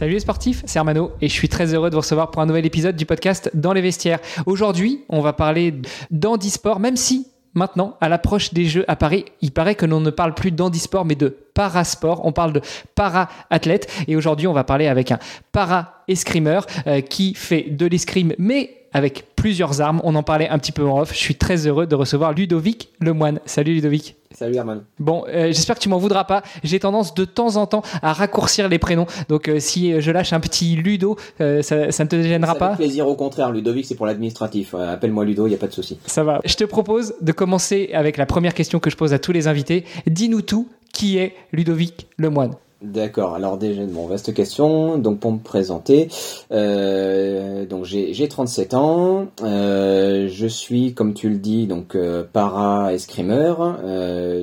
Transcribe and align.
Salut 0.00 0.14
les 0.14 0.20
sportifs, 0.20 0.62
c'est 0.64 0.78
Armano 0.78 1.12
et 1.20 1.28
je 1.28 1.34
suis 1.34 1.50
très 1.50 1.74
heureux 1.74 1.90
de 1.90 1.94
vous 1.94 2.00
recevoir 2.00 2.30
pour 2.30 2.40
un 2.40 2.46
nouvel 2.46 2.64
épisode 2.64 2.96
du 2.96 3.04
podcast 3.04 3.50
Dans 3.52 3.74
les 3.74 3.82
vestiaires. 3.82 4.18
Aujourd'hui, 4.46 5.04
on 5.10 5.20
va 5.20 5.34
parler 5.34 5.74
d'handisport, 6.10 6.80
même 6.80 6.96
si 6.96 7.26
maintenant, 7.52 7.98
à 8.00 8.08
l'approche 8.08 8.54
des 8.54 8.64
Jeux 8.64 8.86
à 8.88 8.96
Paris, 8.96 9.26
il 9.42 9.50
paraît 9.50 9.74
que 9.74 9.84
l'on 9.84 10.00
ne 10.00 10.08
parle 10.08 10.32
plus 10.32 10.52
d'handisport 10.52 11.04
mais 11.04 11.16
de 11.16 11.28
parasport. 11.28 12.24
On 12.24 12.32
parle 12.32 12.54
de 12.54 12.62
para-athlète 12.94 13.92
et 14.08 14.16
aujourd'hui, 14.16 14.46
on 14.46 14.54
va 14.54 14.64
parler 14.64 14.86
avec 14.86 15.12
un 15.12 15.18
para-escrimeur 15.52 16.64
euh, 16.86 17.02
qui 17.02 17.34
fait 17.34 17.64
de 17.64 17.84
l'escrime 17.84 18.32
mais 18.38 18.79
avec 18.92 19.34
plusieurs 19.36 19.80
armes. 19.80 20.00
On 20.04 20.14
en 20.14 20.22
parlait 20.22 20.48
un 20.48 20.58
petit 20.58 20.72
peu 20.72 20.84
en 20.84 21.00
off. 21.00 21.12
Je 21.12 21.18
suis 21.18 21.34
très 21.34 21.66
heureux 21.66 21.86
de 21.86 21.94
recevoir 21.94 22.32
Ludovic 22.32 22.90
Lemoine. 23.00 23.40
Salut 23.46 23.74
Ludovic. 23.74 24.16
Salut 24.32 24.54
Herman. 24.54 24.84
Bon, 24.98 25.24
euh, 25.28 25.46
j'espère 25.48 25.76
que 25.76 25.80
tu 25.80 25.88
m'en 25.88 25.98
voudras 25.98 26.24
pas. 26.24 26.42
J'ai 26.62 26.78
tendance 26.78 27.14
de 27.14 27.24
temps 27.24 27.56
en 27.56 27.66
temps 27.66 27.82
à 28.00 28.12
raccourcir 28.12 28.68
les 28.68 28.78
prénoms. 28.78 29.06
Donc 29.28 29.48
euh, 29.48 29.58
si 29.58 30.00
je 30.00 30.10
lâche 30.10 30.32
un 30.32 30.40
petit 30.40 30.76
Ludo, 30.76 31.16
euh, 31.40 31.62
ça, 31.62 31.90
ça, 31.90 32.04
ne 32.04 32.08
te 32.08 32.22
gênera 32.22 32.54
pas 32.54 32.76
plaisir 32.76 33.08
au 33.08 33.16
contraire. 33.16 33.50
Ludovic, 33.50 33.86
c'est 33.86 33.96
pour 33.96 34.06
l'administratif. 34.06 34.74
Appelle-moi 34.74 35.24
Ludo, 35.24 35.46
il 35.46 35.50
n'y 35.50 35.56
a 35.56 35.58
pas 35.58 35.66
de 35.66 35.72
souci. 35.72 35.98
Ça 36.06 36.22
va. 36.22 36.40
Je 36.44 36.54
te 36.54 36.64
propose 36.64 37.14
de 37.20 37.32
commencer 37.32 37.90
avec 37.92 38.16
la 38.16 38.26
première 38.26 38.54
question 38.54 38.78
que 38.78 38.88
je 38.88 38.96
pose 38.96 39.12
à 39.12 39.18
tous 39.18 39.32
les 39.32 39.48
invités. 39.48 39.84
Dis-nous 40.06 40.42
tout. 40.42 40.68
Qui 40.92 41.18
est 41.18 41.34
Ludovic 41.52 42.08
Lemoine 42.18 42.56
D'accord. 42.82 43.34
Alors 43.34 43.58
déjà, 43.58 43.84
bon, 43.84 44.06
vaste 44.06 44.32
question. 44.32 44.96
Donc 44.96 45.20
pour 45.20 45.32
me 45.32 45.38
présenter, 45.38 46.08
euh, 46.50 47.66
donc 47.66 47.84
j'ai 47.84 48.28
37 48.28 48.72
ans. 48.72 49.26
Euh, 49.42 50.28
je 50.30 50.46
suis, 50.46 50.94
comme 50.94 51.12
tu 51.12 51.28
le 51.28 51.36
dis, 51.36 51.66
donc 51.66 51.94
euh, 51.94 52.24
para 52.24 52.94
escrimeur. 52.94 53.78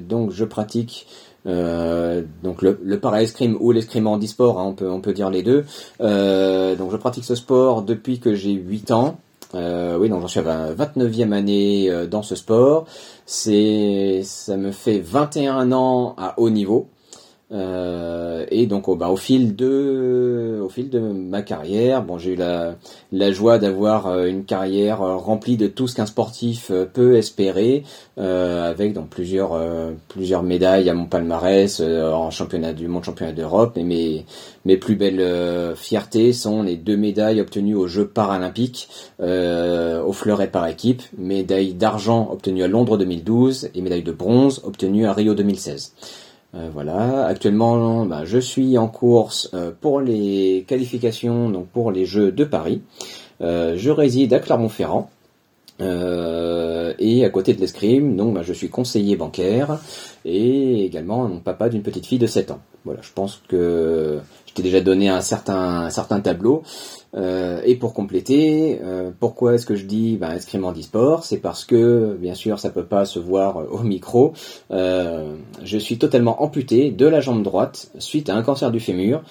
Donc 0.08 0.32
je 0.32 0.46
pratique. 0.46 1.08
Donc 1.46 2.62
le, 2.62 3.00
para-escrime 3.00 3.58
ou 3.60 3.72
l'escrime 3.72 4.06
en 4.06 4.20
e-sport, 4.20 4.60
hein, 4.60 4.66
on, 4.68 4.74
peut, 4.74 4.90
on 4.90 5.02
peut 5.02 5.14
dire 5.14 5.32
les 5.32 5.42
deux. 5.42 5.66
donc 6.00 6.92
je 6.92 6.98
pratique 6.98 7.24
ce 7.24 7.36
sport 7.36 7.82
depuis 7.82 8.20
que 8.20 8.36
j'ai 8.36 8.52
8 8.52 8.92
ans. 8.92 9.18
oui, 9.56 10.10
donc 10.10 10.22
j'en 10.22 10.28
suis 10.28 10.42
à 10.42 10.44
la 10.44 10.74
29e 10.76 11.32
année 11.32 11.90
dans 12.12 12.22
ce 12.22 12.36
sport. 12.36 12.86
C'est, 13.26 14.22
ça 14.24 14.58
me 14.58 14.72
fait 14.72 15.00
21 15.00 15.72
ans 15.72 16.14
à 16.18 16.36
haut 16.38 16.52
niveau. 16.52 16.88
Euh, 17.54 18.46
et 18.52 18.66
donc 18.66 18.90
au, 18.90 18.98
bah, 18.98 19.08
au 19.08 19.16
fil 19.16 19.56
de 19.56 20.60
au 20.62 20.68
fil 20.68 20.90
de 20.90 21.00
ma 21.00 21.42
carrière, 21.42 22.04
bon 22.04 22.18
j'ai 22.18 22.34
eu 22.34 22.36
la, 22.36 22.76
la 23.14 23.32
joie 23.32 23.58
d'avoir 23.58 24.08
euh, 24.08 24.26
une 24.26 24.44
carrière 24.44 25.02
euh, 25.02 25.16
remplie 25.16 25.56
de 25.56 25.68
tout 25.68 25.88
ce 25.88 25.96
qu'un 25.96 26.06
sportif 26.06 26.72
peut 26.94 27.16
espérer, 27.16 27.84
euh, 28.18 28.70
avec 28.70 28.92
donc 28.92 29.10
plusieurs 29.10 29.58
plusieurs 30.10 30.44
médailles 30.44 30.90
à 30.90 30.94
mon 30.94 31.06
palmarès 31.06 31.80
en 31.80 32.30
championnat 32.32 32.74
du 32.74 32.88
monde, 32.90 33.06
championnat 33.06 33.32
d'Europe. 33.32 33.78
Et 33.78 33.84
mes 33.84 34.26
mes 34.66 34.76
plus 34.76 34.96
belles 34.96 35.76
fiertés 35.78 36.34
sont 36.34 36.62
les 36.64 36.76
deux 36.76 36.98
médailles 36.98 37.40
obtenues 37.40 37.76
aux 37.76 37.88
Jeux 37.88 38.08
paralympiques 38.08 38.90
au 39.20 40.14
fleuret 40.14 40.50
par 40.50 40.68
équipe, 40.68 41.04
médaille 41.18 41.74
d'argent 41.74 42.30
obtenue 42.32 42.64
à 42.64 42.68
Londres 42.68 42.98
2012 42.98 43.70
et 43.74 43.82
médaille 43.82 44.04
de 44.04 44.12
bronze 44.12 44.62
obtenue 44.66 45.06
à 45.06 45.14
Rio 45.14 45.34
2016. 45.34 45.94
Euh, 46.56 46.70
voilà, 46.74 47.26
actuellement, 47.26 48.06
bah, 48.06 48.24
je 48.26 48.38
suis 48.38 48.78
en 48.78 48.88
course 48.88 49.50
euh, 49.54 49.72
pour 49.80 50.00
les 50.00 50.66
qualifications, 50.68 51.50
donc 51.50 51.68
pour 51.68 51.92
les 51.92 52.06
Jeux 52.06 52.32
de 52.32 52.46
Paris. 52.46 52.82
Euh, 53.42 53.76
je 53.78 53.92
réside 53.92 54.34
à 54.34 54.40
Clermont-Ferrand. 54.40 55.10
et 55.80 57.26
à 57.26 57.30
côté 57.30 57.54
de 57.54 57.60
l'escrime, 57.60 58.16
donc 58.16 58.34
bah, 58.34 58.42
je 58.44 58.54
suis 58.54 58.70
conseiller 58.70 59.16
bancaire 59.16 59.80
et 60.28 60.84
également 60.84 61.28
mon 61.28 61.40
papa 61.40 61.70
d'une 61.70 61.82
petite 61.82 62.06
fille 62.06 62.20
de 62.20 62.28
7 62.28 62.52
ans. 62.52 62.60
Voilà, 62.84 63.02
je 63.02 63.12
pense 63.14 63.42
que 63.48 64.20
je 64.46 64.54
t'ai 64.54 64.64
déjà 64.64 64.82
donné 64.82 65.10
un 65.10 65.22
certain, 65.22 65.90
certain 65.90 66.20
tableau. 66.20 66.64
Euh, 67.16 67.62
et 67.66 67.76
pour 67.76 67.94
compléter, 67.94 68.80
euh, 68.84 69.12
pourquoi 69.18 69.56
est-ce 69.56 69.66
que 69.66 69.76
je 69.76 69.86
dis 69.86 70.18
ben, 70.18 70.32
escrime 70.32 70.66
en 70.66 70.76
sport 70.76 71.24
C'est 71.24 71.38
parce 71.38 71.66
que, 71.66 72.16
bien 72.20 72.34
sûr, 72.34 72.60
ça 72.60 72.70
peut 72.70 72.86
pas 72.86 73.06
se 73.06 73.20
voir 73.20 73.64
au 73.72 73.80
micro. 73.80 74.34
Euh, 74.72 75.36
je 75.64 75.78
suis 75.78 75.98
totalement 75.98 76.44
amputé 76.44 76.92
de 76.92 77.08
la 77.08 77.20
jambe 77.20 77.44
droite 77.44 77.92
suite 77.98 78.30
à 78.30 78.36
un 78.36 78.44
cancer 78.44 78.72
du 78.72 78.80
fémur 78.80 79.24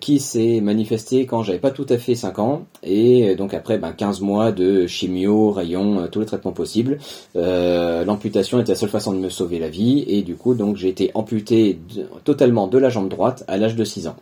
qui 0.00 0.20
s'est 0.20 0.62
manifesté 0.62 1.26
quand 1.26 1.42
j'avais 1.42 1.58
pas 1.58 1.70
tout 1.70 1.84
à 1.90 1.98
fait 1.98 2.14
5 2.14 2.38
ans. 2.38 2.62
Et 2.82 3.34
donc 3.34 3.52
après 3.52 3.76
ben, 3.76 3.92
15 3.92 4.22
mois 4.22 4.50
de 4.50 4.86
chimio, 4.86 5.50
rayons, 5.50 6.08
tous 6.10 6.20
les 6.20 6.26
traitements 6.26 6.52
possibles. 6.52 6.98
L'amputation 7.34 8.58
était 8.58 8.72
la 8.72 8.78
seule 8.78 8.88
façon 8.88 9.12
de 9.12 9.18
me 9.18 9.28
sauver 9.28 9.58
la 9.58 9.68
vie. 9.68 10.04
Et 10.08 10.22
du 10.22 10.35
donc 10.54 10.76
j'ai 10.76 10.88
été 10.88 11.10
amputé 11.14 11.78
totalement 12.24 12.66
de 12.66 12.78
la 12.78 12.88
jambe 12.88 13.08
droite 13.08 13.44
à 13.48 13.56
l'âge 13.56 13.76
de 13.76 13.84
6 13.84 14.08
ans. 14.08 14.16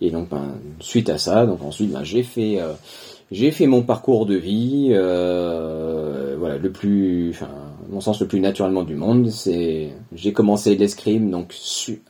Et 0.00 0.10
donc, 0.10 0.30
ben, 0.30 0.54
suite 0.80 1.10
à 1.10 1.18
ça, 1.18 1.46
donc 1.46 1.62
ensuite, 1.62 1.92
ben, 1.92 2.02
j'ai 2.02 2.22
fait, 2.22 2.60
euh, 2.60 2.72
j'ai 3.30 3.50
fait 3.50 3.66
mon 3.66 3.82
parcours 3.82 4.26
de 4.26 4.34
vie, 4.34 4.88
euh, 4.92 6.36
voilà, 6.38 6.56
le 6.56 6.70
plus, 6.70 7.34
mon 7.90 8.00
sens 8.00 8.20
le 8.20 8.26
plus 8.26 8.40
naturellement 8.40 8.82
du 8.82 8.94
monde. 8.94 9.28
C'est, 9.30 9.90
j'ai 10.14 10.32
commencé 10.32 10.76
l'escrime, 10.76 11.30
donc 11.30 11.54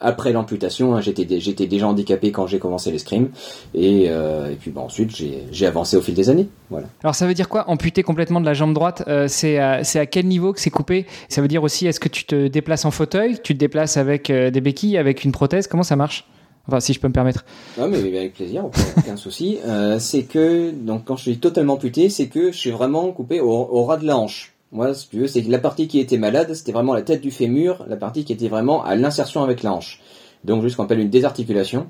après 0.00 0.32
l'amputation, 0.32 0.94
hein, 0.94 1.00
j'étais, 1.00 1.26
j'étais 1.40 1.66
déjà 1.66 1.88
handicapé 1.88 2.32
quand 2.32 2.46
j'ai 2.46 2.58
commencé 2.58 2.90
l'escrime, 2.92 3.30
et, 3.74 4.06
euh, 4.08 4.50
et 4.50 4.56
puis 4.56 4.70
ben, 4.70 4.82
ensuite 4.82 5.14
j'ai, 5.16 5.44
j'ai 5.50 5.66
avancé 5.66 5.96
au 5.96 6.00
fil 6.00 6.14
des 6.14 6.30
années, 6.30 6.48
voilà. 6.68 6.86
Alors 7.02 7.14
ça 7.14 7.26
veut 7.26 7.34
dire 7.34 7.48
quoi, 7.48 7.68
amputé 7.68 8.02
complètement 8.02 8.40
de 8.40 8.46
la 8.46 8.54
jambe 8.54 8.74
droite? 8.74 9.02
Euh, 9.08 9.26
C'est 9.28 9.58
à, 9.58 9.84
c'est 9.84 9.98
à 9.98 10.06
quel 10.06 10.26
niveau 10.26 10.52
que 10.52 10.60
c'est 10.60 10.70
coupé? 10.70 11.06
Ça 11.28 11.40
veut 11.40 11.48
dire 11.48 11.62
aussi, 11.62 11.86
est-ce 11.86 12.00
que 12.00 12.08
tu 12.08 12.24
te 12.24 12.48
déplaces 12.48 12.84
en 12.84 12.90
fauteuil, 12.90 13.38
tu 13.42 13.54
te 13.54 13.58
déplaces 13.58 13.96
avec 13.96 14.28
euh, 14.30 14.50
des 14.50 14.60
béquilles, 14.60 14.98
avec 14.98 15.24
une 15.24 15.32
prothèse? 15.32 15.66
Comment 15.66 15.82
ça 15.82 15.96
marche? 15.96 16.26
Enfin, 16.68 16.78
si 16.78 16.92
je 16.92 17.00
peux 17.00 17.08
me 17.08 17.12
permettre. 17.12 17.44
Non, 17.78 17.88
mais 17.88 17.96
avec 17.98 18.34
plaisir, 18.34 18.66
aucun 18.98 19.16
souci. 19.16 19.58
Euh, 19.66 19.98
c'est 19.98 20.24
que, 20.24 20.70
donc, 20.70 21.04
quand 21.04 21.16
je 21.16 21.22
suis 21.22 21.38
totalement 21.38 21.74
amputé, 21.74 22.10
c'est 22.10 22.28
que 22.28 22.52
je 22.52 22.56
suis 22.56 22.70
vraiment 22.70 23.10
coupé 23.12 23.40
au, 23.40 23.84
ras 23.84 23.96
de 23.96 24.06
la 24.06 24.16
hanche. 24.16 24.52
Moi, 24.72 24.94
si 24.94 25.08
tu 25.08 25.18
veux, 25.18 25.26
c'est 25.26 25.42
que 25.42 25.50
la 25.50 25.58
partie 25.58 25.88
qui 25.88 25.98
était 25.98 26.18
malade, 26.18 26.54
c'était 26.54 26.72
vraiment 26.72 26.94
la 26.94 27.02
tête 27.02 27.20
du 27.20 27.30
fémur, 27.30 27.84
la 27.88 27.96
partie 27.96 28.24
qui 28.24 28.32
était 28.32 28.48
vraiment 28.48 28.84
à 28.84 28.94
l'insertion 28.94 29.42
avec 29.42 29.62
la 29.62 29.72
hanche. 29.72 30.00
Donc, 30.44 30.62
juste 30.62 30.72
ce 30.72 30.76
qu'on 30.76 30.84
appelle 30.84 31.00
une 31.00 31.10
désarticulation. 31.10 31.88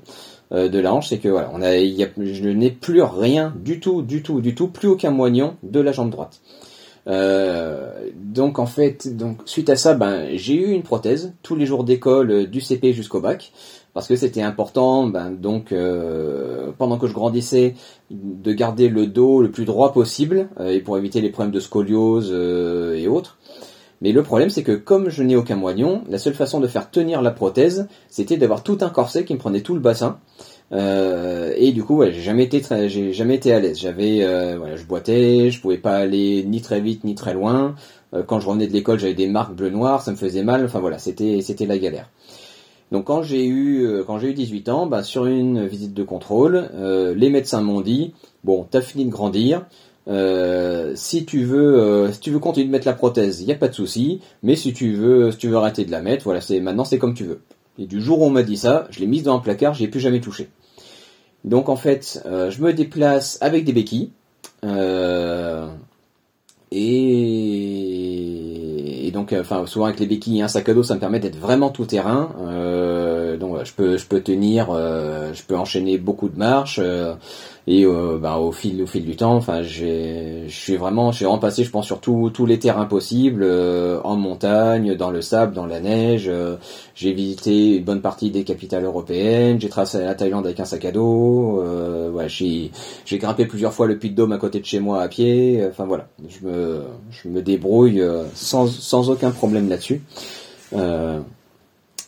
de 0.51 0.79
la 0.79 0.93
hanche, 0.93 1.07
c'est 1.09 1.19
que 1.19 1.29
voilà, 1.29 1.51
on 1.53 1.61
a, 1.61 1.77
je 1.77 2.49
n'ai 2.49 2.71
plus 2.71 3.01
rien 3.01 3.53
du 3.55 3.79
tout, 3.79 4.01
du 4.01 4.23
tout, 4.23 4.41
du 4.41 4.55
tout, 4.55 4.67
plus 4.67 4.87
aucun 4.87 5.11
moignon 5.11 5.55
de 5.63 5.79
la 5.79 5.91
jambe 5.91 6.09
droite. 6.09 6.41
Donc 8.15 8.59
en 8.59 8.65
fait, 8.65 9.15
donc 9.15 9.39
suite 9.45 9.69
à 9.69 9.75
ça, 9.75 9.93
ben 9.93 10.29
j'ai 10.35 10.55
eu 10.55 10.71
une 10.71 10.83
prothèse 10.83 11.33
tous 11.43 11.55
les 11.55 11.65
jours 11.65 11.83
d'école 11.83 12.47
du 12.47 12.61
CP 12.61 12.93
jusqu'au 12.93 13.19
bac 13.19 13.51
parce 13.93 14.07
que 14.07 14.15
c'était 14.15 14.41
important, 14.41 15.07
ben, 15.07 15.31
donc 15.31 15.71
euh, 15.71 16.71
pendant 16.77 16.97
que 16.97 17.07
je 17.07 17.13
grandissais, 17.13 17.75
de 18.09 18.53
garder 18.53 18.87
le 18.87 19.07
dos 19.07 19.41
le 19.41 19.51
plus 19.51 19.65
droit 19.65 19.91
possible, 19.91 20.49
euh, 20.59 20.69
et 20.69 20.79
pour 20.79 20.97
éviter 20.97 21.21
les 21.21 21.29
problèmes 21.29 21.53
de 21.53 21.59
scoliose 21.59 22.29
euh, 22.31 22.95
et 22.95 23.07
autres. 23.07 23.37
Mais 24.01 24.13
le 24.13 24.23
problème, 24.23 24.49
c'est 24.49 24.63
que 24.63 24.71
comme 24.71 25.09
je 25.09 25.21
n'ai 25.23 25.35
aucun 25.35 25.55
moignon, 25.55 26.03
la 26.09 26.17
seule 26.17 26.33
façon 26.33 26.59
de 26.59 26.67
faire 26.67 26.89
tenir 26.89 27.21
la 27.21 27.31
prothèse, 27.31 27.87
c'était 28.09 28.37
d'avoir 28.37 28.63
tout 28.63 28.77
un 28.81 28.89
corset 28.89 29.25
qui 29.25 29.33
me 29.33 29.39
prenait 29.39 29.61
tout 29.61 29.75
le 29.75 29.79
bassin. 29.79 30.19
Et 30.71 31.71
du 31.73 31.83
coup, 31.83 32.03
j'ai 32.03 32.21
jamais 32.21 32.43
été 32.43 32.61
très, 32.61 32.89
j'ai 32.89 33.13
jamais 33.13 33.35
été 33.35 33.53
à 33.53 33.59
l'aise. 33.59 33.79
J'avais, 33.79 34.25
voilà, 34.57 34.75
je 34.75 34.85
boitais, 34.85 35.49
je 35.49 35.61
pouvais 35.61 35.77
pas 35.77 35.95
aller 35.97 36.43
ni 36.43 36.61
très 36.61 36.79
vite 36.79 37.03
ni 37.03 37.15
très 37.15 37.33
loin. 37.33 37.75
quand 38.27 38.39
je 38.39 38.47
revenais 38.47 38.67
de 38.67 38.73
l'école, 38.73 38.99
j'avais 38.99 39.13
des 39.13 39.27
marques 39.27 39.53
bleu 39.53 39.69
noir, 39.69 40.01
ça 40.01 40.11
me 40.11 40.17
faisait 40.17 40.43
mal. 40.43 40.63
Enfin 40.65 40.79
voilà, 40.79 40.97
c'était, 40.97 41.41
c'était 41.41 41.65
la 41.65 41.77
galère. 41.77 42.09
Donc 42.91 43.05
quand 43.05 43.23
j'ai 43.23 43.45
eu 43.45 43.85
euh, 43.85 44.03
quand 44.05 44.19
j'ai 44.19 44.29
eu 44.29 44.33
18 44.33 44.69
ans, 44.69 44.85
bah, 44.85 45.01
sur 45.01 45.25
une 45.25 45.65
visite 45.65 45.93
de 45.93 46.03
contrôle, 46.03 46.69
euh, 46.75 47.15
les 47.15 47.29
médecins 47.29 47.61
m'ont 47.61 47.81
dit 47.81 48.13
bon, 48.43 48.67
t'as 48.69 48.81
fini 48.81 49.05
de 49.05 49.09
grandir. 49.09 49.65
Euh, 50.07 50.93
si 50.95 51.25
tu 51.25 51.43
veux 51.43 52.09
si 52.11 52.19
tu 52.19 52.31
veux 52.31 52.39
continuer 52.39 52.65
de 52.67 52.71
mettre 52.71 52.87
la 52.87 52.93
prothèse, 52.93 53.41
il 53.41 53.45
n'y 53.45 53.53
a 53.53 53.55
pas 53.55 53.69
de 53.69 53.73
souci. 53.73 54.19
Mais 54.43 54.55
si 54.55 54.73
tu 54.73 54.93
veux 54.93 55.31
si 55.31 55.37
tu 55.37 55.47
veux 55.47 55.55
arrêter 55.55 55.85
de 55.85 55.91
la 55.91 56.01
mettre, 56.01 56.25
voilà, 56.25 56.41
c'est 56.41 56.59
maintenant 56.59 56.83
c'est 56.83 56.99
comme 56.99 57.13
tu 57.13 57.23
veux. 57.23 57.41
Et 57.79 57.85
du 57.85 58.01
jour 58.01 58.21
où 58.21 58.25
on 58.25 58.29
m'a 58.29 58.43
dit 58.43 58.57
ça, 58.57 58.87
je 58.89 58.99
l'ai 58.99 59.07
mise 59.07 59.23
dans 59.23 59.35
un 59.35 59.39
placard, 59.39 59.73
j'ai 59.73 59.87
plus 59.87 60.01
jamais 60.01 60.19
touché. 60.19 60.49
Donc 61.43 61.69
en 61.69 61.75
fait, 61.75 62.21
je 62.25 62.61
me 62.61 62.73
déplace 62.73 63.37
avec 63.41 63.65
des 63.65 63.73
béquilles. 63.73 64.11
et 66.71 67.41
et 69.11 69.13
donc, 69.13 69.33
euh, 69.33 69.41
enfin, 69.41 69.65
souvent 69.65 69.87
avec 69.87 69.99
les 69.99 70.05
béquilles 70.05 70.39
et 70.39 70.41
un 70.41 70.47
sac 70.47 70.69
à 70.69 70.73
dos, 70.73 70.83
ça 70.83 70.95
me 70.95 70.99
permet 71.01 71.19
d'être 71.19 71.35
vraiment 71.35 71.69
tout 71.69 71.85
terrain. 71.85 72.33
Euh, 72.47 72.90
je 73.63 73.73
peux, 73.73 73.97
je 73.97 74.05
peux 74.05 74.21
tenir, 74.21 74.67
euh, 74.71 75.33
je 75.33 75.43
peux 75.43 75.57
enchaîner 75.57 75.97
beaucoup 75.97 76.29
de 76.29 76.37
marches. 76.37 76.79
et 77.67 77.85
bah, 78.21 78.37
au 78.37 78.51
fil, 78.51 78.81
au 78.81 78.87
fil 78.87 79.05
du 79.05 79.15
temps, 79.15 79.35
enfin, 79.35 79.61
je 79.61 80.47
suis 80.47 80.77
vraiment, 80.77 81.11
j'ai 81.11 81.25
je 81.25 81.69
pense, 81.69 81.85
sur 81.85 81.99
tous 82.01 82.45
les 82.45 82.59
terrains 82.59 82.85
possibles, 82.85 83.47
en 84.03 84.15
montagne, 84.15 84.95
dans 84.95 85.11
le 85.11 85.21
sable, 85.21 85.53
dans 85.53 85.65
la 85.65 85.79
neige. 85.79 86.29
j'ai 86.95 87.13
visité 87.13 87.77
une 87.77 87.83
bonne 87.83 88.01
partie 88.01 88.31
des 88.31 88.43
capitales 88.43 88.83
européennes. 88.83 89.59
J'ai 89.61 89.69
tracé 89.69 89.99
la 89.99 90.15
Thaïlande 90.15 90.45
avec 90.45 90.59
un 90.59 90.65
sac 90.65 90.85
à 90.85 90.91
dos. 90.91 91.63
j'ai, 92.27 92.71
j'ai 93.05 93.17
grimpé 93.17 93.45
plusieurs 93.45 93.73
fois 93.73 93.87
le 93.87 93.97
Puy 93.97 94.09
de 94.09 94.15
Dôme 94.15 94.31
à 94.31 94.37
côté 94.37 94.59
de 94.59 94.65
chez 94.65 94.79
moi 94.79 95.01
à 95.01 95.07
pied. 95.07 95.63
Enfin 95.69 95.85
voilà, 95.85 96.07
je 96.27 96.47
me, 96.47 96.81
je 97.11 97.29
me 97.29 97.41
débrouille 97.41 98.03
sans 98.33 98.67
sans 98.67 99.09
aucun 99.09 99.31
problème 99.31 99.69
là-dessus. 99.69 100.01
Euh, 100.73 101.19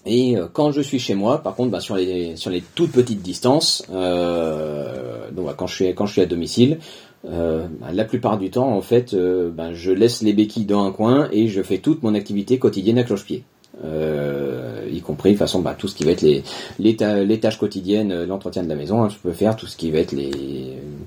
et 0.05 0.37
euh, 0.37 0.47
quand 0.51 0.71
je 0.71 0.81
suis 0.81 0.99
chez 0.99 1.15
moi, 1.15 1.41
par 1.41 1.55
contre, 1.55 1.71
bah, 1.71 1.79
sur 1.79 1.95
les 1.95 2.35
toutes 2.75 2.91
petites 2.91 3.21
distances, 3.21 3.85
euh, 3.91 5.29
donc 5.31 5.45
bah, 5.45 5.55
quand 5.55 5.67
je 5.67 6.11
suis 6.11 6.21
à 6.21 6.25
domicile, 6.25 6.79
bah, 7.23 7.91
la 7.93 8.03
plupart 8.03 8.37
du 8.37 8.49
temps, 8.49 8.75
en 8.75 8.81
fait, 8.81 9.11
je 9.11 9.91
laisse 9.91 10.21
les 10.21 10.33
béquilles 10.33 10.65
dans 10.65 10.85
un 10.85 10.91
coin 10.91 11.29
et 11.31 11.47
je 11.47 11.61
fais 11.61 11.77
toute 11.77 12.03
mon 12.03 12.15
activité 12.15 12.59
quotidienne 12.59 12.97
à 12.97 13.03
cloche-pied. 13.03 13.43
y 14.91 15.01
compris 15.01 15.31
de 15.31 15.37
façon 15.37 15.61
bah, 15.61 15.73
tout 15.77 15.87
ce 15.87 15.95
qui 15.95 16.03
va 16.03 16.11
être 16.11 16.21
les, 16.21 16.43
les, 16.79 17.39
tâches 17.39 17.57
quotidiennes, 17.57 18.25
l'entretien 18.25 18.63
de 18.63 18.69
la 18.69 18.75
maison, 18.75 19.03
hein, 19.03 19.09
je 19.09 19.15
peux 19.17 19.31
faire 19.31 19.55
tout 19.55 19.67
ce 19.67 19.77
qui 19.77 19.89
va 19.89 19.99
être 19.99 20.11
les 20.11 20.31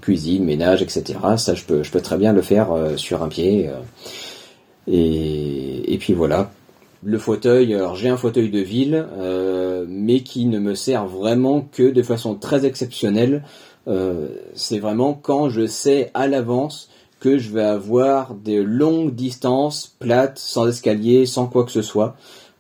cuisines, 0.00 0.44
ménage, 0.44 0.81
etc. 0.81 1.19
Ça, 1.37 1.54
je 1.54 1.64
peux, 1.64 1.82
très 1.82 2.16
bien 2.16 2.32
le 2.32 2.40
faire 2.40 2.69
sur 2.96 3.22
un 3.22 3.28
pied. 3.28 3.69
Et 4.88 5.98
puis 6.00 6.14
voilà. 6.14 6.50
Le 7.02 7.19
fauteuil, 7.19 7.75
alors 7.75 7.94
j'ai 7.94 8.08
un 8.08 8.16
fauteuil 8.16 8.50
de 8.50 8.60
ville, 8.60 9.06
euh, 9.19 9.84
mais 9.88 10.20
qui 10.20 10.46
ne 10.46 10.58
me 10.58 10.75
sert 10.75 11.06
vraiment 11.06 11.60
que 11.60 11.90
de 11.90 12.02
façon 12.02 12.34
très 12.34 12.64
exceptionnelle. 12.64 13.44
Euh, 13.87 14.28
c'est 14.54 14.78
vraiment 14.78 15.14
quand 15.14 15.48
je 15.48 15.66
sais 15.66 16.10
à 16.14 16.26
l'avance 16.26 16.88
que 17.20 17.38
je 17.38 17.50
vais 17.50 17.62
avoir 17.62 18.34
des 18.34 18.62
longues 18.62 19.14
distances 19.14 19.94
plates, 19.98 20.38
sans 20.38 20.69
escalier, 20.69 21.26
sans 21.26 21.46
quoi 21.46 21.64
que 21.64 21.70
ce 21.70 21.82
soit. 21.82 22.16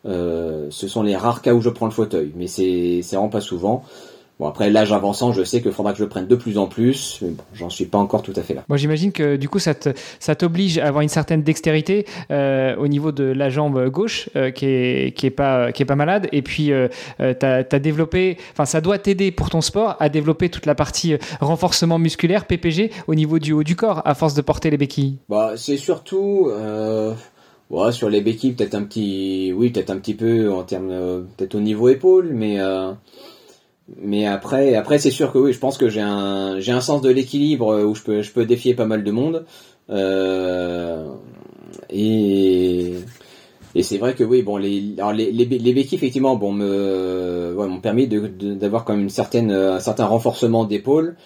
Euh, 0.06 0.68
ce 0.70 0.86
sont 0.86 1.02
les 1.02 1.16
rares 1.16 1.42
cas 1.42 1.52
où 1.52 1.60
je 1.60 1.68
prends 1.68 1.86
le 1.86 1.92
fauteuil, 1.92 2.32
mais 2.36 2.46
c'est 2.46 3.00
vraiment 3.10 3.28
pas 3.28 3.40
souvent. 3.40 3.84
Bon 4.38 4.46
après 4.46 4.68
l'âge 4.68 4.92
avançant, 4.92 5.32
je 5.32 5.42
sais 5.42 5.62
qu'il 5.62 5.72
faudra 5.72 5.92
que 5.92 5.98
je 5.98 6.02
le 6.02 6.10
prenne 6.10 6.26
de 6.26 6.36
plus 6.36 6.58
en 6.58 6.66
plus, 6.66 7.20
mais 7.22 7.30
bon, 7.30 7.42
j'en 7.54 7.70
suis 7.70 7.86
pas 7.86 7.96
encore 7.96 8.22
tout 8.22 8.34
à 8.36 8.42
fait 8.42 8.52
là. 8.52 8.64
Moi 8.68 8.76
j'imagine 8.76 9.10
que 9.10 9.36
du 9.36 9.48
coup 9.48 9.58
ça 9.58 9.74
t'oblige 9.74 10.76
à 10.76 10.86
avoir 10.86 11.00
une 11.00 11.08
certaine 11.08 11.42
dextérité 11.42 12.04
euh, 12.30 12.76
au 12.76 12.86
niveau 12.86 13.12
de 13.12 13.24
la 13.24 13.48
jambe 13.48 13.88
gauche 13.88 14.28
euh, 14.36 14.50
qui 14.50 14.66
est 14.66 15.16
qui 15.16 15.24
est 15.24 15.30
pas 15.30 15.72
qui 15.72 15.82
est 15.82 15.86
pas 15.86 15.96
malade 15.96 16.28
et 16.32 16.42
puis 16.42 16.70
euh, 16.70 16.88
euh 17.20 17.32
tu 17.32 17.46
as, 17.46 17.78
développé 17.78 18.36
enfin 18.52 18.66
ça 18.66 18.82
doit 18.82 18.98
t'aider 18.98 19.30
pour 19.30 19.48
ton 19.48 19.62
sport 19.62 19.96
à 20.00 20.10
développer 20.10 20.50
toute 20.50 20.66
la 20.66 20.74
partie 20.74 21.14
euh, 21.14 21.18
renforcement 21.40 21.98
musculaire 21.98 22.44
PPG 22.44 22.90
au 23.06 23.14
niveau 23.14 23.38
du 23.38 23.52
haut 23.52 23.62
du 23.62 23.74
corps 23.74 24.02
à 24.04 24.14
force 24.14 24.34
de 24.34 24.42
porter 24.42 24.68
les 24.68 24.76
béquilles. 24.76 25.16
Bah 25.30 25.52
c'est 25.56 25.78
surtout 25.78 26.50
Ouais, 27.68 27.90
sur 27.90 28.08
les 28.08 28.20
béquilles, 28.20 28.52
peut-être 28.52 28.76
un 28.76 28.84
petit, 28.84 29.52
oui, 29.52 29.70
peut-être 29.70 29.90
un 29.90 29.98
petit 29.98 30.14
peu 30.14 30.52
en 30.52 30.62
termes, 30.62 31.26
peut-être 31.36 31.56
au 31.56 31.60
niveau 31.60 31.88
épaule, 31.88 32.30
mais 32.32 32.60
mais 33.96 34.26
après, 34.26 34.74
après 34.74 34.98
c'est 34.98 35.10
sûr 35.10 35.32
que 35.32 35.38
oui, 35.38 35.52
je 35.52 35.58
pense 35.58 35.78
que 35.78 35.88
j'ai 35.88 36.00
un, 36.00 36.58
j'ai 36.60 36.72
un 36.72 36.80
sens 36.80 37.00
de 37.02 37.10
l'équilibre 37.10 37.84
où 37.84 37.94
je 37.94 38.02
peux, 38.02 38.22
je 38.22 38.32
peux 38.32 38.44
défier 38.44 38.74
pas 38.74 38.86
mal 38.86 39.04
de 39.04 39.10
monde. 39.10 39.44
Euh, 39.90 41.06
et 41.90 42.94
et 43.74 43.82
c'est 43.82 43.98
vrai 43.98 44.14
que 44.14 44.24
oui, 44.24 44.42
bon, 44.42 44.56
les, 44.56 44.94
alors 44.96 45.12
les, 45.12 45.30
les, 45.30 45.44
béquilles 45.44 45.96
effectivement, 45.96 46.36
bon, 46.36 46.50
me, 46.50 47.54
ouais, 47.54 47.68
m'ont 47.68 47.80
permis 47.80 48.08
d'avoir 48.08 48.84
quand 48.86 48.94
même 48.94 49.02
une 49.02 49.10
certaine, 49.10 49.50
un 49.50 49.80
certain 49.80 50.06
renforcement 50.06 50.64
d'épaule. 50.64 51.16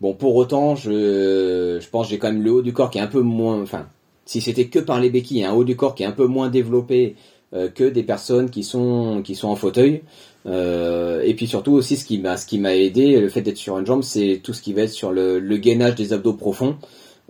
Bon, 0.00 0.14
pour 0.14 0.34
autant, 0.34 0.74
je, 0.74 1.78
je 1.80 1.88
pense 1.88 2.06
que 2.06 2.10
j'ai 2.10 2.18
quand 2.18 2.32
même 2.32 2.42
le 2.42 2.50
haut 2.50 2.62
du 2.62 2.72
corps 2.72 2.90
qui 2.90 2.98
est 2.98 3.00
un 3.00 3.06
peu 3.06 3.20
moins, 3.20 3.62
enfin, 3.62 3.86
si 4.24 4.40
c'était 4.40 4.66
que 4.66 4.80
par 4.80 4.98
les 4.98 5.10
béquilles, 5.10 5.44
un 5.44 5.52
haut 5.52 5.62
du 5.62 5.76
corps 5.76 5.94
qui 5.94 6.02
est 6.02 6.06
un 6.06 6.12
peu 6.12 6.26
moins 6.26 6.48
développé 6.48 7.14
euh, 7.54 7.68
que 7.68 7.84
des 7.84 8.02
personnes 8.02 8.50
qui 8.50 8.62
sont, 8.62 9.22
qui 9.22 9.34
sont 9.34 9.48
en 9.48 9.56
fauteuil. 9.56 10.02
Euh, 10.46 11.22
et 11.22 11.34
puis 11.34 11.46
surtout 11.46 11.72
aussi 11.72 11.96
ce 11.96 12.04
qui 12.04 12.18
m'a 12.18 12.36
ce 12.36 12.46
qui 12.46 12.58
m'a 12.58 12.74
aidé, 12.74 13.20
le 13.20 13.28
fait 13.28 13.42
d'être 13.42 13.58
sur 13.58 13.78
une 13.78 13.86
jambe, 13.86 14.02
c'est 14.02 14.40
tout 14.42 14.52
ce 14.52 14.62
qui 14.62 14.72
va 14.72 14.82
être 14.82 14.90
sur 14.90 15.12
le, 15.12 15.38
le 15.38 15.56
gainage 15.58 15.96
des 15.96 16.12
abdos 16.12 16.32
profonds, 16.32 16.76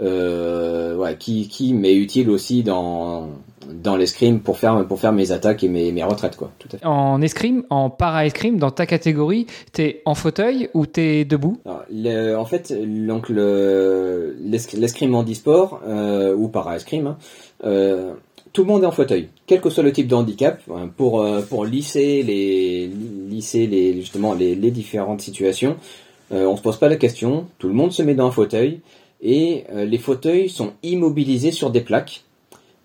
euh, 0.00 0.96
ouais, 0.96 1.16
qui 1.18 1.48
qui 1.48 1.74
m'est 1.74 1.96
utile 1.96 2.30
aussi 2.30 2.62
dans 2.62 3.28
dans 3.68 3.96
l'escrime 3.96 4.40
pour 4.40 4.58
faire 4.58 4.86
pour 4.86 5.00
faire 5.00 5.12
mes 5.12 5.32
attaques 5.32 5.64
et 5.64 5.68
mes, 5.68 5.92
mes 5.92 6.04
retraites 6.04 6.36
quoi. 6.36 6.50
Tout 6.58 6.68
à 6.72 6.78
fait. 6.78 6.86
En 6.86 7.20
escrime, 7.20 7.64
en 7.68 7.90
para 7.90 8.26
escrime, 8.26 8.58
dans 8.58 8.70
ta 8.70 8.86
catégorie, 8.86 9.46
t'es 9.72 10.02
en 10.04 10.14
fauteuil 10.14 10.70
ou 10.74 10.86
t'es 10.86 11.24
debout? 11.24 11.58
En 11.66 12.44
fait, 12.44 12.72
donc 12.72 13.28
le 13.28 14.36
l'escrime 14.40 15.14
en 15.14 15.24
disport 15.24 15.80
euh, 15.86 16.34
ou 16.34 16.48
para 16.48 16.76
escrime. 16.76 17.08
Hein, 17.08 17.18
euh, 17.64 18.12
tout 18.52 18.62
le 18.62 18.68
monde 18.68 18.82
est 18.82 18.86
en 18.86 18.92
fauteuil, 18.92 19.28
quel 19.46 19.60
que 19.60 19.70
soit 19.70 19.82
le 19.82 19.92
type 19.92 20.08
de 20.08 20.14
handicap, 20.14 20.60
hein, 20.70 20.90
pour, 20.96 21.22
euh, 21.22 21.42
lisser 21.64 22.22
les, 22.22 22.90
justement 23.94 24.34
les, 24.34 24.56
différentes 24.70 25.20
situations. 25.20 25.76
Euh, 26.32 26.46
on 26.46 26.56
se 26.56 26.62
pose 26.62 26.76
pas 26.76 26.88
la 26.88 26.96
question, 26.96 27.46
tout 27.58 27.68
le 27.68 27.74
monde 27.74 27.92
se 27.92 28.02
met 28.02 28.14
dans 28.14 28.26
un 28.26 28.30
fauteuil 28.30 28.80
et 29.22 29.64
euh, 29.72 29.84
les 29.84 29.98
fauteuils 29.98 30.48
sont 30.48 30.72
immobilisés 30.82 31.52
sur 31.52 31.70
des 31.70 31.80
plaques. 31.80 32.24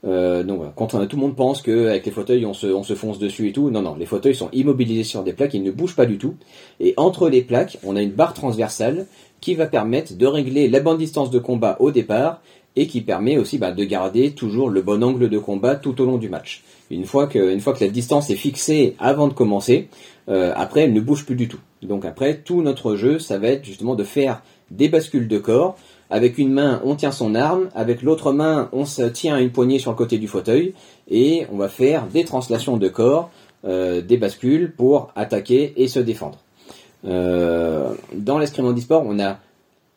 Donc 0.03 0.61
tout 0.77 1.15
le 1.15 1.17
monde 1.17 1.35
pense 1.35 1.63
qu'avec 1.63 2.05
les 2.05 2.11
fauteuils 2.11 2.45
on 2.45 2.53
se, 2.53 2.67
on 2.67 2.83
se 2.83 2.93
fonce 2.93 3.17
dessus 3.17 3.49
et 3.49 3.51
tout, 3.51 3.71
non 3.71 3.81
non, 3.81 3.95
les 3.95 4.05
fauteuils 4.05 4.35
sont 4.35 4.51
immobilisés 4.53 5.03
sur 5.03 5.23
des 5.23 5.33
plaques, 5.33 5.55
ils 5.55 5.63
ne 5.63 5.71
bougent 5.71 5.95
pas 5.95 6.05
du 6.05 6.19
tout. 6.19 6.35
Et 6.79 6.93
entre 6.95 7.27
les 7.27 7.41
plaques, 7.41 7.79
on 7.83 7.95
a 7.95 8.03
une 8.03 8.11
barre 8.11 8.35
transversale 8.35 9.07
qui 9.41 9.55
va 9.55 9.65
permettre 9.65 10.13
de 10.15 10.27
régler 10.27 10.67
la 10.67 10.79
bonne 10.79 10.99
distance 10.99 11.31
de 11.31 11.39
combat 11.39 11.75
au 11.79 11.89
départ 11.89 12.41
et 12.75 12.87
qui 12.87 13.01
permet 13.01 13.37
aussi 13.37 13.57
bah, 13.57 13.71
de 13.71 13.83
garder 13.83 14.31
toujours 14.31 14.69
le 14.69 14.81
bon 14.81 15.03
angle 15.03 15.29
de 15.29 15.37
combat 15.37 15.75
tout 15.75 16.01
au 16.01 16.05
long 16.05 16.17
du 16.17 16.29
match. 16.29 16.63
Une 16.91 17.05
fois 17.05 17.27
que, 17.27 17.53
une 17.53 17.61
fois 17.61 17.73
que 17.73 17.83
la 17.83 17.89
distance 17.89 18.29
est 18.29 18.35
fixée 18.35 18.95
avant 18.99 19.27
de 19.27 19.33
commencer, 19.33 19.87
euh, 20.29 20.51
après 20.55 20.81
elle 20.81 20.93
ne 20.93 21.01
bouge 21.01 21.25
plus 21.25 21.35
du 21.35 21.47
tout. 21.47 21.59
Donc 21.81 22.05
après 22.05 22.37
tout 22.37 22.61
notre 22.61 22.95
jeu, 22.95 23.19
ça 23.19 23.37
va 23.37 23.47
être 23.47 23.65
justement 23.65 23.95
de 23.95 24.03
faire 24.03 24.41
des 24.71 24.89
bascules 24.89 25.27
de 25.27 25.37
corps. 25.37 25.77
Avec 26.09 26.37
une 26.37 26.51
main, 26.51 26.81
on 26.85 26.95
tient 26.95 27.11
son 27.11 27.33
arme, 27.33 27.69
avec 27.73 28.03
l'autre 28.03 28.31
main, 28.31 28.69
on 28.73 28.85
se 28.85 29.01
tient 29.01 29.39
une 29.39 29.49
poignée 29.49 29.79
sur 29.79 29.91
le 29.91 29.97
côté 29.97 30.19
du 30.19 30.27
fauteuil, 30.27 30.73
et 31.09 31.47
on 31.51 31.57
va 31.57 31.67
faire 31.67 32.05
des 32.05 32.23
translations 32.23 32.77
de 32.77 32.87
corps, 32.87 33.31
euh, 33.65 34.01
des 34.01 34.17
bascules 34.17 34.71
pour 34.71 35.11
attaquer 35.15 35.73
et 35.77 35.87
se 35.87 35.99
défendre. 35.99 36.37
Euh, 37.07 37.93
dans 38.13 38.37
l'escrime 38.37 38.75
sport, 38.77 39.03
on 39.05 39.19
a 39.19 39.39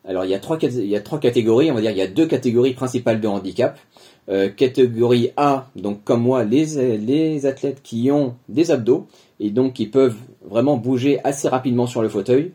alors 0.09 0.25
il 0.25 0.31
y, 0.31 0.33
a 0.33 0.39
trois, 0.39 0.57
il 0.59 0.85
y 0.87 0.95
a 0.95 1.01
trois 1.01 1.19
catégories, 1.19 1.69
on 1.69 1.75
va 1.75 1.81
dire 1.81 1.91
il 1.91 1.97
y 1.97 2.01
a 2.01 2.07
deux 2.07 2.25
catégories 2.25 2.73
principales 2.73 3.21
de 3.21 3.27
handicap. 3.27 3.77
Euh, 4.27 4.49
catégorie 4.49 5.29
A, 5.37 5.67
donc 5.75 6.03
comme 6.03 6.23
moi, 6.23 6.43
les, 6.43 6.97
les 6.97 7.45
athlètes 7.45 7.81
qui 7.83 8.09
ont 8.09 8.35
des 8.47 8.71
abdos 8.71 9.07
et 9.39 9.51
donc 9.51 9.73
qui 9.73 9.85
peuvent 9.85 10.17
vraiment 10.43 10.77
bouger 10.77 11.19
assez 11.23 11.47
rapidement 11.47 11.85
sur 11.85 12.01
le 12.01 12.09
fauteuil. 12.09 12.53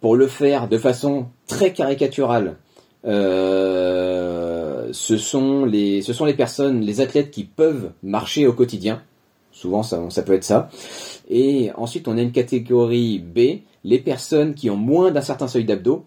pour 0.00 0.16
le 0.16 0.26
faire 0.26 0.68
de 0.68 0.76
façon 0.76 1.26
très 1.46 1.72
caricaturale, 1.72 2.56
euh, 3.06 4.88
ce 4.90 5.16
sont 5.16 5.64
les 5.64 6.02
ce 6.02 6.12
sont 6.12 6.24
les 6.24 6.34
personnes, 6.34 6.80
les 6.80 7.00
athlètes 7.00 7.30
qui 7.30 7.44
peuvent 7.44 7.92
marcher 8.02 8.48
au 8.48 8.52
quotidien. 8.52 9.00
Souvent, 9.52 9.84
ça, 9.84 10.00
ça 10.10 10.22
peut 10.24 10.34
être 10.34 10.42
ça. 10.42 10.68
Et 11.30 11.70
ensuite, 11.76 12.08
on 12.08 12.18
a 12.18 12.20
une 12.20 12.32
catégorie 12.32 13.20
B, 13.20 13.60
les 13.84 14.00
personnes 14.00 14.54
qui 14.54 14.68
ont 14.70 14.76
moins 14.76 15.12
d'un 15.12 15.20
certain 15.20 15.46
seuil 15.46 15.64
d'abdos. 15.64 16.04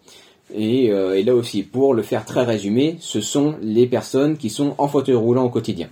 Et, 0.53 0.91
euh, 0.91 1.17
et, 1.17 1.23
là 1.23 1.35
aussi, 1.35 1.63
pour 1.63 1.93
le 1.93 2.03
faire 2.03 2.25
très 2.25 2.43
résumé, 2.43 2.97
ce 2.99 3.19
sont 3.19 3.55
les 3.61 3.85
personnes 3.85 4.37
qui 4.37 4.49
sont 4.49 4.75
en 4.77 4.87
fauteuil 4.87 5.15
roulant 5.15 5.43
au 5.43 5.49
quotidien. 5.49 5.89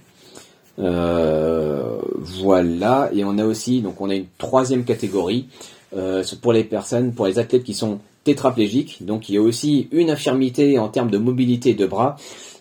Euh, 0.79 1.97
voilà, 2.17 3.09
et 3.13 3.23
on 3.23 3.37
a 3.37 3.45
aussi, 3.45 3.81
donc 3.81 3.99
on 4.01 4.09
a 4.09 4.15
une 4.15 4.27
troisième 4.37 4.83
catégorie 4.83 5.47
euh, 5.95 6.23
pour 6.41 6.53
les 6.53 6.63
personnes, 6.63 7.13
pour 7.13 7.27
les 7.27 7.39
athlètes 7.39 7.63
qui 7.63 7.73
sont 7.73 7.99
tétraplégiques. 8.23 9.05
Donc 9.05 9.29
il 9.29 9.35
y 9.35 9.37
a 9.37 9.41
aussi 9.41 9.87
une 9.91 10.09
infirmité 10.09 10.79
en 10.79 10.89
termes 10.89 11.11
de 11.11 11.17
mobilité 11.17 11.73
de 11.73 11.85
bras 11.85 12.17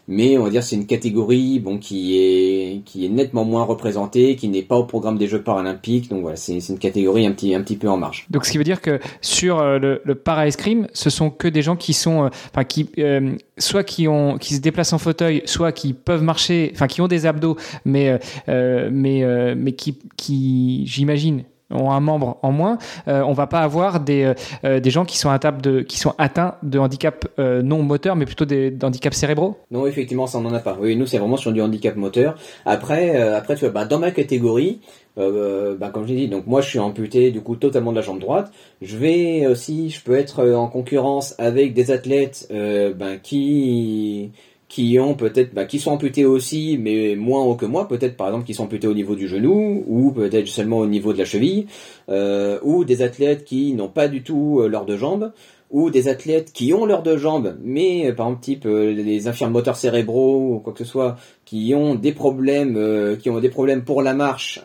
mais 0.06 0.36
on 0.36 0.44
va 0.44 0.50
dire 0.50 0.62
c'est 0.62 0.76
une 0.76 0.86
catégorie 0.86 1.62
qui 1.80 2.18
est 2.18 2.53
qui 2.82 3.06
est 3.06 3.08
nettement 3.08 3.44
moins 3.44 3.64
représentée, 3.64 4.36
qui 4.36 4.48
n'est 4.48 4.62
pas 4.62 4.76
au 4.76 4.84
programme 4.84 5.18
des 5.18 5.26
Jeux 5.26 5.42
paralympiques. 5.42 6.08
Donc 6.08 6.22
voilà, 6.22 6.36
c'est 6.36 6.58
une 6.68 6.78
catégorie 6.78 7.26
un 7.26 7.32
petit 7.32 7.54
un 7.54 7.62
petit 7.62 7.76
peu 7.76 7.88
en 7.88 7.96
marge. 7.96 8.26
Donc 8.30 8.44
ce 8.44 8.52
qui 8.52 8.58
veut 8.58 8.64
dire 8.64 8.80
que 8.80 9.00
sur 9.20 9.60
euh, 9.60 9.78
le, 9.78 10.02
le 10.04 10.14
para 10.14 10.46
escrime, 10.46 10.86
ce 10.92 11.10
sont 11.10 11.30
que 11.30 11.48
des 11.48 11.62
gens 11.62 11.76
qui 11.76 11.92
sont 11.92 12.24
euh, 12.24 12.28
enfin 12.50 12.64
qui 12.64 12.88
euh, 12.98 13.36
soit 13.58 13.84
qui 13.84 14.08
ont 14.08 14.38
qui 14.38 14.54
se 14.54 14.60
déplacent 14.60 14.92
en 14.92 14.98
fauteuil, 14.98 15.42
soit 15.44 15.72
qui 15.72 15.92
peuvent 15.92 16.22
marcher, 16.22 16.70
enfin 16.74 16.86
qui 16.86 17.00
ont 17.00 17.08
des 17.08 17.26
abdos, 17.26 17.56
mais 17.84 18.18
mais 18.46 19.54
mais 19.54 19.72
qui 19.72 19.98
qui 20.16 20.86
j'imagine 20.86 21.44
ont 21.74 21.90
un 21.90 22.00
membre 22.00 22.38
en 22.42 22.52
moins, 22.52 22.78
euh, 23.08 23.22
on 23.22 23.32
va 23.32 23.46
pas 23.46 23.60
avoir 23.60 24.00
des, 24.00 24.24
euh, 24.24 24.34
euh, 24.64 24.80
des 24.80 24.90
gens 24.90 25.04
qui 25.04 25.18
sont, 25.18 25.30
de, 25.62 25.80
qui 25.80 25.98
sont 25.98 26.14
atteints 26.18 26.54
de 26.62 26.78
handicap 26.78 27.26
non 27.38 27.82
moteur, 27.82 28.16
mais 28.16 28.26
plutôt 28.26 28.44
des, 28.44 28.72
handicaps 28.82 29.16
cérébraux 29.16 29.56
Non, 29.70 29.86
effectivement, 29.86 30.26
ça 30.26 30.40
n'en 30.40 30.52
a 30.52 30.60
pas. 30.60 30.76
Oui, 30.80 30.96
nous, 30.96 31.06
c'est 31.06 31.18
vraiment 31.18 31.36
sur 31.36 31.52
du 31.52 31.60
handicap 31.60 31.96
moteur. 31.96 32.36
Après, 32.64 33.16
après 33.16 33.54
tu 33.54 33.60
vois, 33.60 33.70
bah, 33.70 33.84
dans 33.84 33.98
ma 33.98 34.10
catégorie, 34.10 34.80
bah, 35.16 35.90
comme 35.92 36.06
j'ai 36.06 36.16
dit, 36.16 36.28
donc 36.28 36.46
moi 36.46 36.60
je 36.60 36.68
suis 36.68 36.78
amputé 36.78 37.30
du 37.30 37.40
coup 37.40 37.56
totalement 37.56 37.90
de 37.90 37.96
la 37.96 38.02
jambe 38.02 38.20
droite. 38.20 38.52
Je 38.82 38.96
vais 38.96 39.46
aussi, 39.46 39.90
je 39.90 40.02
peux 40.02 40.16
être 40.16 40.48
en 40.50 40.68
concurrence 40.68 41.34
avec 41.38 41.74
des 41.74 41.90
athlètes 41.90 42.52
bah, 42.98 43.16
qui 43.22 44.32
qui 44.74 44.98
ont 44.98 45.14
peut-être, 45.14 45.54
bah, 45.54 45.66
qui 45.66 45.78
sont 45.78 45.92
amputés 45.92 46.24
aussi, 46.24 46.78
mais 46.80 47.14
moins 47.14 47.44
haut 47.44 47.54
que 47.54 47.64
moi, 47.64 47.86
peut-être 47.86 48.16
par 48.16 48.26
exemple 48.26 48.44
qui 48.44 48.54
sont 48.54 48.64
amputés 48.64 48.88
au 48.88 48.92
niveau 48.92 49.14
du 49.14 49.28
genou, 49.28 49.84
ou 49.86 50.10
peut-être 50.10 50.48
seulement 50.48 50.78
au 50.78 50.88
niveau 50.88 51.12
de 51.12 51.18
la 51.18 51.24
cheville, 51.24 51.68
euh, 52.08 52.58
ou 52.64 52.84
des 52.84 53.00
athlètes 53.00 53.44
qui 53.44 53.72
n'ont 53.74 53.86
pas 53.88 54.08
du 54.08 54.24
tout 54.24 54.58
euh, 54.58 54.66
leurs 54.66 54.84
deux 54.84 54.96
jambes, 54.96 55.30
ou 55.74 55.90
des 55.90 56.08
athlètes 56.08 56.52
qui 56.54 56.72
ont 56.72 56.86
leurs 56.86 57.02
deux 57.02 57.18
jambes, 57.18 57.56
mais 57.62 58.08
euh, 58.08 58.14
par 58.14 58.28
exemple 58.28 58.42
type 58.42 58.64
les 58.64 59.28
infirmes 59.28 59.52
moteurs 59.52 59.76
cérébraux 59.76 60.54
ou 60.54 60.58
quoi 60.60 60.72
que 60.72 60.78
ce 60.78 60.84
soit, 60.84 61.16
qui 61.44 61.74
ont 61.76 61.94
des 61.94 62.12
problèmes, 62.12 63.18
qui 63.20 63.28
ont 63.28 63.38
des 63.38 63.50
problèmes 63.50 63.82
pour 63.82 64.00
la 64.00 64.14
marche, 64.14 64.62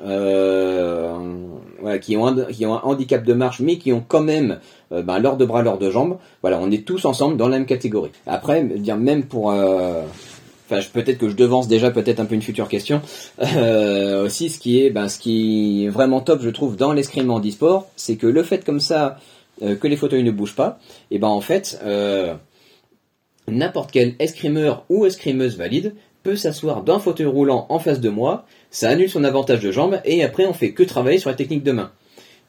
qui 2.02 2.18
ont 2.18 2.28
un, 2.28 2.46
qui 2.46 2.66
ont 2.66 2.76
un 2.76 2.82
handicap 2.84 3.24
de 3.24 3.34
marche, 3.34 3.60
mais 3.60 3.78
qui 3.78 3.92
ont 3.92 4.04
quand 4.08 4.24
même 4.24 4.60
euh, 4.92 5.02
ben, 5.02 5.20
leurs 5.20 5.38
deux 5.38 5.46
bras, 5.46 5.62
leurs 5.62 5.78
deux 5.78 5.92
jambes. 5.92 6.18
Voilà, 6.42 6.60
on 6.62 6.72
est 6.72 6.86
tous 6.86 7.06
ensemble 7.06 7.38
dans 7.38 7.48
la 7.48 7.58
même 7.58 7.68
catégorie. 7.68 8.12
Après, 8.26 8.64
dire 8.64 8.98
même 8.98 9.24
pour 9.24 9.52
euh, 9.52 10.04
enfin 10.70 10.82
peut-être 10.94 11.18
que 11.18 11.30
je 11.30 11.36
devance 11.36 11.68
déjà 11.68 11.92
peut-être 11.92 12.20
un 12.20 12.26
peu 12.26 12.36
une 12.36 12.42
future 12.42 12.68
question 12.68 13.02
euh, 13.42 14.26
aussi 14.26 14.50
ce 14.50 14.60
qui 14.60 14.82
est 14.82 14.92
ben, 14.92 15.10
ce 15.10 15.18
qui 15.18 15.86
est 15.86 15.90
vraiment 15.90 16.22
top 16.22 16.42
je 16.44 16.50
trouve 16.50 16.76
dans 16.76 16.94
l'escrime 16.94 17.32
en 17.32 17.40
e-sport 17.40 17.88
c'est 17.96 18.18
que 18.18 18.28
le 18.28 18.44
fait 18.44 18.64
comme 18.64 18.80
ça 18.80 19.06
euh, 19.08 19.39
que 19.62 19.88
les 19.88 19.96
fauteuils 19.96 20.24
ne 20.24 20.32
bougent 20.32 20.56
pas 20.56 20.80
et 21.12 21.20
ben 21.20 21.28
en 21.28 21.42
fait 21.42 21.80
euh, 21.84 22.34
n'importe 23.48 23.92
quel 23.92 24.16
escrimeur 24.20 24.86
ou 24.90 25.06
escrimeuse 25.06 25.58
valide 25.58 25.94
peut 26.24 26.36
s'asseoir 26.36 26.84
d'un 26.84 27.00
fauteuil 27.00 27.28
roulant 27.28 27.66
en 27.70 27.80
face 27.80 28.00
de 28.00 28.10
moi 28.10 28.46
ça 28.72 28.90
annule 28.90 29.10
son 29.10 29.24
avantage 29.24 29.62
de 29.62 29.72
jambe 29.72 30.00
et 30.06 30.24
après 30.24 30.46
on 30.46 30.54
fait 30.54 30.72
que 30.72 30.84
travailler 30.84 31.20
sur 31.20 31.30
la 31.30 31.36
technique 31.36 31.64
de 31.64 31.72
main 31.72 31.92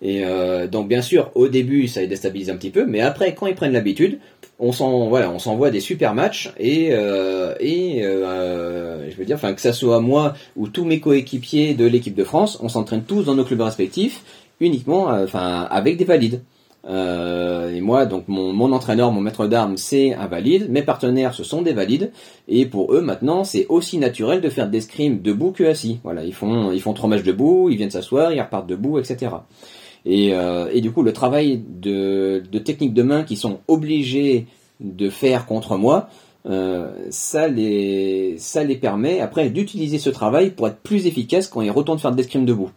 et 0.03 0.25
euh, 0.25 0.67
donc 0.67 0.89
bien 0.89 1.03
sûr, 1.03 1.31
au 1.35 1.49
début, 1.49 1.87
ça 1.87 2.01
les 2.01 2.07
déstabilise 2.07 2.49
un 2.49 2.57
petit 2.57 2.71
peu, 2.71 2.87
mais 2.87 3.01
après, 3.01 3.35
quand 3.35 3.47
ils 3.47 3.55
prennent 3.55 3.73
l'habitude, 3.73 4.19
on 4.59 4.73
s'en 4.73 5.09
voilà, 5.09 5.39
s'envoie 5.39 5.71
des 5.71 5.81
super 5.81 6.15
matchs 6.15 6.53
et 6.59 6.89
euh, 6.93 7.55
euh, 7.63 9.11
je 9.11 9.17
veux 9.17 9.25
dire, 9.25 9.39
que 9.41 9.61
ça 9.61 9.73
soit 9.73 10.01
moi 10.01 10.35
ou 10.57 10.69
tous 10.69 10.85
mes 10.85 11.01
coéquipiers 11.01 11.75
de 11.75 11.85
l'équipe 11.85 12.15
de 12.15 12.25
France, 12.25 12.59
on 12.63 12.69
s'entraîne 12.69 13.03
tous 13.03 13.25
dans 13.25 13.35
nos 13.35 13.45
clubs 13.45 13.61
respectifs, 13.61 14.23
uniquement, 14.61 15.09
avec 15.09 15.97
des 15.99 16.05
valides. 16.05 16.43
Et 16.89 17.81
moi, 17.81 18.07
donc 18.07 18.25
mon, 18.29 18.73
entraîneur, 18.73 19.13
mon 19.13 19.21
maître 19.21 19.47
d'armes, 19.47 19.77
c'est 19.77 20.15
un 20.15 20.27
valide. 20.27 20.71
Mes 20.71 20.83
partenaires, 20.83 21.35
ce 21.35 21.45
sont 21.45 21.63
des 21.63 21.73
valides. 21.73 22.11
Et 22.49 22.67
pour 22.67 22.95
eux, 22.95 23.01
maintenant, 23.01 23.45
c'est 23.45 23.67
aussi 23.69 23.99
naturel 23.99 24.41
de 24.41 24.49
faire 24.49 24.69
des 24.69 24.81
scrims 24.81 25.21
debout 25.21 25.53
que 25.53 25.65
assis. 25.65 26.01
Voilà, 26.05 26.25
ils 26.25 26.35
font 26.35 26.73
ils 26.73 26.81
font 26.81 26.95
trois 26.95 27.09
matchs 27.09 27.23
debout, 27.23 27.69
ils 27.71 27.77
viennent 27.77 27.91
s'asseoir, 27.91 28.33
ils 28.33 28.41
repartent 28.41 28.67
debout, 28.67 28.99
etc. 28.99 29.33
Et, 30.07 30.35
euh, 30.35 30.69
et 30.73 30.81
du 30.81 30.93
coup, 30.93 31.03
le 31.03 31.13
travail 31.13 31.63
de, 31.69 32.43
de 32.51 32.59
techniques 32.59 32.95
de 32.95 33.03
main 33.03 33.23
qui 33.23 33.37
sont 33.37 33.61
obligés 33.69 34.47
de 34.81 35.11
faire 35.11 35.47
contre 35.47 35.77
moi, 35.77 36.09
euh, 36.47 36.91
ça 37.11 37.49
les 37.49 38.37
ça 38.39 38.65
les 38.65 38.77
permet 38.77 39.21
après 39.21 39.51
d'utiliser 39.51 39.99
ce 39.99 40.09
travail 40.09 40.51
pour 40.51 40.69
être 40.69 40.79
plus 40.79 41.07
efficace 41.07 41.49
quand 41.49 41.61
ils 41.61 41.71
retournent 41.71 41.99
faire 41.99 42.13
de 42.13 42.17
l'escrime 42.17 42.47
debout. 42.47 42.71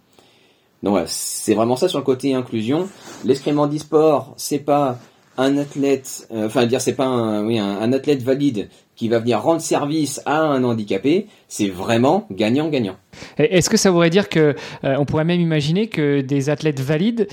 Donc 0.83 0.91
voilà, 0.91 1.07
c'est 1.07 1.55
vraiment 1.55 1.77
ça 1.77 1.87
sur 1.87 1.97
le 1.97 2.03
côté 2.03 2.35
inclusion. 2.35 2.89
L'escrime 3.23 3.57
en 3.57 3.67
e-sport, 3.67 4.33
c'est 4.37 4.59
pas 4.59 4.99
un 5.37 5.57
athlète, 5.57 6.27
euh, 6.31 6.45
enfin 6.45 6.65
dire 6.65 6.81
c'est 6.81 6.93
pas 6.93 7.05
un, 7.05 7.45
oui, 7.45 7.57
un, 7.57 7.81
un, 7.81 7.93
athlète 7.93 8.21
valide 8.21 8.69
qui 8.95 9.09
va 9.09 9.19
venir 9.19 9.41
rendre 9.41 9.61
service 9.61 10.21
à 10.25 10.41
un 10.41 10.63
handicapé, 10.63 11.27
c'est 11.47 11.69
vraiment 11.69 12.27
gagnant-gagnant. 12.29 12.95
Est-ce 13.37 13.69
que 13.69 13.77
ça 13.77 13.89
voudrait 13.89 14.11
dire 14.11 14.29
que 14.29 14.55
euh, 14.83 14.95
on 14.99 15.05
pourrait 15.05 15.25
même 15.25 15.41
imaginer 15.41 15.87
que 15.87 16.21
des 16.21 16.49
athlètes 16.49 16.79
valides 16.79 17.27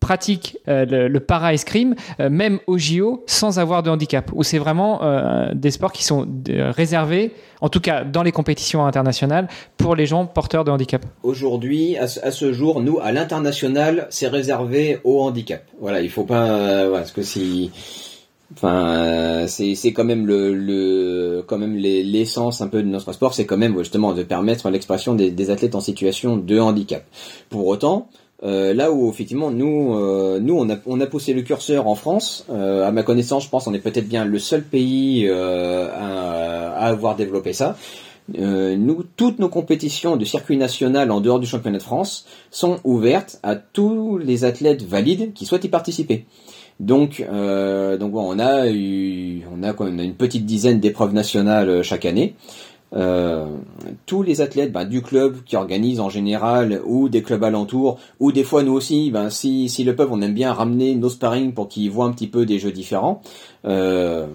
pratiquent 0.00 0.58
euh, 0.68 1.08
le, 1.08 1.20
para-escrime, 1.20 1.94
euh, 2.20 2.30
même 2.30 2.60
au 2.66 2.78
JO, 2.78 3.24
sans 3.26 3.58
avoir 3.58 3.82
de 3.82 3.90
handicap 3.90 4.30
Ou 4.34 4.42
c'est 4.42 4.58
vraiment 4.58 5.00
des 5.54 5.70
sports 5.70 5.92
qui 5.92 6.04
sont 6.04 6.26
réservés, 6.48 7.32
en 7.60 7.68
tout 7.68 7.80
cas 7.80 8.04
dans 8.04 8.22
les 8.22 8.32
compétitions 8.32 8.86
internationales, 8.86 9.48
pour 9.76 9.96
les 9.96 10.06
gens 10.06 10.26
porteurs 10.26 10.64
de 10.64 10.70
handicap 10.70 11.04
Aujourd'hui, 11.22 11.96
à, 11.96 12.06
ce 12.06 12.52
jour, 12.52 12.80
nous, 12.80 12.98
à 13.00 13.12
l'international, 13.12 14.06
c'est 14.10 14.28
réservé 14.28 15.00
au 15.04 15.22
handicap. 15.22 15.62
Voilà, 15.80 16.00
il 16.00 16.10
faut 16.10 16.24
pas... 16.24 16.86
voilà, 16.86 17.00
parce 17.00 17.12
que 17.12 17.22
si... 17.22 17.70
Enfin, 18.54 19.44
c'est 19.46 19.74
c'est 19.74 19.92
quand 19.92 20.04
même 20.04 20.26
le, 20.26 20.54
le 20.54 21.44
quand 21.46 21.58
même 21.58 21.76
l'essence 21.76 22.62
un 22.62 22.68
peu 22.68 22.82
de 22.82 22.88
notre 22.88 23.12
sport, 23.12 23.34
c'est 23.34 23.44
quand 23.44 23.58
même 23.58 23.76
justement 23.78 24.14
de 24.14 24.22
permettre 24.22 24.70
l'expression 24.70 25.14
des, 25.14 25.50
athlètes 25.50 25.74
en 25.74 25.80
situation 25.80 26.36
de 26.38 26.58
handicap. 26.58 27.04
Pour 27.50 27.66
autant, 27.66 28.08
euh, 28.44 28.72
là 28.72 28.92
où 28.92 29.10
effectivement 29.10 29.50
nous 29.50 29.94
euh, 29.94 30.38
nous 30.40 30.56
on 30.56 30.70
a 30.70 30.76
on 30.86 31.00
a 31.00 31.06
poussé 31.06 31.32
le 31.32 31.42
curseur 31.42 31.88
en 31.88 31.96
France, 31.96 32.46
euh, 32.50 32.86
à 32.86 32.92
ma 32.92 33.02
connaissance, 33.02 33.44
je 33.44 33.48
pense 33.48 33.66
on 33.66 33.74
est 33.74 33.80
peut-être 33.80 34.08
bien 34.08 34.24
le 34.24 34.38
seul 34.38 34.62
pays 34.62 35.26
euh, 35.26 35.88
à, 35.92 36.72
à, 36.72 36.86
avoir 36.86 37.16
développé 37.16 37.52
ça. 37.52 37.76
Euh, 38.38 38.76
nous, 38.76 39.04
toutes 39.16 39.38
nos 39.38 39.48
compétitions 39.48 40.16
de 40.16 40.24
circuit 40.24 40.58
national 40.58 41.10
en 41.10 41.20
dehors 41.20 41.40
du 41.40 41.46
championnat 41.46 41.78
de 41.78 41.82
France 41.82 42.26
sont 42.50 42.78
ouvertes 42.84 43.40
à 43.42 43.56
tous 43.56 44.18
les 44.18 44.44
athlètes 44.44 44.82
valides 44.82 45.32
qui 45.32 45.46
souhaitent 45.46 45.64
y 45.64 45.70
participer. 45.70 46.26
Donc, 46.78 47.20
donc 47.20 48.12
bon, 48.12 48.36
on 48.36 48.38
a 48.38 48.68
eu, 48.68 49.42
on 49.50 49.64
a, 49.64 49.74
on 49.78 49.98
a 49.98 50.02
une 50.02 50.14
petite 50.14 50.46
dizaine 50.46 50.78
d'épreuves 50.78 51.12
nationales 51.12 51.82
chaque 51.82 52.04
année. 52.04 52.36
Euh, 52.94 53.46
tous 54.06 54.22
les 54.22 54.40
athlètes 54.40 54.72
bah, 54.72 54.86
du 54.86 55.02
club 55.02 55.44
qui 55.44 55.56
organisent 55.56 56.00
en 56.00 56.08
général 56.08 56.80
ou 56.86 57.10
des 57.10 57.20
clubs 57.20 57.44
alentours 57.44 57.98
ou 58.18 58.32
des 58.32 58.44
fois 58.44 58.62
nous 58.62 58.72
aussi 58.72 59.10
ben 59.10 59.28
si, 59.28 59.68
si 59.68 59.84
le 59.84 59.94
peuvent 59.94 60.08
on 60.10 60.22
aime 60.22 60.32
bien 60.32 60.54
ramener 60.54 60.94
nos 60.94 61.10
sparring 61.10 61.52
pour 61.52 61.68
qu'ils 61.68 61.90
voient 61.90 62.06
un 62.06 62.12
petit 62.12 62.28
peu 62.28 62.46
des 62.46 62.58
jeux 62.58 62.72
différents 62.72 63.20
euh, 63.64 64.26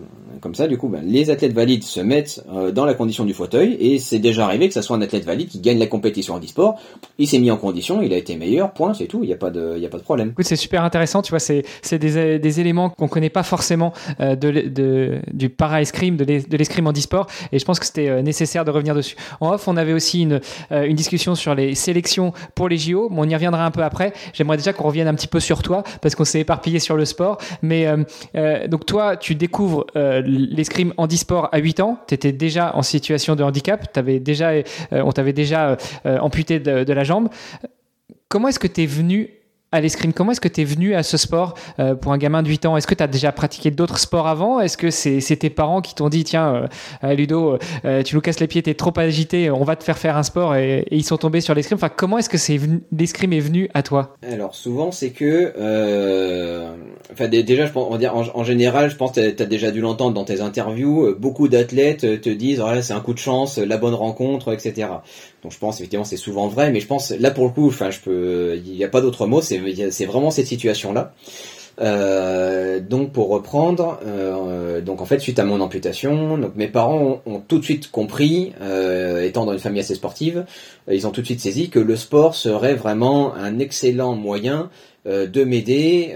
comme 0.41 0.55
ça, 0.55 0.67
du 0.67 0.77
coup, 0.77 0.89
ben, 0.89 1.01
les 1.05 1.29
athlètes 1.29 1.53
valides 1.53 1.83
se 1.83 2.01
mettent 2.01 2.43
euh, 2.51 2.71
dans 2.71 2.85
la 2.85 2.93
condition 2.93 3.23
du 3.23 3.33
fauteuil, 3.33 3.77
et 3.79 3.99
c'est 3.99 4.19
déjà 4.19 4.45
arrivé 4.45 4.67
que 4.67 4.73
ça 4.73 4.81
soit 4.81 4.97
un 4.97 5.01
athlète 5.01 5.25
valide 5.25 5.47
qui 5.47 5.59
gagne 5.59 5.79
la 5.79 5.87
compétition 5.87 6.33
en 6.33 6.39
e-sport. 6.39 6.79
Il 7.17 7.27
s'est 7.27 7.39
mis 7.39 7.51
en 7.51 7.57
condition, 7.57 8.01
il 8.01 8.13
a 8.13 8.17
été 8.17 8.35
meilleur, 8.35 8.71
point, 8.73 8.93
c'est 8.93 9.05
tout. 9.05 9.19
Il 9.23 9.27
n'y 9.27 9.33
a 9.33 9.37
pas 9.37 9.51
de, 9.51 9.77
y 9.77 9.85
a 9.85 9.89
pas 9.89 9.97
de 9.97 10.03
problème. 10.03 10.33
C'est 10.39 10.55
super 10.55 10.83
intéressant. 10.83 11.21
Tu 11.21 11.29
vois, 11.29 11.39
c'est, 11.39 11.63
des, 11.91 12.39
des 12.39 12.59
éléments 12.59 12.89
qu'on 12.89 13.07
connaît 13.07 13.29
pas 13.29 13.43
forcément 13.43 13.93
euh, 14.19 14.35
de, 14.35 14.51
de, 14.51 15.19
du 15.31 15.49
para-escrime, 15.49 16.17
de, 16.17 16.25
l'escrime 16.57 16.87
en 16.87 16.91
e-sport, 16.91 17.27
et 17.51 17.59
je 17.59 17.65
pense 17.65 17.79
que 17.79 17.85
c'était 17.85 18.21
nécessaire 18.21 18.42
de 18.65 18.71
revenir 18.71 18.95
dessus. 18.95 19.15
En 19.39 19.51
off, 19.51 19.67
on 19.67 19.77
avait 19.77 19.93
aussi 19.93 20.21
une, 20.21 20.39
une 20.71 20.95
discussion 20.95 21.35
sur 21.35 21.55
les 21.55 21.75
sélections 21.75 22.33
pour 22.55 22.69
les 22.69 22.77
JO. 22.77 23.09
Bon, 23.09 23.23
on 23.23 23.29
y 23.29 23.33
reviendra 23.33 23.65
un 23.65 23.71
peu 23.71 23.83
après. 23.83 24.13
J'aimerais 24.33 24.57
déjà 24.57 24.73
qu'on 24.73 24.85
revienne 24.85 25.07
un 25.07 25.15
petit 25.15 25.27
peu 25.27 25.39
sur 25.39 25.61
toi, 25.61 25.83
parce 26.01 26.15
qu'on 26.15 26.25
s'est 26.25 26.41
éparpillé 26.41 26.79
sur 26.79 26.95
le 26.95 27.05
sport. 27.05 27.37
Mais 27.61 27.87
donc 28.67 28.85
toi, 28.85 29.17
tu 29.17 29.35
découvres 29.35 29.85
euh, 29.95 30.21
l'escrime 30.25 30.93
handisport 30.97 31.49
à 31.51 31.59
8 31.59 31.79
ans, 31.79 31.99
tu 32.07 32.13
étais 32.13 32.31
déjà 32.31 32.75
en 32.75 32.81
situation 32.81 33.35
de 33.35 33.43
handicap, 33.43 33.95
avais 33.97 34.19
déjà, 34.19 34.51
euh, 34.51 34.63
on 34.91 35.11
t'avait 35.11 35.33
déjà 35.33 35.77
euh, 36.05 36.17
amputé 36.19 36.59
de, 36.59 36.93
la 36.93 37.03
jambe. 37.03 37.29
Comment 38.27 38.47
est-ce 38.47 38.59
que 38.59 38.67
tu 38.67 38.83
es 38.83 38.85
venu 38.85 39.29
à 39.73 39.81
l'escrime 39.81 40.13
Comment 40.13 40.31
est-ce 40.31 40.39
que 40.39 40.47
tu 40.47 40.61
es 40.61 40.63
venu 40.63 40.93
à 40.93 41.03
ce 41.03 41.17
sport 41.17 41.55
euh, 41.79 41.95
pour 41.95 42.13
un 42.13 42.17
gamin 42.17 42.43
de 42.43 42.47
8 42.47 42.67
ans? 42.67 42.77
Est-ce 42.77 42.87
que 42.87 42.93
tu 42.93 43.03
as 43.03 43.07
déjà 43.07 43.31
pratiqué 43.31 43.71
d'autres 43.71 43.97
sports 43.97 44.27
avant? 44.27 44.59
Est-ce 44.59 44.77
que 44.77 44.91
c'est 44.91 45.35
tes 45.35 45.49
parents 45.49 45.81
qui 45.81 45.95
t'ont 45.95 46.09
dit 46.09 46.23
tiens, 46.23 46.69
euh, 47.03 47.13
Ludo, 47.13 47.57
tu 48.05 48.15
nous 48.15 48.21
casses 48.21 48.39
les 48.39 48.47
pieds, 48.47 48.61
tu 48.61 48.69
es 48.69 48.75
trop 48.75 48.93
agité, 48.95 49.49
on 49.49 49.63
va 49.63 49.75
te 49.75 49.83
faire 49.83 49.97
faire 49.97 50.15
un 50.15 50.23
sport 50.23 50.55
et, 50.55 50.85
ils 50.91 51.03
sont 51.03 51.17
tombés 51.17 51.41
sur 51.41 51.55
l'escrime 51.55 51.77
enfin, 51.77 51.89
Comment 51.89 52.19
est-ce 52.19 52.29
que 52.29 52.37
l'escrime 52.95 53.33
est 53.33 53.39
venu 53.39 53.67
à 53.73 53.81
toi? 53.81 54.15
Alors 54.31 54.53
souvent 54.53 54.91
c'est 54.91 55.09
que, 55.09 55.53
enfin 57.11 57.27
déjà 57.27 57.65
je 57.65 57.71
pense, 57.71 57.87
on 57.87 57.91
va 57.91 57.97
dire, 57.97 58.15
en, 58.15 58.43
général 58.43 58.91
je 58.91 58.95
pense 58.95 59.11
que 59.13 59.31
tu 59.31 59.43
as, 59.43 59.45
déjà 59.45 59.71
dû 59.71 59.81
l'entendre 59.81 60.13
dans 60.13 60.23
tes 60.23 60.41
interviews, 60.41 61.15
beaucoup 61.17 61.47
d'athlètes 61.47 62.21
te 62.21 62.29
disent 62.29 62.59
voilà 62.59 62.83
c'est 62.83 62.93
un 62.93 63.01
coup 63.01 63.13
de 63.13 63.19
chance, 63.19 63.57
la 63.57 63.77
bonne 63.77 63.95
rencontre, 63.95 64.53
etc. 64.53 64.87
Donc 65.41 65.51
je 65.51 65.57
pense 65.57 65.77
effectivement 65.79 66.05
c'est 66.05 66.17
souvent 66.17 66.47
vrai, 66.47 66.71
mais 66.71 66.79
je 66.79 66.87
pense 66.87 67.11
là 67.11 67.31
pour 67.31 67.45
le 67.45 67.51
coup, 67.51 67.67
enfin 67.67 67.89
je 67.89 67.99
peux, 67.99 68.61
il 68.63 68.73
n'y 68.73 68.83
a 68.83 68.87
pas 68.87 69.01
d'autre 69.01 69.25
mot, 69.25 69.41
c'est 69.41 69.62
c'est 69.91 70.05
vraiment 70.05 70.31
cette 70.31 70.47
situation 70.47 70.93
là. 70.93 71.13
Euh, 71.81 72.79
donc 72.79 73.11
pour 73.11 73.29
reprendre, 73.29 73.99
euh, 74.05 74.81
donc 74.81 75.01
en 75.01 75.05
fait 75.05 75.19
suite 75.19 75.39
à 75.39 75.43
mon 75.43 75.59
amputation, 75.59 76.39
mes 76.55 76.67
parents 76.67 77.21
ont, 77.25 77.39
tout 77.39 77.57
de 77.57 77.63
suite 77.63 77.89
compris, 77.89 78.53
euh, 78.61 79.23
étant 79.23 79.45
dans 79.45 79.53
une 79.53 79.59
famille 79.59 79.79
assez 79.79 79.95
sportive, 79.95 80.45
ils 80.91 81.07
ont 81.07 81.11
tout 81.11 81.21
de 81.21 81.25
suite 81.25 81.39
saisi 81.39 81.69
que 81.69 81.79
le 81.79 81.95
sport 81.95 82.35
serait 82.35 82.75
vraiment 82.75 83.33
un 83.35 83.59
excellent 83.59 84.15
moyen 84.15 84.69
de 85.05 85.43
m'aider, 85.43 86.15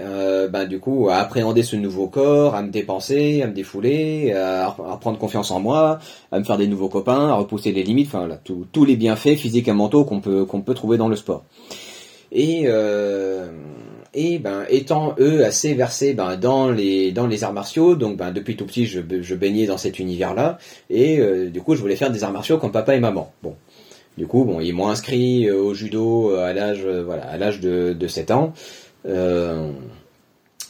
ben, 0.50 0.66
à 1.10 1.20
appréhender 1.20 1.62
ce 1.62 1.76
nouveau 1.76 2.06
corps, 2.06 2.54
à 2.54 2.62
me 2.62 2.70
dépenser, 2.70 3.42
à 3.42 3.46
me 3.46 3.52
défouler, 3.52 4.32
à, 4.32 4.74
prendre 4.98 5.18
confiance 5.18 5.50
en 5.50 5.60
moi, 5.60 5.98
à 6.32 6.38
me 6.38 6.44
faire 6.44 6.56
des 6.56 6.66
nouveaux 6.66 6.88
copains, 6.88 7.28
à 7.28 7.34
repousser 7.34 7.70
les 7.72 7.82
limites, 7.82 8.08
enfin 8.08 8.28
tous 8.44 8.84
les 8.86 8.96
bienfaits 8.96 9.36
physiques 9.36 9.68
et 9.68 9.72
mentaux 9.72 10.04
qu'on 10.04 10.20
peut 10.20 10.74
trouver 10.74 10.96
dans 10.96 11.08
le 11.08 11.16
sport. 11.16 11.44
Et 12.32 12.64
euh, 12.66 13.46
et 14.14 14.38
ben 14.38 14.64
étant 14.68 15.14
eux 15.18 15.44
assez 15.44 15.74
versés 15.74 16.14
ben, 16.14 16.36
dans 16.36 16.70
les 16.70 17.12
dans 17.12 17.26
les 17.26 17.44
arts 17.44 17.52
martiaux, 17.52 17.94
donc 17.94 18.16
ben 18.16 18.32
depuis 18.32 18.56
tout 18.56 18.66
petit 18.66 18.86
je, 18.86 19.00
je 19.20 19.34
baignais 19.34 19.66
dans 19.66 19.78
cet 19.78 19.98
univers 19.98 20.34
là, 20.34 20.58
et 20.90 21.20
du 21.50 21.60
coup 21.60 21.74
je 21.74 21.80
voulais 21.80 21.96
faire 21.96 22.10
des 22.10 22.24
arts 22.24 22.32
martiaux 22.32 22.58
comme 22.58 22.72
papa 22.72 22.94
et 22.94 23.00
maman. 23.00 23.32
Bon, 23.42 23.54
du 24.18 24.26
coup, 24.26 24.44
bon, 24.44 24.58
ils 24.58 24.74
m'ont 24.74 24.88
inscrit 24.88 25.48
euh, 25.48 25.62
au 25.62 25.74
judo 25.74 26.32
euh, 26.32 26.44
à 26.44 26.52
l'âge, 26.52 26.82
euh, 26.84 27.04
voilà, 27.04 27.22
à 27.28 27.38
l'âge 27.38 27.60
de, 27.60 27.92
de 27.92 28.08
7 28.08 28.32
ans. 28.32 28.52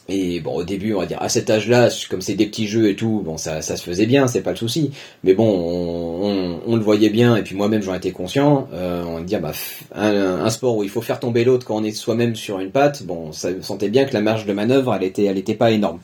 Et 0.09 0.39
bon, 0.39 0.55
au 0.55 0.63
début, 0.63 0.93
on 0.93 0.99
va 0.99 1.05
dire, 1.05 1.21
à 1.21 1.29
cet 1.29 1.49
âge-là, 1.49 1.89
comme 2.09 2.21
c'est 2.21 2.33
des 2.33 2.45
petits 2.45 2.67
jeux 2.67 2.89
et 2.89 2.95
tout, 2.95 3.21
bon, 3.23 3.37
ça, 3.37 3.61
ça 3.61 3.77
se 3.77 3.83
faisait 3.83 4.05
bien, 4.05 4.27
c'est 4.27 4.41
pas 4.41 4.51
le 4.51 4.57
souci. 4.57 4.91
Mais 5.23 5.33
bon, 5.33 6.59
on, 6.65 6.75
le 6.75 6.81
voyait 6.81 7.09
bien, 7.09 7.35
et 7.35 7.43
puis 7.43 7.55
moi-même, 7.55 7.81
j'en 7.81 7.93
étais 7.93 8.11
conscient. 8.11 8.67
on 8.71 9.15
va 9.15 9.21
dire, 9.21 9.41
bah, 9.41 9.51
un, 9.93 10.45
un, 10.45 10.49
sport 10.49 10.77
où 10.77 10.83
il 10.83 10.89
faut 10.89 11.01
faire 11.01 11.19
tomber 11.19 11.43
l'autre 11.43 11.65
quand 11.65 11.77
on 11.77 11.83
est 11.83 11.91
soi-même 11.91 12.35
sur 12.35 12.59
une 12.59 12.71
patte, 12.71 13.03
bon, 13.03 13.31
ça 13.31 13.49
sentait 13.61 13.89
bien 13.89 14.05
que 14.05 14.13
la 14.13 14.21
marge 14.21 14.45
de 14.45 14.53
manœuvre, 14.53 14.93
elle 14.95 15.03
était, 15.03 15.25
elle 15.25 15.37
était 15.37 15.55
pas 15.55 15.71
énorme. 15.71 15.99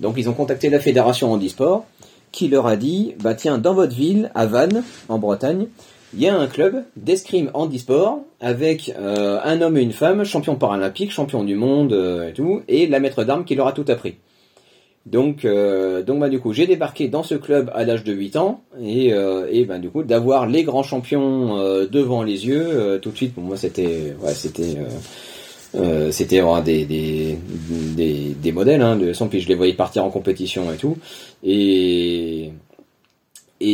Donc, 0.00 0.14
ils 0.18 0.28
ont 0.28 0.34
contacté 0.34 0.68
la 0.68 0.80
fédération 0.80 1.32
handisport, 1.32 1.84
qui 2.32 2.48
leur 2.48 2.66
a 2.66 2.76
dit, 2.76 3.14
bah 3.22 3.34
tiens, 3.34 3.58
dans 3.58 3.74
votre 3.74 3.94
ville, 3.94 4.30
à 4.34 4.46
Vannes, 4.46 4.82
en 5.08 5.18
Bretagne, 5.18 5.68
il 6.14 6.20
y 6.20 6.28
a 6.28 6.36
un 6.36 6.46
club 6.46 6.84
d'escrime 6.96 7.50
handisport 7.54 8.20
avec 8.40 8.92
euh, 8.98 9.38
un 9.44 9.60
homme 9.62 9.76
et 9.76 9.82
une 9.82 9.92
femme, 9.92 10.24
champion 10.24 10.56
paralympique, 10.56 11.10
champion 11.10 11.42
du 11.44 11.54
monde 11.54 11.92
euh, 11.92 12.28
et 12.28 12.32
tout, 12.32 12.62
et 12.68 12.86
la 12.86 13.00
maître 13.00 13.24
d'armes 13.24 13.44
qui 13.44 13.54
leur 13.54 13.66
a 13.66 13.72
tout 13.72 13.84
appris. 13.88 14.16
Donc, 15.06 15.44
euh, 15.44 16.02
donc 16.02 16.20
bah, 16.20 16.28
du 16.28 16.38
coup, 16.38 16.52
j'ai 16.52 16.66
débarqué 16.66 17.08
dans 17.08 17.22
ce 17.22 17.34
club 17.34 17.70
à 17.74 17.84
l'âge 17.84 18.04
de 18.04 18.12
8 18.12 18.36
ans, 18.36 18.60
et, 18.80 19.08
et 19.50 19.64
bah, 19.64 19.78
du 19.78 19.90
coup, 19.90 20.02
d'avoir 20.02 20.46
les 20.46 20.62
grands 20.64 20.82
champions 20.82 21.56
devant 21.90 22.22
les 22.22 22.46
yeux, 22.46 22.98
tout 23.00 23.10
de 23.10 23.16
suite, 23.16 23.34
pour 23.34 23.42
moi, 23.42 23.56
c'était, 23.56 24.14
ouais, 24.22 24.32
vraiment 25.74 26.60
des, 26.60 26.84
des, 26.84 27.36
des, 28.40 28.52
modèles, 28.52 28.82
hein, 28.82 28.96
de 28.96 29.12
son, 29.12 29.28
puis 29.28 29.40
je 29.40 29.48
les 29.48 29.54
voyais 29.54 29.72
partir 29.72 30.04
en 30.04 30.10
compétition 30.10 30.72
et 30.72 30.76
tout, 30.76 30.96
et 31.42 32.41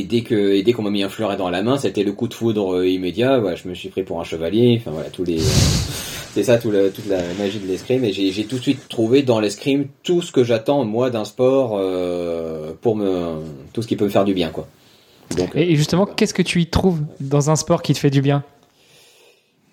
dès 0.08 0.22
que 0.22 0.52
et 0.52 0.62
dès 0.62 0.72
qu'on 0.72 0.82
m'a 0.82 0.90
mis 0.90 1.02
un 1.02 1.08
fleuret 1.08 1.36
dans 1.36 1.50
la 1.50 1.62
main, 1.62 1.78
c'était 1.78 2.02
le 2.02 2.12
coup 2.12 2.28
de 2.28 2.34
foudre 2.34 2.76
euh, 2.76 2.88
immédiat. 2.88 3.38
Voilà, 3.38 3.56
je 3.56 3.68
me 3.68 3.74
suis 3.74 3.88
pris 3.88 4.02
pour 4.02 4.20
un 4.20 4.24
chevalier. 4.24 4.78
Enfin 4.80 4.90
voilà, 4.90 5.10
tous 5.10 5.24
les 5.24 5.38
c'est 5.38 6.44
ça 6.44 6.58
tout 6.58 6.70
toute 6.94 7.08
la 7.08 7.22
magie 7.38 7.58
de 7.58 7.66
l'escrime. 7.66 8.04
Et 8.04 8.12
j'ai 8.12 8.44
tout 8.44 8.56
de 8.56 8.62
suite 8.62 8.88
trouvé 8.88 9.22
dans 9.22 9.40
l'escrime 9.40 9.86
tout 10.02 10.22
ce 10.22 10.32
que 10.32 10.44
j'attends 10.44 10.84
moi 10.84 11.10
d'un 11.10 11.24
sport 11.24 11.76
euh, 11.76 12.72
pour 12.80 12.96
me 12.96 13.36
tout 13.72 13.82
ce 13.82 13.88
qui 13.88 13.96
peut 13.96 14.06
me 14.06 14.10
faire 14.10 14.24
du 14.24 14.34
bien 14.34 14.50
quoi. 14.50 14.66
Donc, 15.36 15.54
et 15.54 15.76
justement, 15.76 16.06
qu'est-ce 16.06 16.34
que 16.34 16.42
tu 16.42 16.62
y 16.62 16.66
trouves 16.66 17.00
dans 17.20 17.50
un 17.50 17.56
sport 17.56 17.82
qui 17.82 17.92
te 17.92 17.98
fait 17.98 18.10
du 18.10 18.22
bien? 18.22 18.44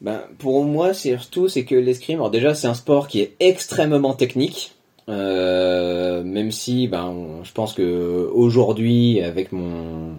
Ben, 0.02 0.22
pour 0.38 0.66
moi, 0.66 0.94
surtout, 0.94 1.48
c'est 1.48 1.64
que 1.64 1.76
l'escrime, 1.76 2.18
alors 2.18 2.30
déjà, 2.30 2.54
c'est 2.54 2.68
un 2.68 2.74
sport 2.74 3.08
qui 3.08 3.22
est 3.22 3.36
extrêmement 3.40 4.14
technique. 4.14 4.74
Euh, 5.08 6.24
même 6.24 6.52
si, 6.52 6.88
ben, 6.88 7.14
je 7.44 7.52
pense 7.52 7.74
que 7.74 8.30
aujourd'hui, 8.34 9.22
avec 9.22 9.52
mon 9.52 10.16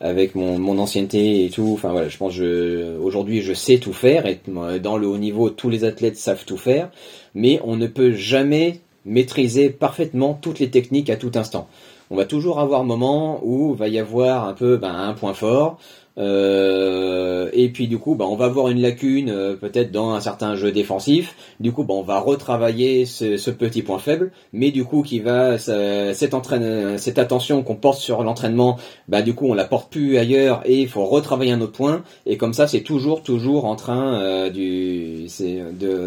avec 0.00 0.36
mon, 0.36 0.58
mon 0.58 0.78
ancienneté 0.78 1.44
et 1.44 1.50
tout, 1.50 1.70
enfin 1.72 1.90
voilà, 1.90 2.08
je 2.08 2.16
pense 2.18 2.32
je 2.32 2.96
aujourd'hui 2.98 3.40
je 3.42 3.52
sais 3.52 3.78
tout 3.78 3.92
faire 3.92 4.26
et 4.26 4.40
dans 4.80 4.96
le 4.96 5.08
haut 5.08 5.18
niveau 5.18 5.50
tous 5.50 5.70
les 5.70 5.82
athlètes 5.82 6.16
savent 6.16 6.44
tout 6.44 6.56
faire, 6.56 6.90
mais 7.34 7.60
on 7.64 7.76
ne 7.76 7.88
peut 7.88 8.12
jamais 8.12 8.80
maîtriser 9.04 9.70
parfaitement 9.70 10.38
toutes 10.40 10.60
les 10.60 10.70
techniques 10.70 11.10
à 11.10 11.16
tout 11.16 11.32
instant. 11.34 11.68
On 12.10 12.16
va 12.16 12.24
toujours 12.24 12.60
avoir 12.60 12.82
un 12.82 12.84
moment 12.84 13.40
où 13.42 13.74
va 13.74 13.88
y 13.88 13.98
avoir 13.98 14.48
un 14.48 14.54
peu 14.54 14.76
ben, 14.76 14.94
un 14.94 15.14
point 15.14 15.34
fort, 15.34 15.78
euh, 16.18 17.48
et 17.52 17.68
puis 17.68 17.86
du 17.86 17.98
coup, 17.98 18.14
bah, 18.14 18.24
on 18.28 18.34
va 18.34 18.46
avoir 18.46 18.68
une 18.68 18.80
lacune 18.80 19.30
euh, 19.30 19.54
peut-être 19.54 19.92
dans 19.92 20.12
un 20.12 20.20
certain 20.20 20.56
jeu 20.56 20.72
défensif. 20.72 21.34
Du 21.60 21.72
coup, 21.72 21.84
bah, 21.84 21.94
on 21.94 22.02
va 22.02 22.18
retravailler 22.18 23.06
ce, 23.06 23.50
petit 23.50 23.82
point 23.82 23.98
faible, 23.98 24.32
mais 24.52 24.70
du 24.70 24.84
coup, 24.84 25.02
qui 25.02 25.20
va 25.20 25.58
cette, 25.58 26.34
entraîne, 26.34 26.98
cette 26.98 27.18
attention 27.18 27.62
qu'on 27.62 27.76
porte 27.76 28.00
sur 28.00 28.22
l'entraînement, 28.22 28.78
bah, 29.08 29.22
du 29.22 29.34
coup, 29.34 29.46
on 29.46 29.54
la 29.54 29.64
porte 29.64 29.90
plus 29.90 30.18
ailleurs 30.18 30.62
et 30.64 30.80
il 30.82 30.88
faut 30.88 31.04
retravailler 31.04 31.52
un 31.52 31.60
autre 31.60 31.72
point. 31.72 32.02
Et 32.26 32.36
comme 32.36 32.52
ça, 32.52 32.66
c'est 32.66 32.82
toujours, 32.82 33.22
toujours 33.22 33.64
en 33.64 33.76
train 33.76 34.20
euh, 34.20 34.50
du, 34.50 35.28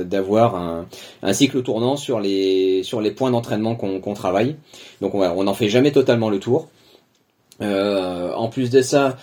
d'avoir 0.05 0.55
un, 0.55 0.85
un, 1.23 1.33
cycle 1.33 1.63
tournant 1.63 1.95
sur 1.95 2.19
les 2.19 2.83
sur 2.83 3.01
les 3.01 3.11
points 3.11 3.31
d'entraînement 3.31 3.75
qu'on 3.75 4.13
travaille. 4.13 4.55
Donc, 4.99 5.15
on 5.15 5.43
n'en 5.43 5.53
fait 5.53 5.69
jamais 5.69 5.91
totalement 5.91 6.29
le 6.29 6.39
tour. 6.39 6.67
en 7.61 8.49
plus 8.49 8.69
de 8.69 8.81
ça, 8.81 9.17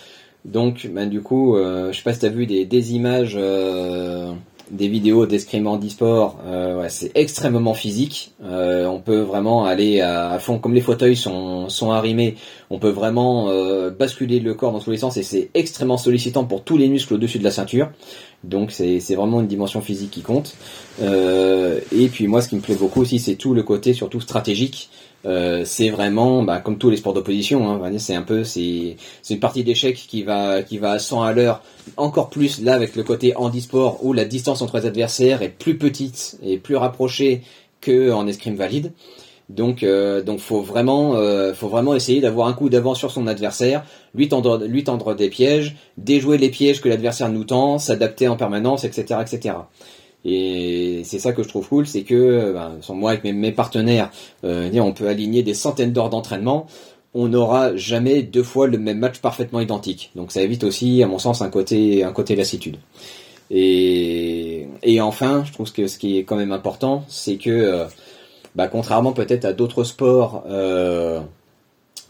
donc, 0.45 0.89
ben, 0.93 1.09
du 1.09 1.21
coup, 1.21 1.57
euh, 1.57 1.93
je 1.93 1.99
sais 1.99 2.03
pas 2.03 2.13
si 2.13 2.21
tu 2.21 2.27
as 2.27 2.31
vu 2.31 2.47
des, 2.47 2.65
des 2.65 2.95
images, 2.95 3.35
euh, 3.37 4.33
des 4.71 4.89
vidéos 4.89 5.27
d'escrime 5.27 5.67
handisport, 5.67 6.39
euh, 6.47 6.87
c'est 6.89 7.11
extrêmement 7.17 7.75
physique. 7.75 8.33
Euh, 8.45 8.87
on 8.87 9.01
peut 9.01 9.21
vraiment 9.21 9.65
aller 9.65 10.01
à, 10.01 10.39
fond, 10.39 10.59
comme 10.59 10.75
les 10.75 10.81
fauteuils 10.81 11.17
sont, 11.17 11.69
sont 11.69 11.91
arrimés, 11.91 12.37
on 12.71 12.79
peut 12.79 12.91
vraiment 12.91 13.49
basculer 13.91 14.41
le 14.41 14.55
corps 14.55 14.73
dans 14.73 14.81
tous 14.81 14.91
les 14.91 14.99
sens 14.99 15.17
et 15.17 15.23
c'est 15.23 15.51
extrêmement 15.55 15.99
sollicitant 15.99 16.45
pour 16.45 16.63
tous 16.63 16.77
les 16.77 16.89
muscles 16.89 17.15
au-dessus 17.15 17.39
de 17.39 17.45
la 17.45 17.51
ceinture. 17.51 17.91
Donc 18.45 18.71
c'est 18.71 19.15
vraiment 19.15 19.41
une 19.41 19.49
dimension 19.49 19.81
physique 19.81 20.11
qui 20.11 20.23
compte. 20.23 20.55
et 21.01 22.09
puis 22.09 22.27
moi, 22.27 22.43
ce 22.43 22.49
qui 22.49 22.57
me 22.57 22.61
plaît 22.61 22.77
beaucoup 22.77 23.01
aussi, 23.01 23.19
c'est 23.19 23.37
tout 23.37 23.55
le 23.55 23.63
côté 23.63 23.95
surtout 23.95 24.21
stratégique. 24.21 24.91
Euh, 25.27 25.65
c'est 25.65 25.91
vraiment 25.91 26.45
bah, 26.45 26.61
comme 26.61 26.79
tous 26.79 26.91
les 26.91 26.97
sports 26.97 27.13
d'opposition 27.13 27.69
hein, 27.69 27.99
c'est 27.99 28.15
un 28.15 28.23
peu 28.23 28.45
c'est 28.45 28.97
une 29.29 29.41
partie 29.41 29.65
d'échec 29.65 29.97
qui 29.97 30.23
va 30.23 30.63
qui 30.63 30.79
va 30.79 30.93
à 30.93 31.01
100 31.01 31.23
à 31.25 31.33
l'heure 31.33 31.61
encore 31.97 32.31
plus 32.31 32.63
là 32.63 32.75
avec 32.75 32.95
le 32.95 33.03
côté 33.03 33.35
handisport 33.37 34.05
où 34.05 34.13
la 34.13 34.25
distance 34.25 34.63
entre 34.63 34.79
les 34.79 34.87
adversaires 34.87 35.43
est 35.43 35.49
plus 35.49 35.77
petite 35.77 36.39
et 36.41 36.57
plus 36.57 36.77
rapprochée 36.77 37.43
que 37.81 38.13
en 38.13 38.29
escrime 38.29 38.55
valide. 38.55 38.93
Donc 39.49 39.83
euh, 39.83 40.23
donc 40.23 40.41
faut 40.41 40.61
vraiment 40.61 41.15
euh, 41.17 41.55
faut 41.55 41.69
vraiment 41.69 41.95
essayer 41.95 42.21
d'avoir 42.21 42.49
un 42.49 42.53
coup 42.53 42.69
d'avance 42.69 42.99
sur 42.99 43.11
son 43.11 43.27
adversaire 43.27 43.83
lui 44.15 44.29
tendre 44.29 44.63
lui 44.67 44.85
tendre 44.85 45.15
des 45.15 45.31
pièges 45.31 45.75
déjouer 45.97 46.37
les 46.37 46.51
pièges 46.51 46.83
que 46.83 46.89
l'adversaire 46.91 47.31
nous 47.31 47.45
tend 47.45 47.79
s'adapter 47.79 48.29
en 48.29 48.37
permanence 48.37 48.85
etc 48.85 49.21
etc 49.23 49.55
et 50.25 51.03
c'est 51.05 51.19
ça 51.19 51.33
que 51.33 51.43
je 51.43 51.49
trouve 51.49 51.69
cool, 51.69 51.87
c'est 51.87 52.03
que 52.03 52.53
ben, 52.53 52.79
moi 52.95 53.13
avec 53.13 53.25
mes, 53.25 53.53
partenaires, 53.53 54.11
euh, 54.45 54.71
on 54.81 54.93
peut 54.93 55.09
aligner 55.09 55.43
des 55.43 55.55
centaines 55.55 55.93
d'heures 55.93 56.11
d'entraînement. 56.11 56.67
On 57.15 57.29
n'aura 57.29 57.75
jamais 57.77 58.23
deux 58.23 58.43
fois 58.43 58.67
le 58.67 58.79
même 58.79 58.99
match 58.99 59.21
parfaitement 59.21 59.61
identique. 59.61 60.11
Donc 60.15 60.33
ça 60.33 60.43
évite 60.43 60.65
aussi, 60.65 61.03
à 61.03 61.07
mon 61.07 61.19
sens, 61.19 61.41
un 61.41 61.51
côté, 61.51 62.05
un 62.05 62.13
côté 62.13 62.37
lassitude. 62.37 62.77
Et, 63.51 64.67
et 64.83 65.01
enfin, 65.01 65.43
je 65.47 65.53
trouve 65.53 65.73
que 65.73 65.87
ce 65.87 65.99
qui 65.99 66.19
est 66.19 66.25
quand 66.25 66.37
même 66.37 66.53
important, 66.53 67.05
c'est 67.09 67.37
que, 67.37 67.51
euh, 67.51 67.85
bah, 68.55 68.69
contrairement 68.69 69.13
peut-être 69.13 69.45
à 69.45 69.53
d'autres 69.53 69.85
sports, 69.85 70.45
euh, 70.49 71.21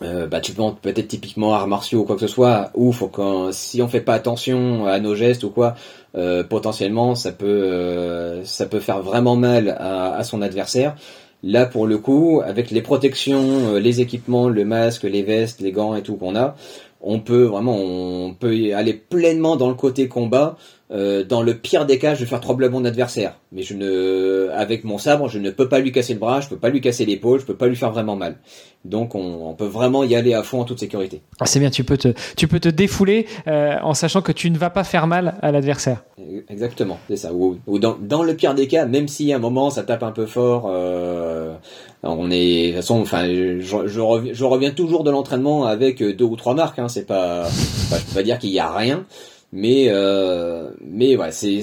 euh, 0.03 0.27
bah, 0.27 0.41
tu 0.41 0.53
peux 0.53 0.63
peut-être 0.81 1.09
typiquement 1.09 1.55
arts 1.55 1.67
martiaux 1.67 2.01
ou 2.01 2.05
quoi 2.05 2.15
que 2.15 2.21
ce 2.21 2.29
soit, 2.29 2.71
ou 2.75 2.93
faut 2.93 3.11
si 3.53 3.83
on 3.83 3.89
fait 3.89 4.01
pas 4.01 4.15
attention 4.15 4.87
à 4.87 5.01
nos 5.01 5.15
gestes 5.15 5.45
ou 5.45 5.51
quoi, 5.51 5.75
euh, 6.17 6.43
potentiellement 6.45 7.15
ça 7.15 7.33
peut, 7.33 7.47
euh, 7.47 8.45
ça 8.45 8.67
peut 8.67 8.81
faire 8.81 9.03
vraiment 9.03 9.37
mal 9.37 9.77
à, 9.79 10.15
à, 10.17 10.25
son 10.25 10.41
adversaire. 10.43 10.97
Là, 11.43 11.67
pour 11.67 11.87
le 11.87 11.99
coup, 11.99 12.41
avec 12.45 12.71
les 12.71 12.83
protections, 12.83 13.75
euh, 13.75 13.79
les 13.79 14.01
équipements, 14.01 14.49
le 14.49 14.65
masque, 14.65 15.05
les 15.05 15.23
vestes, 15.23 15.61
les 15.61 15.71
gants 15.71 15.95
et 15.95 16.03
tout 16.03 16.17
qu'on 16.17 16.35
a, 16.35 16.57
on 17.01 17.21
peut 17.21 17.45
vraiment, 17.45 17.77
on 17.77 18.35
peut 18.35 18.75
aller 18.75 18.95
pleinement 18.95 19.57
dans 19.57 19.69
le 19.69 19.75
côté 19.75 20.09
combat 20.09 20.57
euh, 20.91 21.23
dans 21.23 21.43
le 21.43 21.55
pire 21.55 21.85
des 21.85 21.99
cas, 21.99 22.15
je 22.15 22.21
vais 22.21 22.27
faire 22.27 22.41
trembler 22.41 22.69
mon 22.69 22.85
adversaire. 22.85 23.39
Mais 23.53 23.63
je 23.63 23.75
ne, 23.75 24.49
avec 24.55 24.85
mon 24.85 24.97
sabre, 24.97 25.29
je 25.29 25.39
ne 25.39 25.51
peux 25.51 25.69
pas 25.69 25.81
lui 25.81 25.93
casser 25.93 26.15
le 26.15 26.19
bras, 26.19 26.41
je 26.41 26.49
peux 26.49 26.57
pas 26.57 26.71
lui 26.71 26.81
casser 26.81 27.05
l'épaule, 27.05 27.41
je 27.41 27.45
peux 27.45 27.57
pas 27.57 27.67
lui 27.67 27.77
faire 27.77 27.91
vraiment 27.91 28.17
mal. 28.17 28.37
Donc 28.85 29.15
on, 29.15 29.55
peut 29.55 29.67
vraiment 29.67 30.05
y 30.05 30.15
aller 30.15 30.35
à 30.35 30.43
fond 30.43 30.61
en 30.61 30.65
toute 30.65 30.79
sécurité. 30.79 31.21
Ah, 31.41 31.47
c'est 31.47 31.61
bien, 31.61 31.69
tu 31.69 31.85
peux 31.85 31.99
te, 31.99 32.15
tu 32.37 32.49
peux 32.49 32.61
te 32.61 32.69
défouler 32.69 33.27
euh, 33.49 33.75
en 33.83 33.93
sachant 33.93 34.23
que 34.23 34.33
tu 34.33 34.51
ne 34.51 34.57
vas 34.57 34.71
pas 34.71 34.85
faire 34.85 35.07
mal 35.07 35.35
à 35.43 35.53
l'adversaire. 35.53 36.05
Exactement, 36.49 36.99
c'est 37.09 37.17
ça. 37.17 37.33
Ou, 37.35 37.59
dans, 37.79 38.23
le 38.23 38.35
pire 38.35 38.55
des 38.55 38.69
cas, 38.69 38.87
même 38.87 39.09
si 39.09 39.33
à 39.33 39.37
un 39.37 39.41
moment 39.41 39.71
ça 39.71 39.83
tape 39.83 40.03
un 40.03 40.13
peu 40.13 40.27
fort, 40.27 40.69
euh, 40.71 41.55
on 42.03 42.31
est, 42.31 42.63
de 42.63 42.67
toute 42.69 42.77
façon, 42.77 43.01
enfin, 43.01 43.27
je, 43.27 43.61
je, 43.61 44.01
reviens, 44.01 44.33
je 44.33 44.45
reviens 44.45 44.71
toujours 44.71 45.05
de 45.05 45.11
l'entraînement 45.11 45.65
avec 45.65 46.03
deux 46.03 46.25
ou 46.25 46.37
trois 46.37 46.55
marques. 46.55 46.79
Hein, 46.79 46.89
c'est 46.89 47.07
pas, 47.07 47.49
je 47.49 48.05
peux 48.07 48.15
pas 48.15 48.23
dire 48.23 48.39
qu'il 48.39 48.51
y 48.51 48.61
a 48.61 48.73
rien 48.73 49.05
mais 49.53 49.87
euh, 49.89 50.71
mais 50.81 51.17
ouais, 51.17 51.33
c'est 51.33 51.63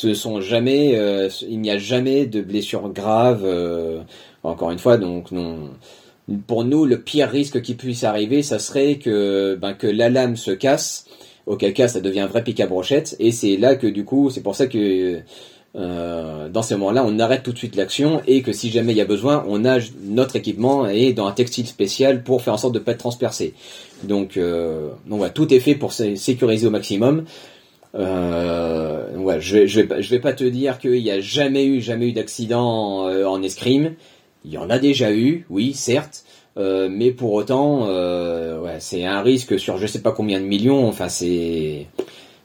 ce 0.00 0.14
sont 0.14 0.40
jamais, 0.40 0.96
euh, 0.98 1.28
il 1.42 1.60
n'y 1.60 1.70
a 1.70 1.78
jamais 1.78 2.26
de 2.26 2.40
blessures 2.40 2.88
graves. 2.90 3.42
Euh, 3.44 4.02
encore 4.42 4.70
une 4.70 4.78
fois, 4.78 4.96
donc 4.96 5.30
non. 5.32 5.70
Pour 6.46 6.64
nous, 6.64 6.86
le 6.86 7.00
pire 7.02 7.28
risque 7.28 7.60
qui 7.60 7.74
puisse 7.74 8.04
arriver, 8.04 8.42
ça 8.42 8.58
serait 8.58 8.96
que 8.96 9.56
ben 9.56 9.74
que 9.74 9.86
la 9.86 10.08
lame 10.08 10.36
se 10.36 10.52
casse. 10.52 11.06
Auquel 11.46 11.74
cas, 11.74 11.88
ça 11.88 12.00
devient 12.00 12.20
un 12.20 12.26
vrai 12.26 12.44
pic 12.44 12.60
à 12.60 12.66
brochette. 12.66 13.16
Et 13.18 13.32
c'est 13.32 13.56
là 13.56 13.74
que 13.74 13.86
du 13.86 14.04
coup, 14.04 14.30
c'est 14.30 14.42
pour 14.42 14.54
ça 14.54 14.66
que 14.68 15.20
euh, 15.76 16.48
dans 16.48 16.62
ces 16.62 16.74
moments-là, 16.74 17.04
on 17.06 17.18
arrête 17.18 17.42
tout 17.42 17.52
de 17.52 17.58
suite 17.58 17.76
l'action 17.76 18.22
et 18.26 18.42
que 18.42 18.52
si 18.52 18.70
jamais 18.70 18.92
il 18.92 18.96
y 18.96 19.00
a 19.00 19.06
besoin, 19.06 19.44
on 19.48 19.64
a 19.64 19.78
notre 20.02 20.36
équipement 20.36 20.88
et 20.88 21.12
dans 21.12 21.26
un 21.26 21.32
textile 21.32 21.66
spécial 21.66 22.22
pour 22.22 22.42
faire 22.42 22.54
en 22.54 22.58
sorte 22.58 22.74
de 22.74 22.80
ne 22.80 22.84
pas 22.84 22.92
être 22.92 22.98
transpercé. 22.98 23.54
Donc, 24.02 24.36
euh, 24.36 24.88
donc 25.06 25.32
tout 25.34 25.52
est 25.54 25.60
fait 25.60 25.74
pour 25.74 25.92
sécuriser 25.92 26.66
au 26.66 26.70
maximum. 26.70 27.24
Euh, 27.94 29.40
je, 29.40 29.58
vais, 29.58 30.02
je 30.02 30.10
vais 30.10 30.20
pas 30.20 30.32
te 30.32 30.44
dire 30.44 30.78
qu'il 30.78 30.98
y 30.98 31.10
a 31.10 31.20
jamais 31.20 31.64
eu, 31.64 31.80
jamais 31.80 32.08
eu 32.08 32.12
d'accident 32.12 33.08
euh, 33.08 33.24
en 33.24 33.42
escrime. 33.42 33.94
Il 34.44 34.52
y 34.52 34.58
en 34.58 34.70
a 34.70 34.78
déjà 34.78 35.12
eu, 35.12 35.44
oui, 35.50 35.74
certes, 35.74 36.24
euh, 36.56 36.88
mais 36.90 37.10
pour 37.10 37.32
autant, 37.32 37.86
ouais, 37.86 38.76
c'est 38.78 39.04
un 39.04 39.20
risque 39.22 39.58
sur 39.58 39.76
je 39.76 39.86
sais 39.86 40.00
pas 40.00 40.12
combien 40.12 40.40
de 40.40 40.46
millions. 40.46 40.88
Enfin, 40.88 41.08
c'est 41.08 41.86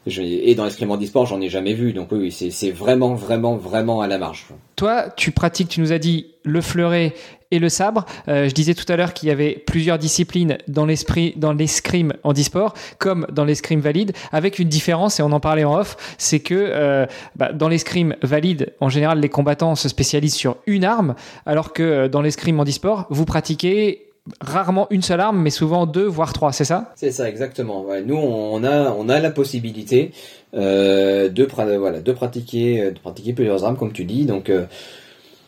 et 0.06 0.54
dans 0.54 0.64
l'escrime 0.64 0.92
e-sport, 0.92 1.26
j'en 1.26 1.40
ai 1.40 1.48
jamais 1.48 1.74
vu. 1.74 1.92
Donc 1.92 2.08
oui, 2.12 2.30
c'est 2.30 2.70
vraiment, 2.70 3.14
vraiment, 3.14 3.56
vraiment 3.56 4.00
à 4.00 4.06
la 4.06 4.18
marge. 4.18 4.46
Toi, 4.76 5.10
tu 5.16 5.32
pratiques, 5.32 5.68
tu 5.68 5.80
nous 5.80 5.92
as 5.92 5.98
dit 5.98 6.26
le 6.44 6.60
fleuret 6.60 7.14
et 7.50 7.58
le 7.58 7.68
sabre. 7.68 8.04
Euh, 8.28 8.48
je 8.48 8.54
disais 8.54 8.74
tout 8.74 8.90
à 8.92 8.96
l'heure 8.96 9.14
qu'il 9.14 9.28
y 9.28 9.32
avait 9.32 9.62
plusieurs 9.66 9.98
disciplines 9.98 10.58
dans 10.68 10.86
l'esprit, 10.86 11.34
dans 11.36 11.52
l'escrime 11.52 12.12
en 12.24 12.32
e-sport, 12.32 12.74
comme 12.98 13.26
dans 13.32 13.44
l'escrime 13.44 13.80
valide, 13.80 14.12
avec 14.32 14.58
une 14.58 14.68
différence, 14.68 15.20
et 15.20 15.22
on 15.22 15.32
en 15.32 15.40
parlait 15.40 15.64
en 15.64 15.78
off, 15.78 15.96
c'est 16.18 16.40
que 16.40 16.54
euh, 16.54 17.06
bah, 17.36 17.52
dans 17.52 17.68
l'escrime 17.68 18.16
valide, 18.22 18.74
en 18.80 18.88
général, 18.88 19.20
les 19.20 19.28
combattants 19.28 19.74
se 19.74 19.88
spécialisent 19.88 20.34
sur 20.34 20.56
une 20.66 20.84
arme, 20.84 21.14
alors 21.46 21.72
que 21.72 21.82
euh, 21.82 22.08
dans 22.08 22.22
l'escrime 22.22 22.60
en 22.60 22.64
e-sport, 22.64 23.06
vous 23.10 23.24
pratiquez 23.24 24.05
rarement 24.40 24.86
une 24.90 25.02
seule 25.02 25.20
arme, 25.20 25.40
mais 25.40 25.50
souvent 25.50 25.86
deux, 25.86 26.06
voire 26.06 26.32
trois, 26.32 26.52
c'est 26.52 26.64
ça? 26.64 26.92
C'est 26.96 27.12
ça, 27.12 27.28
exactement. 27.28 27.86
nous, 28.04 28.16
on 28.16 28.64
a, 28.64 28.90
on 28.90 29.08
a 29.08 29.20
la 29.20 29.30
possibilité 29.30 30.12
euh, 30.54 31.28
de, 31.28 31.44
voilà, 31.78 32.00
de, 32.00 32.12
pratiquer, 32.12 32.90
de 32.90 32.98
pratiquer 32.98 33.32
plusieurs 33.32 33.64
armes, 33.64 33.76
comme 33.76 33.92
tu 33.92 34.04
dis. 34.04 34.24
Donc, 34.24 34.50
euh, 34.50 34.64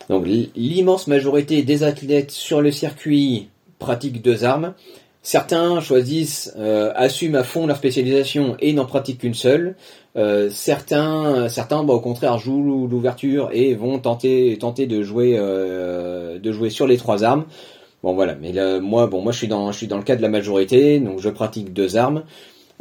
donc 0.09 0.25
l'immense 0.55 1.07
majorité 1.07 1.61
des 1.63 1.83
athlètes 1.83 2.31
sur 2.31 2.61
le 2.61 2.71
circuit 2.71 3.49
pratiquent 3.79 4.21
deux 4.21 4.43
armes. 4.43 4.73
Certains 5.21 5.81
choisissent, 5.81 6.53
euh, 6.57 6.91
assument 6.95 7.35
à 7.35 7.43
fond 7.43 7.67
leur 7.67 7.75
spécialisation 7.77 8.55
et 8.59 8.71
n'en 8.73 8.85
pratiquent 8.85 9.19
qu'une 9.19 9.33
seule. 9.33 9.75
certains, 10.51 11.47
certains, 11.49 11.83
bah, 11.83 11.93
au 11.93 11.99
contraire, 11.99 12.37
jouent 12.37 12.87
l'ouverture 12.87 13.49
et 13.51 13.73
vont 13.73 13.99
tenter, 13.99 14.57
tenter 14.59 14.85
de 14.87 15.01
jouer, 15.01 15.37
de 15.37 16.51
jouer 16.51 16.69
sur 16.69 16.87
les 16.87 16.97
trois 16.97 17.23
armes. 17.23 17.45
Bon 18.03 18.13
voilà, 18.13 18.35
mais 18.35 18.53
là, 18.53 18.79
moi, 18.79 19.07
bon, 19.07 19.21
moi 19.21 19.31
je 19.31 19.37
suis 19.37 19.47
dans, 19.47 19.71
je 19.71 19.77
suis 19.77 19.87
dans 19.87 19.97
le 19.97 20.03
cas 20.03 20.15
de 20.15 20.21
la 20.21 20.29
majorité, 20.29 20.99
donc 20.99 21.19
je 21.19 21.29
pratique 21.29 21.73
deux 21.73 21.97
armes. 21.97 22.23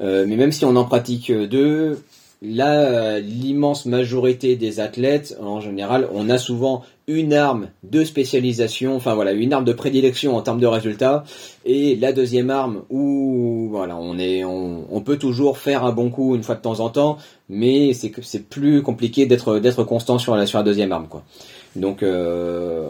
Euh, 0.00 0.24
mais 0.28 0.36
même 0.36 0.52
si 0.52 0.64
on 0.64 0.76
en 0.76 0.84
pratique 0.84 1.32
deux, 1.32 1.98
là, 2.42 3.18
l'immense 3.18 3.86
majorité 3.86 4.56
des 4.56 4.80
athlètes, 4.80 5.36
en 5.40 5.60
général, 5.60 6.08
on 6.12 6.30
a 6.30 6.38
souvent 6.38 6.82
une 7.08 7.32
arme 7.32 7.68
de 7.82 8.04
spécialisation, 8.04 8.94
enfin 8.94 9.14
voilà, 9.14 9.32
une 9.32 9.52
arme 9.52 9.64
de 9.64 9.72
prédilection 9.72 10.36
en 10.36 10.42
termes 10.42 10.60
de 10.60 10.66
résultats, 10.66 11.24
et 11.64 11.96
la 11.96 12.12
deuxième 12.12 12.50
arme 12.50 12.82
où 12.90 13.68
voilà, 13.70 13.96
on 13.96 14.18
est, 14.18 14.44
on, 14.44 15.00
peut 15.00 15.16
toujours 15.16 15.58
faire 15.58 15.84
un 15.84 15.92
bon 15.92 16.10
coup 16.10 16.36
une 16.36 16.42
fois 16.42 16.54
de 16.54 16.60
temps 16.60 16.80
en 16.80 16.90
temps, 16.90 17.16
mais 17.48 17.94
c'est 17.94 18.12
c'est 18.22 18.48
plus 18.48 18.82
compliqué 18.82 19.26
d'être 19.26 19.58
d'être 19.58 19.84
constant 19.84 20.18
sur 20.18 20.36
la 20.36 20.44
sur 20.44 20.58
la 20.58 20.64
deuxième 20.64 20.92
arme 20.92 21.08
quoi. 21.08 21.24
Donc, 21.78 22.02
euh, 22.02 22.88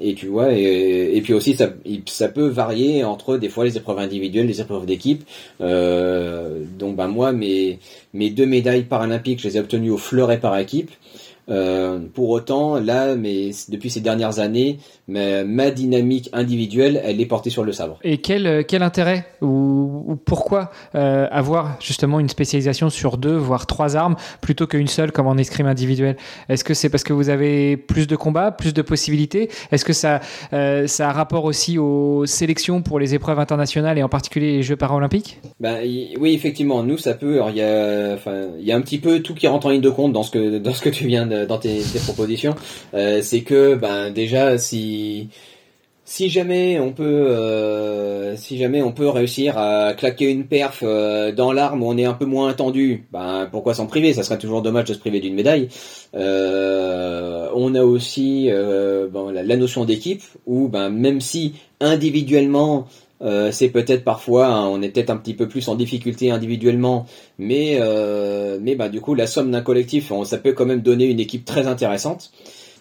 et 0.00 0.14
tu 0.14 0.26
vois, 0.26 0.52
et, 0.52 1.20
puis 1.22 1.32
aussi 1.32 1.54
ça, 1.54 2.28
peut 2.28 2.48
varier 2.48 3.04
entre 3.04 3.36
des 3.36 3.48
fois 3.48 3.64
les 3.64 3.76
épreuves 3.76 3.98
individuelles, 3.98 4.46
les 4.46 4.60
épreuves 4.60 4.86
d'équipe. 4.86 5.24
Euh, 5.60 6.62
donc, 6.78 6.96
bah 6.96 7.06
moi, 7.06 7.32
mes 7.32 7.78
mes 8.14 8.30
deux 8.30 8.46
médailles 8.46 8.84
paralympiques, 8.84 9.40
je 9.40 9.48
les 9.48 9.56
ai 9.56 9.60
obtenues 9.60 9.90
au 9.90 9.98
fleuret 9.98 10.40
par 10.40 10.56
équipe. 10.58 10.90
Euh, 11.48 12.00
pour 12.12 12.30
autant, 12.30 12.80
là, 12.80 13.14
mais 13.14 13.50
depuis 13.68 13.90
ces 13.90 14.00
dernières 14.00 14.40
années, 14.40 14.78
ma, 15.06 15.70
dynamique 15.70 16.28
individuelle, 16.32 17.00
elle 17.04 17.20
est 17.20 17.26
portée 17.26 17.50
sur 17.50 17.62
le 17.62 17.72
sabre. 17.72 17.98
Et 18.02 18.18
quel, 18.18 18.46
euh, 18.46 18.62
quel 18.66 18.82
intérêt 18.82 19.26
ou, 19.40 20.16
pourquoi 20.24 20.70
euh, 20.94 21.28
avoir 21.30 21.76
justement 21.80 22.18
une 22.18 22.28
spécialisation 22.28 22.90
sur 22.90 23.16
deux, 23.16 23.36
voire 23.36 23.66
trois 23.66 23.96
armes, 23.96 24.16
plutôt 24.40 24.66
qu'une 24.66 24.88
seule 24.88 25.12
comme 25.12 25.26
en 25.26 25.36
escrime 25.36 25.66
individuel 25.66 26.16
Est-ce 26.48 26.64
que 26.64 26.74
c'est 26.74 26.88
parce 26.88 27.04
que 27.04 27.12
vous 27.12 27.28
avez 27.28 27.76
plus 27.76 28.06
de 28.06 28.16
combats, 28.16 28.50
plus 28.50 28.74
de 28.74 28.82
possibilités? 28.82 29.48
Est-ce 29.70 29.84
que 29.84 29.92
ça, 29.92 30.20
ça 30.50 31.08
a 31.08 31.12
rapport 31.12 31.44
aussi 31.44 31.78
aux 31.78 32.26
sélections 32.26 32.82
pour 32.82 32.98
les 32.98 33.14
épreuves 33.14 33.38
internationales 33.38 33.98
et 33.98 34.02
en 34.02 34.08
particulier 34.08 34.56
les 34.56 34.62
Jeux 34.62 34.76
paralympiques? 34.76 35.38
Ben, 35.60 35.78
Oui, 36.18 36.34
effectivement, 36.34 36.82
nous, 36.82 36.98
ça 36.98 37.14
peut. 37.14 37.40
Il 37.50 37.56
y, 37.56 37.62
a, 37.62 38.16
y 38.58 38.72
a 38.72 38.76
un 38.76 38.80
petit 38.80 38.98
peu 38.98 39.20
tout 39.20 39.34
qui 39.34 39.46
rentre 39.46 39.66
en 39.66 39.70
ligne 39.70 39.80
de 39.80 39.90
compte 39.90 40.12
dans 40.12 40.22
ce 40.22 40.30
que, 40.30 40.58
dans 40.58 40.72
ce 40.72 40.82
que 40.82 40.90
tu 40.90 41.06
viens 41.06 41.26
de 41.26 41.35
dans 41.44 41.58
tes, 41.58 41.82
propositions, 42.04 42.54
euh, 42.94 43.20
c'est 43.22 43.42
que 43.42 43.74
ben 43.74 44.10
déjà 44.10 44.56
si 44.58 45.28
si 46.04 46.28
jamais 46.28 46.78
on 46.78 46.92
peut 46.92 47.04
euh, 47.04 48.36
si 48.36 48.56
jamais 48.56 48.80
on 48.80 48.92
peut 48.92 49.08
réussir 49.08 49.58
à 49.58 49.92
claquer 49.94 50.30
une 50.30 50.46
perf 50.46 50.80
euh, 50.82 51.32
dans 51.32 51.52
l'arme 51.52 51.82
où 51.82 51.88
on 51.88 51.98
est 51.98 52.04
un 52.04 52.14
peu 52.14 52.24
moins 52.24 52.48
attendu, 52.48 53.04
ben 53.12 53.48
pourquoi 53.50 53.74
s'en 53.74 53.86
priver? 53.86 54.12
Ça 54.12 54.22
serait 54.22 54.38
toujours 54.38 54.62
dommage 54.62 54.84
de 54.84 54.94
se 54.94 54.98
priver 54.98 55.20
d'une 55.20 55.34
médaille. 55.34 55.68
on 56.14 57.74
a 57.74 57.82
aussi 57.82 58.48
la, 58.48 59.42
la, 59.42 59.56
notion 59.56 59.84
d'équipe 59.84 60.22
où 60.46 60.68
ben 60.68 60.90
même 60.90 61.20
si 61.20 61.54
individuellement 61.80 62.86
euh, 63.22 63.50
c'est 63.50 63.68
peut-être 63.68 64.04
parfois, 64.04 64.46
hein, 64.46 64.66
on 64.66 64.82
est 64.82 64.90
peut-être 64.90 65.10
un 65.10 65.16
petit 65.16 65.34
peu 65.34 65.48
plus 65.48 65.68
en 65.68 65.74
difficulté 65.74 66.30
individuellement, 66.30 67.06
mais 67.38 67.78
euh, 67.80 68.58
mais 68.60 68.74
bah 68.74 68.88
du 68.88 69.00
coup 69.00 69.14
la 69.14 69.26
somme 69.26 69.50
d'un 69.50 69.62
collectif, 69.62 70.12
ça 70.24 70.38
peut 70.38 70.52
quand 70.52 70.66
même 70.66 70.80
donner 70.80 71.06
une 71.06 71.20
équipe 71.20 71.44
très 71.44 71.66
intéressante. 71.66 72.30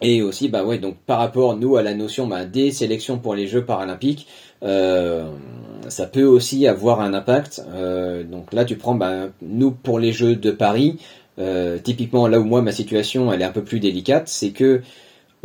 Et 0.01 0.21
aussi, 0.21 0.49
bah 0.49 0.65
ouais, 0.65 0.77
donc 0.77 0.97
par 1.05 1.19
rapport 1.19 1.55
nous 1.55 1.77
à 1.77 1.81
la 1.81 1.93
notion 1.93 2.27
bah, 2.27 2.43
des 2.43 2.71
sélections 2.71 3.17
pour 3.17 3.33
les 3.33 3.47
Jeux 3.47 3.63
paralympiques, 3.63 4.27
euh, 4.63 5.29
ça 5.87 6.05
peut 6.05 6.25
aussi 6.25 6.67
avoir 6.67 6.99
un 6.99 7.13
impact. 7.13 7.63
donc 8.29 8.51
là, 8.51 8.65
tu 8.65 8.75
prends 8.75 8.95
bah, 8.95 9.29
nous 9.41 9.71
pour 9.71 9.99
les 9.99 10.11
Jeux 10.11 10.35
de 10.35 10.51
Paris. 10.51 10.97
typiquement 11.83 12.27
là 12.27 12.39
où 12.39 12.43
moi 12.43 12.61
ma 12.61 12.71
situation 12.71 13.31
elle 13.31 13.41
est 13.41 13.45
un 13.45 13.51
peu 13.51 13.63
plus 13.63 13.79
délicate, 13.79 14.27
c'est 14.27 14.51
que 14.51 14.81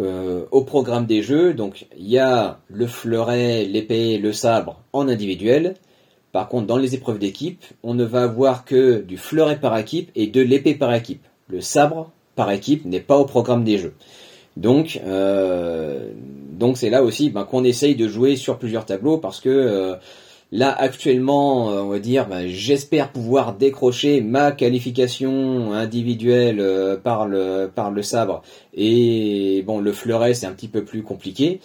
euh, 0.01 0.47
au 0.51 0.63
programme 0.63 1.07
des 1.07 1.23
jeux. 1.23 1.55
Donc 1.55 1.87
il 1.97 2.09
y 2.09 2.19
a 2.19 2.59
le 2.69 2.87
fleuret, 2.87 3.65
l'épée, 3.65 4.19
le 4.19 4.33
sabre 4.33 4.81
en 4.93 5.09
individuel. 5.09 5.75
Par 6.33 6.49
contre, 6.49 6.67
dans 6.67 6.77
les 6.77 6.95
épreuves 6.95 7.19
d'équipe, 7.19 7.65
on 7.83 7.95
ne 7.95 8.05
va 8.05 8.23
avoir 8.23 8.65
que 8.65 9.01
du 9.01 9.17
fleuret 9.17 9.59
par 9.59 9.77
équipe 9.77 10.11
et 10.15 10.29
de 10.29 10.41
l'épée 10.41 10.75
par 10.75 10.95
équipe. 10.95 11.25
Le 11.49 11.61
sabre 11.61 12.11
par 12.37 12.51
équipe 12.53 12.85
n'est 12.85 13.01
pas 13.01 13.19
au 13.19 13.25
programme 13.25 13.65
des 13.65 13.79
jeux. 13.79 13.95
Donc, 14.57 15.01
euh, 15.07 16.11
c'est 16.75 16.91
là 16.91 17.03
aussi 17.03 17.31
ben, 17.31 17.45
qu'on 17.45 17.65
essaye 17.65 17.97
de 17.97 18.09
jouer 18.09 18.37
sur 18.37 18.59
plusieurs 18.59 18.85
tableaux 18.85 19.19
parce 19.19 19.41
que 19.41 19.49
euh, 19.49 19.97
Là, 20.53 20.75
actuellement, 20.77 21.71
euh, 21.71 21.83
on 21.83 21.91
va 21.91 22.01
dire, 22.01 22.27
bah, 22.27 22.47
j'espère 22.49 23.13
pouvoir 23.13 23.55
décrocher 23.55 24.21
ma 24.21 24.51
qualification 24.51 25.73
individuelle 25.73 26.59
euh, 26.59 26.97
par 26.97 27.27
le, 27.29 27.71
par 27.73 27.93
le 27.93 28.03
sabre. 28.03 28.43
Et 28.75 29.63
bon, 29.65 29.79
le 29.79 29.93
fleuret, 29.93 30.35
c'est 30.35 30.47
un 30.47 30.53
petit 30.53 30.67
peu 30.67 30.85
plus 30.85 31.05
compliqué. 31.05 31.61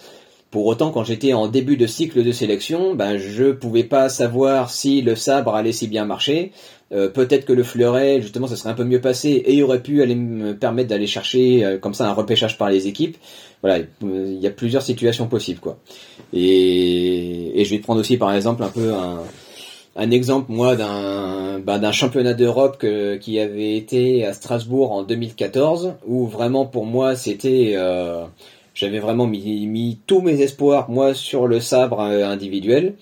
Pour 0.52 0.66
autant, 0.66 0.92
quand 0.92 1.02
j'étais 1.02 1.32
en 1.32 1.48
début 1.48 1.76
de 1.76 1.88
cycle 1.88 2.22
de 2.22 2.30
sélection, 2.30 2.94
ben, 2.94 3.18
je 3.18 3.50
pouvais 3.50 3.82
pas 3.82 4.08
savoir 4.08 4.70
si 4.70 5.02
le 5.02 5.16
sabre 5.16 5.56
allait 5.56 5.72
si 5.72 5.88
bien 5.88 6.04
marcher. 6.04 6.52
Euh, 6.92 7.08
peut-être 7.08 7.44
que 7.44 7.52
le 7.52 7.64
fleuret, 7.64 8.20
justement, 8.20 8.46
ça 8.46 8.56
serait 8.56 8.70
un 8.70 8.74
peu 8.74 8.84
mieux 8.84 9.00
passé 9.00 9.42
et 9.44 9.62
aurait 9.62 9.82
pu 9.82 10.02
aller 10.02 10.14
me 10.14 10.56
permettre 10.56 10.88
d'aller 10.88 11.06
chercher 11.06 11.78
comme 11.80 11.94
ça 11.94 12.08
un 12.08 12.12
repêchage 12.12 12.58
par 12.58 12.70
les 12.70 12.86
équipes. 12.86 13.16
Voilà, 13.62 13.84
il 14.02 14.38
y 14.40 14.46
a 14.46 14.50
plusieurs 14.50 14.82
situations 14.82 15.26
possibles, 15.26 15.60
quoi. 15.60 15.78
Et, 16.32 17.60
et 17.60 17.64
je 17.64 17.70
vais 17.70 17.80
prendre 17.80 18.00
aussi 18.00 18.16
par 18.16 18.32
exemple 18.32 18.62
un 18.62 18.68
peu 18.68 18.92
un, 18.92 19.22
un 19.96 20.10
exemple, 20.10 20.52
moi, 20.52 20.76
d'un 20.76 21.58
ben, 21.58 21.78
d'un 21.78 21.92
championnat 21.92 22.34
d'Europe 22.34 22.84
qui 23.20 23.40
avait 23.40 23.76
été 23.76 24.26
à 24.26 24.34
Strasbourg 24.34 24.92
en 24.92 25.02
2014, 25.02 25.94
où 26.06 26.26
vraiment 26.26 26.66
pour 26.66 26.84
moi 26.84 27.16
c'était, 27.16 27.72
euh, 27.76 28.24
j'avais 28.74 28.98
vraiment 28.98 29.26
mis, 29.26 29.66
mis, 29.66 29.98
tous 30.06 30.20
mes 30.20 30.42
espoirs 30.42 30.90
moi 30.90 31.14
sur 31.14 31.46
le 31.46 31.60
sabre 31.60 32.00
euh, 32.00 32.26
individuel. 32.26 32.94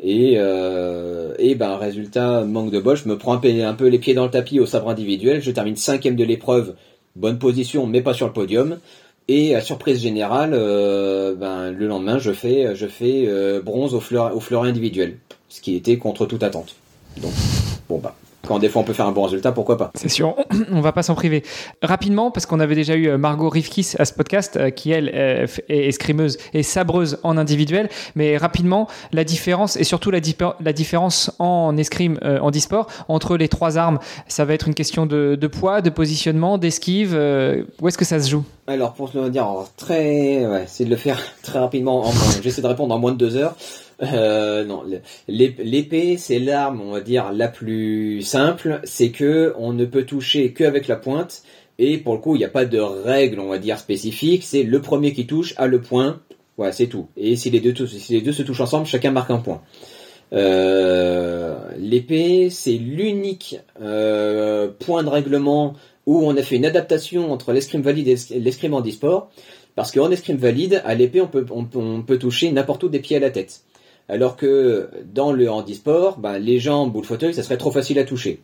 Et, 0.00 0.34
euh, 0.36 1.34
et 1.38 1.54
ben 1.54 1.76
résultat 1.76 2.44
manque 2.44 2.70
de 2.70 2.78
bol, 2.78 2.96
je 2.96 3.08
me 3.08 3.18
prends 3.18 3.34
un 3.34 3.74
peu, 3.74 3.88
les 3.88 3.98
pieds 3.98 4.14
dans 4.14 4.24
le 4.24 4.30
tapis 4.30 4.60
au 4.60 4.66
sabre 4.66 4.90
individuel. 4.90 5.42
Je 5.42 5.50
termine 5.50 5.76
cinquième 5.76 6.14
de 6.14 6.24
l'épreuve, 6.24 6.74
bonne 7.16 7.38
position, 7.38 7.86
mais 7.86 8.00
pas 8.00 8.14
sur 8.14 8.26
le 8.26 8.32
podium. 8.32 8.78
Et 9.26 9.54
à 9.54 9.60
surprise 9.60 10.00
générale, 10.00 10.52
euh, 10.54 11.34
ben, 11.34 11.70
le 11.70 11.86
lendemain, 11.86 12.18
je 12.18 12.32
fais, 12.32 12.74
je 12.74 12.86
fais 12.86 13.24
euh, 13.26 13.60
bronze 13.60 13.92
au 13.94 14.00
fleur, 14.00 14.34
au 14.34 14.40
fleuret 14.40 14.68
individuel, 14.68 15.18
ce 15.48 15.60
qui 15.60 15.74
était 15.74 15.98
contre 15.98 16.26
toute 16.26 16.42
attente. 16.42 16.76
Donc, 17.20 17.32
bon 17.88 17.98
bah, 17.98 18.14
quand 18.46 18.58
des 18.58 18.68
fois 18.68 18.82
on 18.82 18.84
peut 18.84 18.92
faire 18.92 19.06
un 19.06 19.12
bon 19.12 19.22
résultat, 19.22 19.52
pourquoi 19.52 19.76
pas 19.76 19.90
C'est 19.94 20.08
sûr, 20.08 20.36
on 20.72 20.80
va 20.80 20.92
pas 20.92 21.02
s'en 21.02 21.14
priver. 21.14 21.42
Rapidement, 21.82 22.30
parce 22.30 22.46
qu'on 22.46 22.60
avait 22.60 22.74
déjà 22.74 22.94
eu 22.94 23.08
euh, 23.08 23.18
Margot 23.18 23.48
Rivkis 23.48 23.94
à 23.98 24.04
ce 24.04 24.12
podcast, 24.12 24.56
euh, 24.56 24.70
qui 24.70 24.90
elle 24.90 25.08
est 25.08 25.86
escrimeuse 25.88 26.38
et 26.54 26.62
sabreuse 26.62 27.18
en 27.22 27.36
individuel, 27.36 27.88
mais 28.14 28.36
rapidement, 28.36 28.88
la 29.12 29.24
différence, 29.24 29.76
et 29.76 29.84
surtout 29.84 30.10
la, 30.10 30.20
la 30.60 30.72
différence 30.72 31.30
en 31.38 31.76
escrime, 31.76 32.18
euh, 32.22 32.38
en 32.40 32.50
disport, 32.50 32.86
entre 33.08 33.36
les 33.36 33.48
trois 33.48 33.76
armes, 33.76 33.98
ça 34.28 34.44
va 34.44 34.54
être 34.54 34.68
une 34.68 34.74
question 34.74 35.06
de, 35.06 35.36
poids, 35.46 35.80
de 35.80 35.90
positionnement, 35.90 36.58
d'esquive, 36.58 37.12
où 37.80 37.88
est-ce 37.88 37.98
que 37.98 38.04
ça 38.04 38.20
se 38.20 38.30
joue? 38.30 38.44
Alors 38.66 38.92
pour 38.92 39.08
se 39.08 39.28
dire 39.28 39.46
très, 39.76 40.46
ouais, 40.46 40.64
c'est 40.66 40.84
de 40.84 40.90
le 40.90 40.96
faire 40.96 41.18
très 41.42 41.58
rapidement. 41.58 42.04
J'essaie 42.42 42.62
de 42.62 42.66
répondre 42.66 42.94
en 42.94 42.98
moins 42.98 43.12
de 43.12 43.16
deux 43.16 43.36
heures. 43.36 43.56
Euh, 44.02 44.64
non, 44.64 44.84
l'épée, 45.26 46.16
c'est 46.16 46.38
l'arme, 46.38 46.80
on 46.80 46.92
va 46.92 47.00
dire, 47.00 47.32
la 47.32 47.48
plus 47.48 48.22
simple. 48.22 48.80
C'est 48.84 49.10
que 49.10 49.54
on 49.58 49.72
ne 49.72 49.84
peut 49.84 50.04
toucher 50.04 50.52
qu'avec 50.52 50.88
la 50.88 50.96
pointe. 50.96 51.42
Et 51.78 51.98
pour 51.98 52.14
le 52.14 52.20
coup, 52.20 52.34
il 52.34 52.38
n'y 52.38 52.44
a 52.44 52.50
pas 52.50 52.64
de 52.64 52.78
règle, 52.78 53.38
on 53.40 53.48
va 53.48 53.58
dire, 53.58 53.78
spécifique. 53.78 54.42
C'est 54.44 54.62
le 54.62 54.80
premier 54.80 55.12
qui 55.12 55.26
touche 55.26 55.54
à 55.56 55.66
le 55.66 55.80
point. 55.80 56.20
Voilà, 56.56 56.72
c'est 56.72 56.88
tout. 56.88 57.08
Et 57.16 57.36
si 57.36 57.50
les, 57.50 57.60
deux, 57.60 57.86
si 57.86 58.14
les 58.14 58.20
deux 58.20 58.32
se 58.32 58.42
touchent 58.42 58.60
ensemble, 58.60 58.86
chacun 58.86 59.12
marque 59.12 59.30
un 59.30 59.38
point. 59.38 59.62
Euh, 60.32 61.56
l'épée, 61.78 62.50
c'est 62.50 62.72
l'unique 62.72 63.60
euh, 63.80 64.68
point 64.80 65.02
de 65.02 65.08
règlement 65.08 65.74
où 66.06 66.26
on 66.26 66.36
a 66.36 66.42
fait 66.42 66.56
une 66.56 66.66
adaptation 66.66 67.32
entre 67.32 67.52
l'escrime 67.52 67.82
valide 67.82 68.08
et 68.08 68.38
l'escrime 68.40 68.74
handisport. 68.74 69.30
Parce 69.76 69.92
qu'en 69.92 70.10
escrime 70.10 70.36
valide, 70.36 70.82
à 70.84 70.96
l'épée, 70.96 71.20
on 71.20 71.28
peut, 71.28 71.46
on 71.52 72.02
peut 72.02 72.18
toucher 72.18 72.50
n'importe 72.50 72.82
où 72.82 72.88
des 72.88 72.98
pieds 72.98 73.16
à 73.16 73.20
la 73.20 73.30
tête. 73.30 73.62
Alors 74.08 74.36
que 74.36 74.88
dans 75.12 75.32
le 75.32 75.50
handisport, 75.50 76.18
ben, 76.18 76.38
les 76.38 76.58
jambes 76.58 76.94
ou 76.96 77.00
le 77.00 77.06
fauteuil, 77.06 77.34
ça 77.34 77.42
serait 77.42 77.58
trop 77.58 77.70
facile 77.70 77.98
à 77.98 78.04
toucher. 78.04 78.40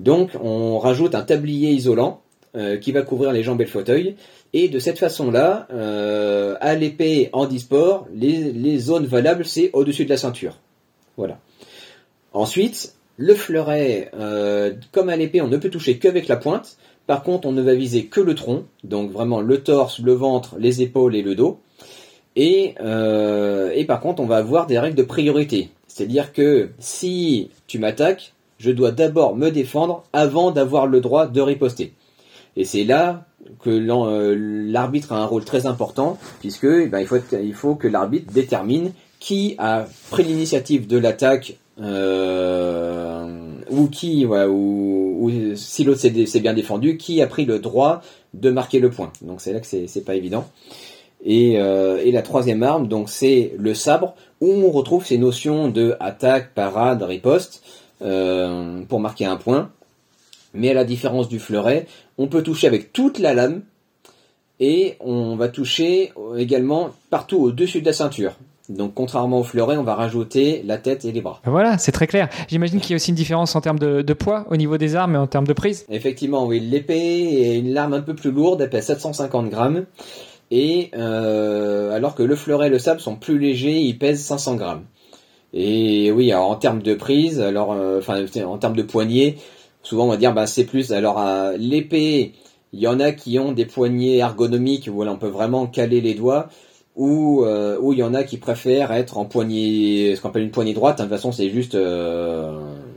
Donc 0.00 0.30
on 0.42 0.78
rajoute 0.78 1.14
un 1.14 1.22
tablier 1.22 1.70
isolant 1.70 2.22
euh, 2.54 2.76
qui 2.76 2.92
va 2.92 3.02
couvrir 3.02 3.32
les 3.32 3.42
jambes 3.42 3.60
et 3.60 3.64
le 3.64 3.70
fauteuil. 3.70 4.16
Et 4.52 4.68
de 4.68 4.78
cette 4.78 4.98
façon-là, 4.98 5.66
euh, 5.72 6.54
à 6.60 6.74
l'épée 6.74 7.30
handisport, 7.32 8.06
les, 8.14 8.78
zones 8.78 9.06
valables, 9.06 9.46
c'est 9.46 9.70
au-dessus 9.72 10.04
de 10.04 10.10
la 10.10 10.18
ceinture. 10.18 10.58
Voilà. 11.16 11.38
Ensuite, 12.34 12.94
le 13.16 13.34
fleuret, 13.34 14.10
euh, 14.18 14.74
comme 14.92 15.08
à 15.08 15.16
l'épée, 15.16 15.40
on 15.40 15.48
ne 15.48 15.56
peut 15.56 15.70
toucher 15.70 15.98
qu'avec 15.98 16.28
la 16.28 16.36
pointe. 16.36 16.76
Par 17.06 17.22
contre, 17.22 17.48
on 17.48 17.52
ne 17.52 17.62
va 17.62 17.74
viser 17.74 18.04
que 18.04 18.20
le 18.20 18.34
tronc, 18.34 18.64
donc 18.84 19.10
vraiment 19.10 19.40
le 19.40 19.62
torse, 19.62 19.98
le 20.00 20.12
ventre, 20.12 20.56
les 20.58 20.82
épaules 20.82 21.16
et 21.16 21.22
le 21.22 21.34
dos. 21.34 21.58
Euh, 22.38 23.70
et, 23.74 23.84
par 23.84 24.00
contre, 24.00 24.22
on 24.22 24.26
va 24.26 24.36
avoir 24.36 24.66
des 24.66 24.78
règles 24.78 24.96
de 24.96 25.02
priorité. 25.02 25.70
C'est-à-dire 25.86 26.32
que 26.32 26.70
si 26.78 27.50
tu 27.66 27.78
m'attaques, 27.78 28.32
je 28.58 28.70
dois 28.70 28.92
d'abord 28.92 29.36
me 29.36 29.50
défendre 29.50 30.04
avant 30.12 30.50
d'avoir 30.50 30.86
le 30.86 31.00
droit 31.00 31.26
de 31.26 31.40
riposter. 31.40 31.92
Et 32.56 32.64
c'est 32.64 32.84
là 32.84 33.26
que 33.60 33.70
euh, 33.70 34.36
l'arbitre 34.70 35.12
a 35.12 35.16
un 35.16 35.26
rôle 35.26 35.44
très 35.44 35.66
important, 35.66 36.18
puisque 36.40 36.64
eh 36.64 36.86
ben, 36.86 37.00
il, 37.00 37.54
faut, 37.54 37.74
que 37.74 37.88
l'arbitre 37.88 38.32
détermine 38.32 38.92
qui 39.18 39.54
a 39.58 39.86
pris 40.10 40.24
l'initiative 40.24 40.86
de 40.86 40.98
l'attaque, 40.98 41.56
euh, 41.80 43.26
ou 43.70 43.88
qui, 43.88 44.26
ou, 44.26 45.30
si 45.54 45.84
l'autre 45.84 46.00
s'est 46.00 46.40
bien 46.40 46.54
défendu, 46.54 46.96
qui 46.96 47.22
a 47.22 47.26
pris 47.26 47.44
le 47.44 47.58
droit 47.58 48.02
de 48.34 48.50
marquer 48.50 48.78
le 48.78 48.90
point. 48.90 49.12
Donc 49.22 49.40
c'est 49.40 49.52
là 49.52 49.60
que 49.60 49.66
c'est 49.66 50.04
pas 50.04 50.14
évident. 50.14 50.46
Euh, 51.26 52.02
et, 52.04 52.10
la 52.10 52.22
troisième 52.22 52.62
arme, 52.62 52.88
donc 52.88 53.08
c'est 53.08 53.52
le 53.58 53.74
sabre, 53.74 54.14
où 54.40 54.50
on 54.50 54.70
retrouve 54.70 55.06
ces 55.06 55.18
notions 55.18 55.68
de 55.68 55.96
attaque, 56.00 56.52
parade, 56.54 57.02
riposte, 57.02 57.62
euh, 58.02 58.82
pour 58.88 59.00
marquer 59.00 59.26
un 59.26 59.36
point. 59.36 59.70
Mais 60.54 60.70
à 60.70 60.74
la 60.74 60.84
différence 60.84 61.28
du 61.28 61.38
fleuret, 61.38 61.86
on 62.18 62.26
peut 62.26 62.42
toucher 62.42 62.66
avec 62.66 62.92
toute 62.92 63.18
la 63.18 63.34
lame, 63.34 63.62
et 64.60 64.96
on 65.00 65.34
va 65.34 65.48
toucher 65.48 66.12
également 66.36 66.90
partout 67.10 67.38
au-dessus 67.38 67.80
de 67.80 67.86
la 67.86 67.92
ceinture. 67.92 68.34
Donc 68.68 68.94
contrairement 68.94 69.40
au 69.40 69.42
fleuret, 69.42 69.76
on 69.76 69.82
va 69.82 69.94
rajouter 69.94 70.62
la 70.64 70.78
tête 70.78 71.04
et 71.04 71.10
les 71.10 71.20
bras. 71.20 71.40
Voilà, 71.44 71.78
c'est 71.78 71.90
très 71.90 72.06
clair. 72.06 72.28
J'imagine 72.48 72.78
qu'il 72.80 72.90
y 72.90 72.94
a 72.94 72.96
aussi 72.96 73.10
une 73.10 73.16
différence 73.16 73.56
en 73.56 73.60
termes 73.60 73.78
de, 73.78 74.02
de, 74.02 74.12
poids 74.12 74.46
au 74.50 74.56
niveau 74.56 74.78
des 74.78 74.94
armes 74.94 75.16
et 75.16 75.18
en 75.18 75.26
termes 75.26 75.46
de 75.46 75.52
prise. 75.52 75.84
Effectivement, 75.90 76.46
oui. 76.46 76.60
L'épée 76.60 76.94
est 76.94 77.58
une 77.58 77.76
arme 77.76 77.94
un 77.94 78.02
peu 78.02 78.14
plus 78.14 78.30
lourde, 78.30 78.60
elle 78.60 78.70
pèse 78.70 78.86
750 78.86 79.50
grammes. 79.50 79.84
Et 80.54 80.90
euh, 80.94 81.96
alors 81.96 82.14
que 82.14 82.22
le 82.22 82.36
fleuret 82.36 82.66
et 82.66 82.70
le 82.70 82.78
sable 82.78 83.00
sont 83.00 83.16
plus 83.16 83.38
légers, 83.38 83.80
ils 83.80 83.98
pèsent 83.98 84.22
500 84.22 84.56
grammes. 84.56 84.84
Et 85.54 86.12
oui, 86.12 86.30
alors 86.30 86.50
en 86.50 86.56
termes 86.56 86.82
de 86.82 86.92
prise, 86.92 87.40
alors 87.40 87.72
euh, 87.72 88.02
en 88.44 88.58
termes 88.58 88.76
de 88.76 88.82
poignée, 88.82 89.38
souvent 89.82 90.04
on 90.04 90.08
va 90.08 90.18
dire 90.18 90.34
bah 90.34 90.46
c'est 90.46 90.64
plus. 90.64 90.92
Alors 90.92 91.24
l'épée, 91.56 92.34
il 92.74 92.80
y 92.80 92.86
en 92.86 93.00
a 93.00 93.12
qui 93.12 93.38
ont 93.38 93.52
des 93.52 93.64
poignées 93.64 94.18
ergonomiques 94.18 94.90
où 94.92 95.02
on 95.02 95.16
peut 95.16 95.28
vraiment 95.28 95.66
caler 95.66 96.02
les 96.02 96.12
doigts, 96.12 96.48
ou 96.96 97.46
euh, 97.46 97.78
il 97.90 97.98
y 97.98 98.02
en 98.02 98.12
a 98.12 98.22
qui 98.22 98.36
préfèrent 98.36 98.92
être 98.92 99.16
en 99.16 99.24
poignée, 99.24 100.14
ce 100.16 100.20
qu'on 100.20 100.28
appelle 100.28 100.42
une 100.42 100.50
poignée 100.50 100.74
droite. 100.74 100.98
De 100.98 101.04
toute 101.04 101.12
façon, 101.12 101.32
c'est 101.32 101.48
juste 101.48 101.78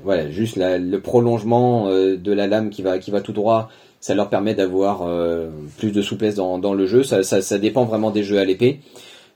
voilà, 0.04 0.30
juste 0.30 0.58
le 0.58 0.98
prolongement 0.98 1.88
de 1.88 2.34
la 2.34 2.48
lame 2.48 2.70
qui 2.70 2.82
va 2.82 3.00
qui 3.00 3.12
va 3.12 3.22
tout 3.22 3.32
droit 3.32 3.70
ça 4.06 4.14
leur 4.14 4.30
permet 4.30 4.54
d'avoir 4.54 5.02
euh, 5.02 5.50
plus 5.80 5.92
de 5.92 6.04
souplesse 6.04 6.36
dans, 6.36 6.74
le 6.76 6.86
jeu. 6.86 7.02
Ça, 7.02 7.58
dépend 7.58 7.86
vraiment 7.86 8.12
des 8.12 8.22
jeux 8.22 8.38
à 8.38 8.46
l'épée. 8.46 8.82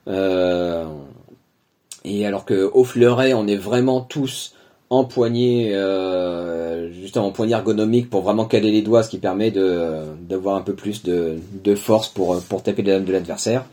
Euh, 0.06 0.84
et 2.04 2.24
alors 2.24 2.44
que 2.44 2.70
au 2.72 2.84
fleuret, 2.84 3.34
on 3.34 3.48
est 3.48 3.56
vraiment 3.56 4.00
tous 4.00 4.54
en 4.88 5.02
poignée, 5.02 5.74
euh, 5.74 6.92
justement 6.92 7.26
en 7.26 7.32
poignée 7.32 7.54
ergonomique 7.54 8.10
pour 8.10 8.22
vraiment 8.22 8.44
caler 8.44 8.70
les 8.70 8.82
doigts, 8.82 9.02
ce 9.02 9.10
qui 9.10 9.18
permet 9.18 9.50
d'avoir 9.50 10.54
un 10.54 10.62
peu 10.62 10.74
plus 10.74 11.02
de, 11.02 11.40
force 11.74 12.06
pour, 12.06 12.40
pour 12.40 12.62
taper 12.62 12.82
les 12.82 12.92
lames 12.92 13.04
de 13.04 13.12
l'adversaire. 13.12 13.64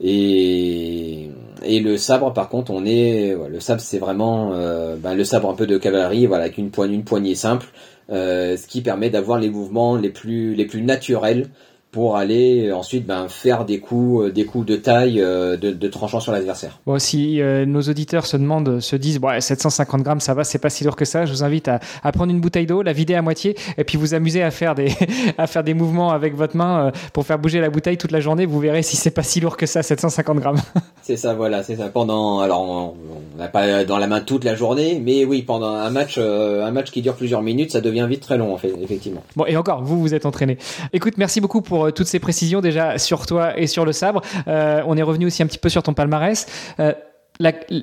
Et, 0.00 1.28
et 1.62 1.80
le 1.80 1.96
sabre, 1.96 2.32
par 2.32 2.48
contre, 2.48 2.70
on 2.70 2.84
est, 2.84 3.36
le 3.48 3.60
sabre, 3.60 3.80
c'est 3.80 3.98
vraiment 3.98 4.50
ben, 4.96 5.14
le 5.14 5.24
sabre 5.24 5.50
un 5.50 5.54
peu 5.54 5.66
de 5.66 5.78
cavalerie, 5.78 6.26
voilà, 6.26 6.44
avec 6.44 6.58
une 6.58 6.70
poignée, 6.70 6.94
une 6.94 7.04
poignée 7.04 7.34
simple. 7.34 7.66
Euh, 8.10 8.56
ce 8.56 8.66
qui 8.66 8.80
permet 8.80 9.10
d'avoir 9.10 9.38
les 9.38 9.50
mouvements 9.50 9.96
les 9.96 10.08
plus, 10.08 10.54
les 10.54 10.64
plus 10.64 10.80
naturels 10.80 11.48
pour 11.90 12.16
aller 12.16 12.72
ensuite 12.72 13.06
ben, 13.06 13.28
faire 13.28 13.66
des 13.66 13.80
coups, 13.80 14.24
euh, 14.26 14.32
des 14.32 14.46
coups 14.46 14.64
de 14.64 14.76
taille 14.76 15.20
euh, 15.20 15.58
de, 15.58 15.72
de 15.72 15.88
tranchant 15.88 16.20
sur 16.20 16.32
l'adversaire. 16.32 16.80
Bon, 16.86 16.98
si 16.98 17.40
nos 17.66 17.82
auditeurs 17.82 18.24
se 18.24 18.38
demandent, 18.38 18.80
se 18.80 18.96
disent, 18.96 19.18
bon, 19.18 19.38
750 19.38 20.02
grammes, 20.02 20.20
ça 20.20 20.32
va, 20.32 20.44
c'est 20.44 20.58
pas 20.58 20.70
si 20.70 20.84
lourd 20.84 20.96
que 20.96 21.04
ça, 21.04 21.26
je 21.26 21.32
vous 21.32 21.44
invite 21.44 21.68
à, 21.68 21.80
à 22.02 22.12
prendre 22.12 22.32
une 22.32 22.40
bouteille 22.40 22.66
d'eau, 22.66 22.80
la 22.82 22.94
vider 22.94 23.14
à 23.14 23.20
moitié, 23.20 23.56
et 23.76 23.84
puis 23.84 23.98
vous 23.98 24.14
amuser 24.14 24.42
à 24.42 24.50
faire 24.50 24.74
des, 24.74 24.92
à 25.38 25.46
faire 25.46 25.64
des 25.64 25.74
mouvements 25.74 26.10
avec 26.10 26.34
votre 26.34 26.56
main 26.56 26.92
pour 27.12 27.26
faire 27.26 27.38
bouger 27.38 27.60
la 27.60 27.68
bouteille 27.68 27.98
toute 27.98 28.12
la 28.12 28.20
journée. 28.20 28.46
Vous 28.46 28.60
verrez 28.60 28.82
si 28.82 28.96
c'est 28.96 29.10
pas 29.10 29.22
si 29.22 29.40
lourd 29.40 29.58
que 29.58 29.66
ça, 29.66 29.82
750 29.82 30.38
grammes. 30.38 30.60
c'est 31.08 31.16
ça, 31.16 31.32
voilà, 31.32 31.62
c'est 31.62 31.76
ça. 31.76 31.88
Pendant, 31.88 32.40
alors, 32.40 32.60
on 32.60 33.38
n'a 33.38 33.48
pas 33.48 33.86
dans 33.86 33.96
la 33.96 34.06
main 34.06 34.20
toute 34.20 34.44
la 34.44 34.54
journée, 34.54 35.00
mais 35.02 35.24
oui, 35.24 35.40
pendant 35.40 35.74
un 35.74 35.88
match, 35.88 36.18
un 36.18 36.70
match 36.70 36.90
qui 36.90 37.00
dure 37.00 37.14
plusieurs 37.14 37.40
minutes, 37.40 37.72
ça 37.72 37.80
devient 37.80 38.06
vite 38.06 38.20
très 38.20 38.36
long, 38.36 38.52
en 38.52 38.58
fait, 38.58 38.74
effectivement. 38.82 39.22
Bon, 39.34 39.46
et 39.46 39.56
encore, 39.56 39.82
vous 39.82 39.98
vous 40.00 40.12
êtes 40.12 40.26
entraîné. 40.26 40.58
Écoute, 40.92 41.14
merci 41.16 41.40
beaucoup 41.40 41.62
pour 41.62 41.86
euh, 41.86 41.92
toutes 41.92 42.08
ces 42.08 42.18
précisions 42.18 42.60
déjà 42.60 42.98
sur 42.98 43.24
toi 43.24 43.58
et 43.58 43.66
sur 43.66 43.86
le 43.86 43.92
sabre. 43.92 44.20
Euh, 44.48 44.82
on 44.86 44.98
est 44.98 45.02
revenu 45.02 45.24
aussi 45.24 45.42
un 45.42 45.46
petit 45.46 45.58
peu 45.58 45.70
sur 45.70 45.82
ton 45.82 45.94
palmarès. 45.94 46.46
Euh, 46.78 46.92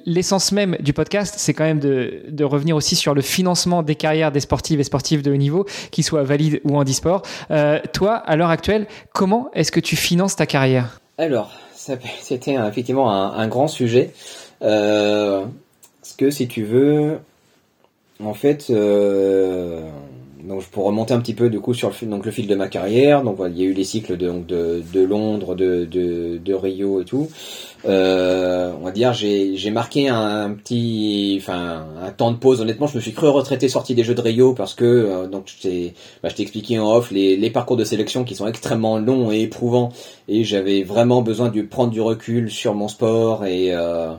l'essence 0.05 0.51
même 0.51 0.77
du 0.79 0.93
podcast, 0.93 1.35
c'est 1.38 1.53
quand 1.53 1.63
même 1.63 1.79
de, 1.79 2.25
de, 2.29 2.43
revenir 2.43 2.75
aussi 2.75 2.95
sur 2.95 3.15
le 3.15 3.21
financement 3.21 3.83
des 3.83 3.95
carrières 3.95 4.31
des 4.31 4.41
sportives 4.41 4.79
et 4.79 4.83
sportifs 4.83 5.23
de 5.23 5.31
haut 5.31 5.38
niveau, 5.38 5.65
qu'ils 5.89 6.03
soient 6.03 6.23
valides 6.23 6.61
ou 6.63 6.77
handisport. 6.77 7.23
Euh, 7.51 7.79
toi, 7.93 8.15
à 8.15 8.35
l'heure 8.35 8.49
actuelle, 8.49 8.85
comment 9.13 9.49
est-ce 9.53 9.71
que 9.71 9.79
tu 9.79 9.95
finances 9.95 10.35
ta 10.35 10.45
carrière? 10.45 10.99
Alors, 11.17 11.53
c'était 12.21 12.54
effectivement 12.54 13.12
un, 13.12 13.48
grand 13.48 13.67
sujet. 13.67 14.12
Euh, 14.62 15.45
parce 16.02 16.13
que 16.15 16.30
si 16.30 16.48
tu 16.48 16.63
veux, 16.63 17.19
en 18.24 18.34
fait, 18.34 18.67
euh, 18.69 19.89
donc 20.47 20.63
pour 20.65 20.86
remonter 20.86 21.13
un 21.13 21.19
petit 21.19 21.34
peu 21.34 21.49
du 21.49 21.60
coup 21.60 21.73
sur 21.73 21.89
le 21.89 21.93
fil, 21.93 22.10
donc 22.10 22.25
le 22.25 22.31
fil 22.31 22.47
de 22.47 22.55
ma 22.55 22.67
carrière, 22.67 23.23
donc 23.23 23.38
il 23.47 23.58
y 23.58 23.63
a 23.63 23.65
eu 23.65 23.73
les 23.73 23.84
cycles 23.84 24.17
de, 24.17 24.27
donc, 24.27 24.45
de, 24.45 24.84
de 24.93 25.01
Londres, 25.01 25.55
de, 25.55 25.86
de, 25.86 26.38
de, 26.38 26.53
Rio 26.53 27.01
et 27.01 27.05
tout. 27.05 27.29
Euh, 27.86 28.71
on 28.79 28.86
va 28.86 28.91
dire 28.91 29.13
j'ai 29.13 29.55
j'ai 29.55 29.71
marqué 29.71 30.08
un, 30.08 30.51
petit, 30.51 31.38
enfin 31.41 31.86
un 32.01 32.12
temps 32.12 32.31
de 32.31 32.38
pause. 32.38 32.62
Honnêtement, 32.62 32.88
je 32.88 32.95
me 32.95 33.01
suis 33.01 33.13
cru 33.13 33.27
retraité 33.29 33.69
sorti 33.69 33.95
des 33.95 34.03
Jeux 34.03 34.15
de 34.15 34.21
Rio 34.21 34.53
parce 34.53 34.73
que 34.73 34.86
euh, 34.86 35.27
donc 35.27 35.45
je 35.47 35.89
bah, 36.21 36.29
t'ai 36.31 36.43
expliqué 36.43 36.79
en 36.79 36.91
off 36.91 37.12
les, 37.12 37.38
les 37.38 37.49
parcours 37.49 37.77
de 37.77 37.84
sélection 37.84 38.23
qui 38.23 38.36
sont 38.36 38.47
extrêmement 38.47 38.97
longs 38.97 39.31
et 39.31 39.41
éprouvants 39.41 39.91
et 40.27 40.43
j'avais 40.43 40.84
vraiment 40.84 41.21
besoin 41.21 41.49
de 41.49 41.62
prendre 41.62 41.91
du 41.91 42.01
recul 42.01 42.51
sur 42.51 42.73
mon 42.73 42.88
sport 42.88 43.45
et 43.45 43.73
euh, 43.73 44.13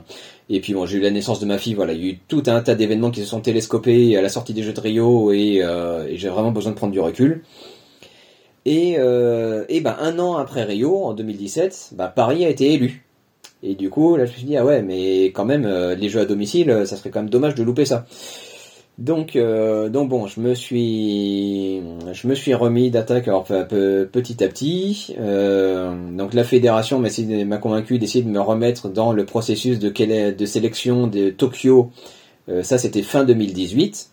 et 0.49 0.61
puis 0.61 0.73
bon, 0.73 0.85
j'ai 0.85 0.97
eu 0.97 1.01
la 1.01 1.11
naissance 1.11 1.39
de 1.39 1.45
ma 1.45 1.57
fille, 1.57 1.73
voilà, 1.73 1.93
il 1.93 2.05
y 2.05 2.07
a 2.07 2.11
eu 2.13 2.19
tout 2.27 2.43
un 2.47 2.61
tas 2.61 2.75
d'événements 2.75 3.11
qui 3.11 3.21
se 3.21 3.25
sont 3.25 3.41
télescopés 3.41 4.15
à 4.15 4.21
la 4.21 4.29
sortie 4.29 4.53
des 4.53 4.63
Jeux 4.63 4.73
de 4.73 4.79
Rio 4.79 5.31
et, 5.31 5.61
euh, 5.61 6.15
j'ai 6.15 6.29
vraiment 6.29 6.51
besoin 6.51 6.71
de 6.71 6.77
prendre 6.77 6.93
du 6.93 6.99
recul. 6.99 7.43
Et, 8.65 8.95
euh, 8.97 9.65
et 9.69 9.81
ben 9.81 9.95
un 9.99 10.19
an 10.19 10.35
après 10.35 10.63
Rio, 10.63 11.03
en 11.03 11.13
2017, 11.13 11.91
bah, 11.95 12.07
Paris 12.07 12.45
a 12.45 12.49
été 12.49 12.73
élu. 12.73 13.05
Et 13.63 13.75
du 13.75 13.89
coup, 13.89 14.15
là 14.15 14.25
je 14.25 14.31
me 14.31 14.37
suis 14.37 14.45
dit, 14.45 14.57
ah 14.57 14.65
ouais, 14.65 14.81
mais 14.81 15.25
quand 15.25 15.45
même, 15.45 15.65
euh, 15.65 15.95
les 15.95 16.09
jeux 16.09 16.21
à 16.21 16.25
domicile, 16.25 16.83
ça 16.85 16.95
serait 16.95 17.09
quand 17.09 17.21
même 17.21 17.29
dommage 17.29 17.55
de 17.55 17.63
louper 17.63 17.85
ça. 17.85 18.05
Donc, 18.97 19.35
euh, 19.35 19.89
donc 19.89 20.09
bon, 20.09 20.25
je 20.25 20.39
me 20.39 20.55
suis, 20.55 21.83
je 22.13 22.27
me 22.27 22.33
suis 22.33 22.55
remis 22.55 22.89
d'attaque 22.89 23.27
alors 23.27 23.43
petit 23.43 24.43
à 24.43 24.47
petit. 24.47 25.15
Euh, 25.19 25.93
donc 26.15 26.33
la 26.33 26.43
fédération 26.43 26.99
m'a 26.99 27.57
convaincu 27.57 27.99
d'essayer 27.99 28.23
de 28.23 28.29
me 28.29 28.41
remettre 28.41 28.89
dans 28.89 29.13
le 29.13 29.23
processus 29.23 29.77
de, 29.77 30.45
sélection 30.45 31.05
de 31.05 31.29
Tokyo. 31.29 31.91
Euh, 32.49 32.63
ça, 32.63 32.79
c'était 32.79 33.03
fin 33.03 33.23
2018. 33.23 34.09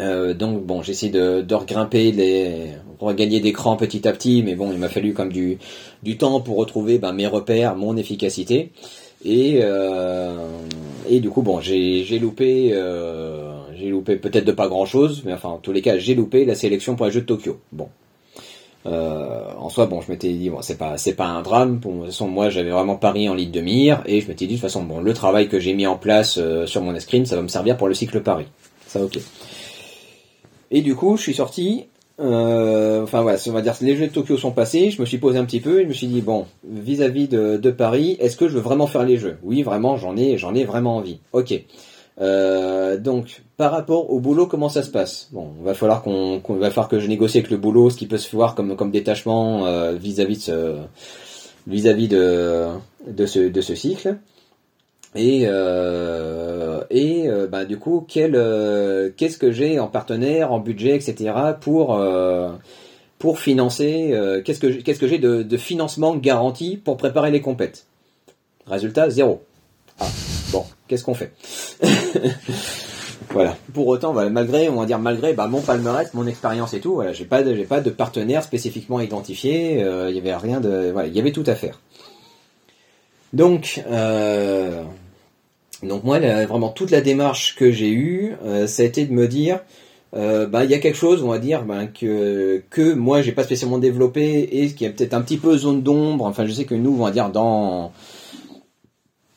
donc 0.00 0.64
bon, 0.66 0.82
j'essaie 0.82 1.10
de, 1.10 1.42
de 1.42 1.54
regrimper 1.54 2.10
les, 2.10 2.72
regagner 2.98 3.38
des 3.38 3.52
crans 3.52 3.76
petit 3.76 4.08
à 4.08 4.12
petit, 4.12 4.42
mais 4.42 4.56
bon, 4.56 4.72
il 4.72 4.78
m'a 4.78 4.88
fallu 4.88 5.12
comme 5.14 5.30
du, 5.30 5.58
du 6.02 6.18
temps 6.18 6.40
pour 6.40 6.56
retrouver 6.56 6.98
ben, 6.98 7.12
mes 7.12 7.28
repères, 7.28 7.76
mon 7.76 7.96
efficacité. 7.96 8.72
Et, 9.24 9.60
et 11.08 11.20
du 11.20 11.30
coup, 11.30 11.42
bon, 11.42 11.60
j'ai 11.60 12.18
loupé 12.18 12.74
j'ai 13.76 13.88
loupé 13.88 14.16
peut-être 14.16 14.44
de 14.44 14.52
pas 14.52 14.68
grand 14.68 14.86
chose, 14.86 15.22
mais 15.24 15.32
enfin, 15.32 15.50
en 15.50 15.58
tous 15.58 15.72
les 15.72 15.82
cas, 15.82 15.98
j'ai 15.98 16.14
loupé 16.14 16.44
la 16.44 16.54
sélection 16.54 16.96
pour 16.96 17.06
les 17.06 17.12
Jeux 17.12 17.20
de 17.22 17.26
Tokyo. 17.26 17.58
Bon. 17.72 17.88
Euh, 18.84 19.44
en 19.58 19.68
soi, 19.68 19.86
bon, 19.86 20.00
je 20.00 20.10
m'étais 20.10 20.32
dit, 20.32 20.50
bon, 20.50 20.60
c'est 20.60 20.76
pas, 20.76 20.98
c'est 20.98 21.20
un 21.20 21.42
drame. 21.42 21.78
De 21.78 21.82
toute 21.82 22.06
façon, 22.06 22.26
moi, 22.26 22.50
j'avais 22.50 22.70
vraiment 22.70 22.96
Paris 22.96 23.28
en 23.28 23.34
ligne 23.34 23.50
de 23.50 23.60
mire, 23.60 24.02
et 24.06 24.20
je 24.20 24.28
m'étais 24.28 24.46
dit, 24.46 24.54
de 24.54 24.58
toute 24.58 24.68
façon, 24.68 24.82
bon, 24.82 25.00
le 25.00 25.14
travail 25.14 25.48
que 25.48 25.60
j'ai 25.60 25.72
mis 25.72 25.86
en 25.86 25.96
place 25.96 26.38
euh, 26.38 26.66
sur 26.66 26.82
mon 26.82 26.94
escrime, 26.94 27.24
ça 27.24 27.36
va 27.36 27.42
me 27.42 27.48
servir 27.48 27.76
pour 27.76 27.88
le 27.88 27.94
cycle 27.94 28.20
Paris. 28.22 28.46
Ça, 28.86 29.02
ok. 29.02 29.18
Et 30.70 30.80
du 30.80 30.96
coup, 30.96 31.16
je 31.16 31.22
suis 31.22 31.34
sorti. 31.34 31.84
Euh, 32.20 33.02
enfin, 33.02 33.22
voilà, 33.22 33.38
on 33.46 33.52
va 33.52 33.62
dire, 33.62 33.74
les 33.80 33.96
Jeux 33.96 34.08
de 34.08 34.12
Tokyo 34.12 34.36
sont 34.36 34.52
passés. 34.52 34.90
Je 34.90 35.00
me 35.00 35.06
suis 35.06 35.18
posé 35.18 35.38
un 35.38 35.44
petit 35.44 35.60
peu, 35.60 35.80
et 35.80 35.84
je 35.84 35.88
me 35.88 35.94
suis 35.94 36.08
dit, 36.08 36.20
bon, 36.20 36.46
vis-à-vis 36.68 37.28
de, 37.28 37.56
de 37.56 37.70
Paris, 37.70 38.16
est-ce 38.20 38.36
que 38.36 38.48
je 38.48 38.54
veux 38.54 38.60
vraiment 38.60 38.86
faire 38.86 39.04
les 39.04 39.16
Jeux? 39.16 39.38
Oui, 39.42 39.62
vraiment, 39.62 39.96
j'en 39.96 40.16
ai, 40.16 40.38
j'en 40.38 40.54
ai 40.54 40.64
vraiment 40.64 40.96
envie. 40.96 41.20
Ok. 41.32 41.54
Euh, 42.20 42.98
donc, 42.98 43.42
par 43.56 43.72
rapport 43.72 44.10
au 44.10 44.20
boulot, 44.20 44.46
comment 44.46 44.68
ça 44.68 44.82
se 44.82 44.90
passe? 44.90 45.28
Bon, 45.32 45.52
va 45.62 45.74
falloir 45.74 46.02
qu'on, 46.02 46.40
va 46.46 46.70
falloir 46.70 46.88
que 46.88 47.00
je 47.00 47.06
négocie 47.06 47.38
avec 47.38 47.50
le 47.50 47.56
boulot, 47.56 47.90
ce 47.90 47.96
qui 47.96 48.06
peut 48.06 48.18
se 48.18 48.34
voir 48.34 48.54
comme 48.54 48.76
comme 48.76 48.90
détachement 48.90 49.66
euh, 49.66 49.92
vis-à-vis 49.92 50.36
de 50.36 50.42
ce, 50.42 50.76
vis-à-vis 51.66 52.08
de 52.08 52.68
de 53.06 53.26
ce 53.26 53.40
de 53.40 53.60
ce 53.60 53.74
cycle. 53.74 54.18
Et 55.14 55.42
euh, 55.46 56.82
et 56.90 57.28
bah 57.50 57.64
du 57.64 57.78
coup, 57.78 58.04
quel 58.06 58.32
qu'est-ce 59.16 59.38
que 59.38 59.52
j'ai 59.52 59.78
en 59.78 59.88
partenaire, 59.88 60.52
en 60.52 60.58
budget, 60.58 60.96
etc. 60.96 61.32
pour 61.60 61.98
pour 63.18 63.38
financer 63.38 64.14
qu'est-ce 64.44 64.60
que 64.60 64.66
qu'est-ce 64.66 65.00
que 65.00 65.08
j'ai 65.08 65.18
de, 65.18 65.42
de 65.42 65.56
financement 65.56 66.16
garanti 66.16 66.76
pour 66.76 66.96
préparer 66.96 67.30
les 67.30 67.40
compètes? 67.40 67.86
Résultat 68.66 69.10
zéro. 69.10 69.42
Ah, 69.98 70.06
bon, 70.52 70.64
qu'est-ce 70.92 71.04
qu'on 71.04 71.14
fait 71.14 71.32
Voilà. 73.30 73.56
Pour 73.72 73.86
autant, 73.86 74.12
malgré, 74.12 74.68
on 74.68 74.80
va 74.80 74.84
dire 74.84 74.98
malgré 74.98 75.32
bah, 75.32 75.46
mon 75.46 75.62
palmarès, 75.62 76.12
mon 76.12 76.26
expérience 76.26 76.74
et 76.74 76.80
tout, 76.80 76.94
voilà, 76.94 77.14
j'ai 77.14 77.24
pas 77.24 77.42
de, 77.42 77.54
j'ai 77.54 77.64
pas 77.64 77.80
de 77.80 77.88
partenaire 77.88 78.42
spécifiquement 78.42 79.00
identifié. 79.00 79.82
Euh, 79.82 80.10
il 80.10 80.16
y 80.16 80.18
avait 80.18 80.34
rien 80.34 80.60
de, 80.60 80.90
voilà, 80.92 81.08
il 81.08 81.16
y 81.16 81.20
avait 81.20 81.32
tout 81.32 81.44
à 81.46 81.54
faire. 81.54 81.80
Donc, 83.32 83.82
euh, 83.90 84.82
donc 85.82 86.04
moi, 86.04 86.18
vraiment 86.18 86.68
toute 86.68 86.90
la 86.90 87.00
démarche 87.00 87.56
que 87.56 87.70
j'ai 87.70 87.90
eue, 87.90 88.34
euh, 88.44 88.66
ça 88.66 88.82
a 88.82 88.86
été 88.86 89.06
de 89.06 89.12
me 89.14 89.26
dire, 89.26 89.60
bah 90.12 90.64
il 90.64 90.70
y 90.70 90.74
a 90.74 90.78
quelque 90.78 90.98
chose, 90.98 91.22
on 91.22 91.28
va 91.28 91.38
dire, 91.38 91.64
ben, 91.64 91.86
que 91.86 92.62
que 92.68 92.92
moi 92.92 93.22
j'ai 93.22 93.32
pas 93.32 93.44
spécialement 93.44 93.78
développé 93.78 94.42
et 94.52 94.68
qui 94.74 94.84
est 94.84 94.90
peut-être 94.90 95.14
un 95.14 95.22
petit 95.22 95.38
peu 95.38 95.56
zone 95.56 95.80
d'ombre. 95.80 96.26
Enfin, 96.26 96.44
je 96.44 96.52
sais 96.52 96.64
que 96.64 96.74
nous, 96.74 96.90
on 97.00 97.04
va 97.04 97.10
dire 97.10 97.30
dans 97.30 97.92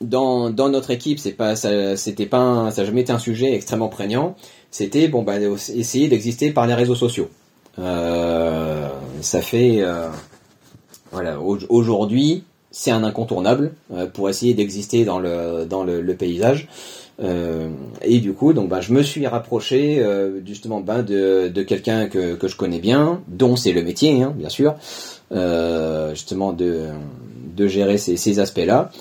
dans, 0.01 0.49
dans 0.49 0.69
notre 0.69 0.91
équipe, 0.91 1.19
c'est 1.19 1.31
pas, 1.31 1.55
ça, 1.55 1.95
c'était 1.97 2.25
pas, 2.25 2.69
ça 2.71 2.81
n'a 2.81 2.85
jamais 2.85 3.01
été 3.01 3.11
un 3.11 3.19
sujet 3.19 3.53
extrêmement 3.53 3.89
prégnant. 3.89 4.35
C'était 4.71 5.07
bon, 5.07 5.23
bah, 5.23 5.39
essayer 5.39 6.07
d'exister 6.07 6.51
par 6.51 6.67
les 6.67 6.73
réseaux 6.73 6.95
sociaux. 6.95 7.29
Euh, 7.79 8.89
ça 9.21 9.41
fait, 9.41 9.77
euh, 9.79 10.09
voilà, 11.11 11.39
aujourd'hui, 11.39 12.43
c'est 12.71 12.91
un 12.91 13.05
incontournable 13.05 13.71
euh, 13.93 14.05
pour 14.05 14.29
essayer 14.29 14.53
d'exister 14.53 15.05
dans 15.05 15.17
le 15.19 15.65
dans 15.65 15.85
le, 15.85 16.13
paysage. 16.13 16.67
Euh, 17.23 17.69
et 18.01 18.19
du 18.19 18.33
coup, 18.33 18.51
donc, 18.51 18.67
bah, 18.67 18.81
je 18.81 18.91
me 18.91 19.01
suis 19.01 19.25
rapproché 19.25 19.99
euh, 19.99 20.41
justement 20.45 20.81
bah, 20.81 21.01
de, 21.01 21.47
de 21.47 21.63
quelqu'un 21.63 22.07
que, 22.07 22.35
que 22.35 22.49
je 22.49 22.57
connais 22.57 22.79
bien, 22.79 23.21
dont 23.29 23.55
c'est 23.55 23.71
le 23.71 23.81
métier, 23.81 24.21
hein, 24.21 24.33
bien 24.35 24.49
sûr, 24.49 24.75
justement 26.11 26.51
de 26.51 26.87
de 27.55 27.67
gérer 27.67 27.97
ces, 27.97 28.17
ces 28.17 28.39
aspects-là. 28.39 28.91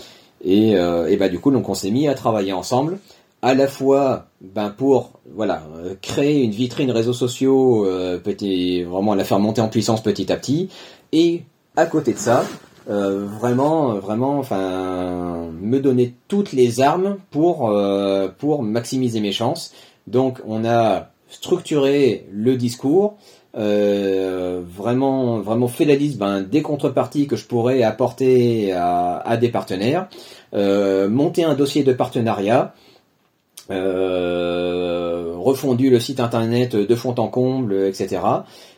Et, 0.44 0.76
euh, 0.76 1.16
bah 1.18 1.28
du 1.28 1.38
coup 1.38 1.50
donc 1.50 1.68
on 1.68 1.74
s'est 1.74 1.90
mis 1.90 2.06
à 2.06 2.14
travailler 2.14 2.52
ensemble, 2.52 2.98
à 3.42 3.54
la 3.54 3.66
fois 3.66 4.26
ben 4.40 4.70
pour 4.70 5.12
voilà 5.34 5.62
euh, 5.76 5.94
créer 6.02 6.42
une 6.42 6.50
vitrine 6.50 6.90
réseaux 6.90 7.14
sociaux, 7.14 7.86
euh, 7.86 8.18
petit, 8.18 8.82
vraiment 8.82 9.14
la 9.14 9.24
faire 9.24 9.38
monter 9.38 9.60
en 9.60 9.68
puissance 9.68 10.02
petit 10.02 10.30
à 10.30 10.36
petit, 10.36 10.68
et 11.12 11.42
à 11.76 11.86
côté 11.86 12.12
de 12.12 12.18
ça 12.18 12.44
euh, 12.90 13.26
vraiment 13.40 13.94
vraiment 13.94 14.38
enfin 14.38 15.48
me 15.58 15.80
donner 15.80 16.14
toutes 16.28 16.52
les 16.52 16.80
armes 16.80 17.16
pour 17.30 17.70
euh, 17.70 18.28
pour 18.38 18.62
maximiser 18.62 19.20
mes 19.20 19.32
chances. 19.32 19.72
Donc 20.06 20.40
on 20.46 20.66
a 20.66 21.08
structuré 21.30 22.26
le 22.30 22.56
discours, 22.56 23.16
euh, 23.56 24.62
vraiment 24.66 25.38
vraiment 25.38 25.68
fait 25.68 25.84
la 25.84 25.94
liste 25.94 26.18
ben, 26.18 26.42
des 26.42 26.62
contreparties 26.62 27.28
que 27.28 27.36
je 27.36 27.46
pourrais 27.46 27.82
apporter 27.82 28.72
à, 28.72 29.36
des 29.40 29.48
partenaires, 29.48 30.08
euh, 30.54 31.08
monter 31.08 31.44
un 31.44 31.54
dossier 31.54 31.84
de 31.84 31.92
partenariat, 31.92 32.74
euh, 33.70 35.34
refondu 35.36 35.88
le 35.88 36.00
site 36.00 36.20
internet 36.20 36.74
de 36.74 36.94
fond 36.94 37.14
en 37.18 37.28
comble, 37.28 37.74
etc. 37.74 38.22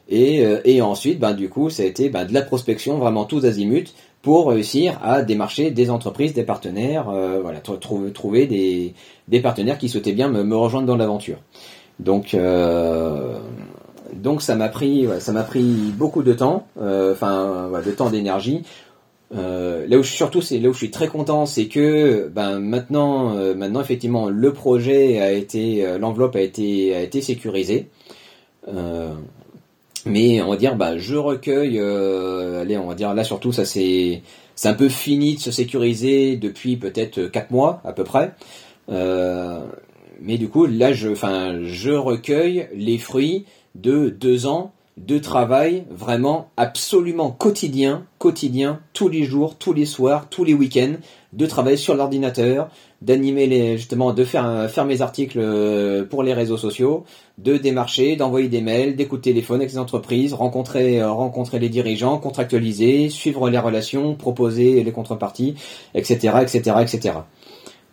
Et, 0.09 0.45
euh, 0.45 0.61
et 0.65 0.83
ensuite, 0.83 1.19
ben, 1.19 1.33
du 1.33 1.49
coup, 1.49 1.71
ça 1.71 1.83
a 1.83 1.87
été 1.87 2.11
ben, 2.11 2.25
de 2.27 2.35
la 2.35 2.43
prospection 2.43 2.99
vraiment 2.99 3.25
tous 3.25 3.47
azimuts 3.47 3.95
pour 4.21 4.49
réussir 4.51 4.99
à 5.03 5.23
démarcher 5.23 5.71
des 5.71 5.89
entreprises, 5.89 6.35
des 6.35 6.43
partenaires, 6.43 7.05
voilà, 7.43 7.61
trouver, 7.61 8.47
des, 8.47 9.41
partenaires 9.41 9.79
qui 9.79 9.89
souhaitaient 9.89 10.13
bien 10.13 10.29
me, 10.29 10.57
rejoindre 10.57 10.87
dans 10.87 10.97
l'aventure. 10.97 11.39
Donc, 12.01 12.37
donc 14.23 14.43
ça 14.43 14.55
m'a 14.55 14.69
pris, 14.69 15.07
ça 15.21 15.33
m'a 15.33 15.43
pris 15.43 15.63
beaucoup 15.97 16.23
de 16.23 16.33
temps, 16.33 16.67
euh, 16.81 17.13
enfin 17.13 17.71
de 17.85 17.91
temps 17.91 18.11
d'énergie. 18.11 18.63
Euh, 19.35 19.87
là 19.89 19.99
où 19.99 20.03
je 20.03 20.09
suis 20.09 20.17
surtout, 20.17 20.41
c'est 20.41 20.59
là 20.59 20.69
où 20.69 20.73
je 20.73 20.79
suis 20.79 20.91
très 20.91 21.09
content, 21.09 21.47
c'est 21.47 21.67
que 21.67 22.31
ben 22.33 22.61
maintenant, 22.61 23.37
euh, 23.37 23.55
maintenant 23.55 23.81
effectivement, 23.81 24.29
le 24.29 24.53
projet 24.53 25.21
a 25.21 25.33
été, 25.33 25.99
l'enveloppe 25.99 26.37
a 26.37 26.41
été, 26.41 26.95
a 26.95 27.01
été 27.01 27.21
sécurisée. 27.21 27.89
mais 30.07 30.41
on 30.43 30.51
va 30.51 30.57
dire, 30.57 30.77
bah, 30.77 30.97
je 30.99 31.17
recueille, 31.17 31.79
allez, 31.81 32.79
on 32.79 32.87
va 32.87 32.95
dire 32.95 33.15
là 33.15 33.25
surtout, 33.25 33.53
ça 33.53 33.65
c'est, 33.65 34.23
c'est 34.55 34.69
un 34.69 34.75
peu 34.75 34.89
fini 34.89 35.35
de 35.35 35.41
se 35.41 35.51
sécuriser 35.51 36.37
depuis 36.37 36.77
peut-être 36.77 37.27
4 37.27 37.51
mois 37.51 37.81
à 37.85 37.93
peu 37.93 38.05
près. 38.05 38.33
Mais 40.21 40.39
du 40.39 40.49
coup, 40.49 40.67
là, 40.67 40.93
je, 40.93 41.09
enfin, 41.09 41.61
je 41.63 41.91
recueille 41.91 42.69
les 42.75 42.99
fruits 42.99 43.45
de 43.75 44.09
deux 44.09 44.47
ans 44.47 44.73
de 44.97 45.19
travail 45.19 45.85
vraiment 45.91 46.49
absolument 46.57 47.31
quotidien, 47.31 48.07
quotidien, 48.19 48.81
tous 48.95 49.09
les 49.09 49.25
jours, 49.25 49.57
tous 49.57 49.75
les 49.75 49.85
soirs, 49.85 50.29
tous 50.31 50.43
les 50.43 50.55
week-ends, 50.55 50.95
de 51.35 51.45
travailler 51.45 51.77
sur 51.77 51.95
l'ordinateur, 51.95 52.71
d'animer 53.03 53.47
les, 53.47 53.77
justement, 53.77 54.15
de 54.15 54.25
faire, 54.25 54.71
faire 54.71 54.87
mes 54.87 55.03
articles 55.03 55.39
euh, 55.39 56.05
pour 56.05 56.23
les 56.23 56.33
réseaux 56.33 56.57
sociaux, 56.57 57.05
de 57.37 57.59
démarcher, 57.59 58.17
d'envoyer 58.17 58.49
des 58.49 58.63
mails, 58.63 58.97
des 58.97 59.07
coups 59.07 59.21
de 59.21 59.25
téléphone 59.25 59.61
avec 59.61 59.71
les 59.71 59.79
entreprises, 59.79 60.33
rencontrer, 60.33 61.03
euh, 61.03 61.11
rencontrer 61.11 61.59
les 61.59 61.69
dirigeants, 61.69 62.17
contractualiser, 62.17 63.11
suivre 63.11 63.51
les 63.51 63.59
relations, 63.59 64.15
proposer 64.15 64.83
les 64.83 64.93
contreparties, 64.93 65.57
etc., 65.95 66.39
etc., 66.41 66.77
etc. 66.81 67.15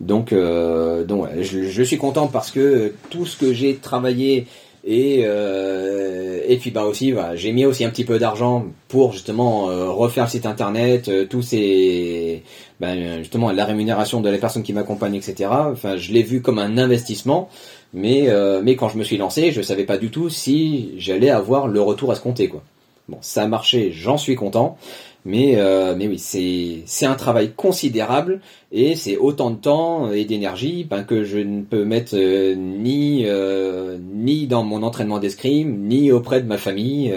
Donc, 0.04 0.32
euh, 0.32 1.04
donc 1.04 1.28
je, 1.40 1.82
suis 1.82 1.96
content 1.96 2.26
parce 2.26 2.50
que 2.50 2.92
tout 3.08 3.24
ce 3.24 3.36
que 3.36 3.54
j'ai 3.54 3.76
travaillé 3.76 4.46
Et 4.86 5.22
euh, 5.24 6.42
et 6.46 6.58
puis 6.58 6.70
bah 6.70 6.84
aussi, 6.84 7.10
voilà, 7.12 7.36
j'ai 7.36 7.52
mis 7.52 7.64
aussi 7.64 7.84
un 7.86 7.90
petit 7.90 8.04
peu 8.04 8.18
d'argent 8.18 8.66
pour 8.88 9.12
justement 9.14 9.70
euh, 9.70 9.88
refaire 9.88 10.24
le 10.24 10.30
site 10.30 10.44
internet, 10.44 11.08
euh, 11.08 11.24
tous 11.24 11.40
ces 11.40 12.42
ben, 12.80 13.18
justement 13.20 13.50
la 13.50 13.64
rémunération 13.64 14.20
de 14.20 14.28
la 14.28 14.36
personne 14.36 14.62
qui 14.62 14.74
m'accompagne, 14.74 15.14
etc. 15.14 15.48
Enfin, 15.72 15.96
je 15.96 16.12
l'ai 16.12 16.22
vu 16.22 16.42
comme 16.42 16.58
un 16.58 16.76
investissement. 16.76 17.48
Mais, 17.94 18.28
mais 18.64 18.74
quand 18.74 18.88
je 18.88 18.98
me 18.98 19.04
suis 19.04 19.16
lancé, 19.18 19.52
je 19.52 19.62
savais 19.62 19.84
pas 19.84 19.98
du 19.98 20.10
tout 20.10 20.28
si 20.28 20.94
j'allais 20.98 21.30
avoir 21.30 21.68
le 21.68 21.80
retour 21.80 22.10
à 22.10 22.16
ce 22.16 22.20
compter, 22.20 22.48
quoi. 22.48 22.60
Bon, 23.08 23.18
ça 23.20 23.42
a 23.42 23.46
marché, 23.46 23.92
j'en 23.92 24.16
suis 24.16 24.34
content. 24.34 24.78
Mais, 25.26 25.56
euh, 25.56 25.94
mais 25.96 26.06
oui, 26.06 26.18
c'est, 26.18 27.06
un 27.06 27.14
travail 27.14 27.52
considérable 27.54 28.40
et 28.72 28.94
c'est 28.94 29.16
autant 29.16 29.50
de 29.50 29.56
temps 29.56 30.12
et 30.12 30.26
d'énergie 30.26 30.84
ben, 30.84 31.02
que 31.02 31.24
je 31.24 31.38
ne 31.38 31.62
peux 31.62 31.84
mettre 31.84 32.12
euh, 32.14 32.54
ni, 32.54 33.24
euh, 33.24 33.96
ni 34.00 34.46
dans 34.46 34.64
mon 34.64 34.82
entraînement 34.82 35.18
d'escrime, 35.18 35.86
ni 35.86 36.12
auprès 36.12 36.42
de 36.42 36.46
ma 36.46 36.58
famille. 36.58 37.14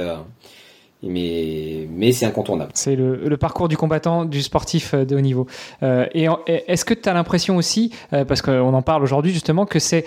Mais, 1.04 1.88
mais 1.92 2.12
c'est 2.12 2.26
incontournable. 2.26 2.72
C'est 2.74 2.96
le, 2.96 3.18
le, 3.18 3.38
parcours 3.38 3.68
du 3.68 3.78
combattant, 3.78 4.26
du 4.26 4.42
sportif 4.42 4.96
de 4.96 5.16
haut 5.16 5.22
niveau. 5.22 5.46
et 5.84 6.28
est-ce 6.48 6.86
que 6.86 6.96
tu 6.96 7.08
as 7.08 7.14
l'impression 7.14 7.56
aussi, 7.56 7.94
parce 8.10 8.42
qu'on 8.42 8.74
en 8.74 8.82
parle 8.82 9.04
aujourd'hui 9.04 9.32
justement, 9.32 9.68
que 9.68 9.78
c'est 9.78 10.06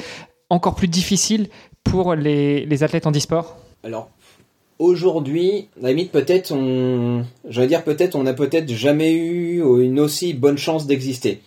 encore 0.49 0.75
plus 0.75 0.89
difficile 0.89 1.49
pour 1.85 2.17
les, 2.17 2.67
les 2.67 2.83
athlètes 2.83 3.07
en 3.07 3.13
e-sport? 3.13 3.57
Alors, 3.85 4.11
aujourd'hui, 4.81 5.69
la 5.81 5.91
limite, 5.91 6.11
peut-être 6.11 6.53
on, 6.53 7.25
j'allais 7.49 7.69
dire 7.69 7.85
peut-être 7.85 8.17
on 8.17 8.25
n'a 8.25 8.33
peut-être 8.33 8.69
jamais 8.73 9.13
eu 9.13 9.63
une 9.83 10.01
aussi 10.01 10.35
bonne 10.35 10.59
chance 10.59 10.87
d'exister. 10.87 11.43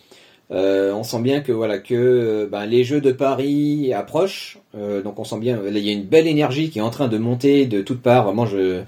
Euh, 0.50 0.92
on 0.92 1.02
sent 1.02 1.20
bien 1.20 1.40
que 1.40 1.52
voilà 1.52 1.78
que 1.78 2.48
ben, 2.50 2.64
les 2.66 2.84
Jeux 2.84 3.00
de 3.00 3.12
Paris 3.12 3.92
approchent, 3.92 4.58
euh, 4.76 5.02
donc 5.02 5.18
on 5.18 5.24
sent 5.24 5.38
bien 5.38 5.58
il 5.66 5.78
y 5.78 5.88
a 5.88 5.92
une 5.92 6.04
belle 6.04 6.26
énergie 6.26 6.70
qui 6.70 6.78
est 6.78 6.82
en 6.82 6.90
train 6.90 7.08
de 7.08 7.18
monter 7.18 7.66
de 7.66 7.82
toutes 7.82 8.02
parts. 8.02 8.24
Vraiment, 8.24 8.46
je, 8.46 8.82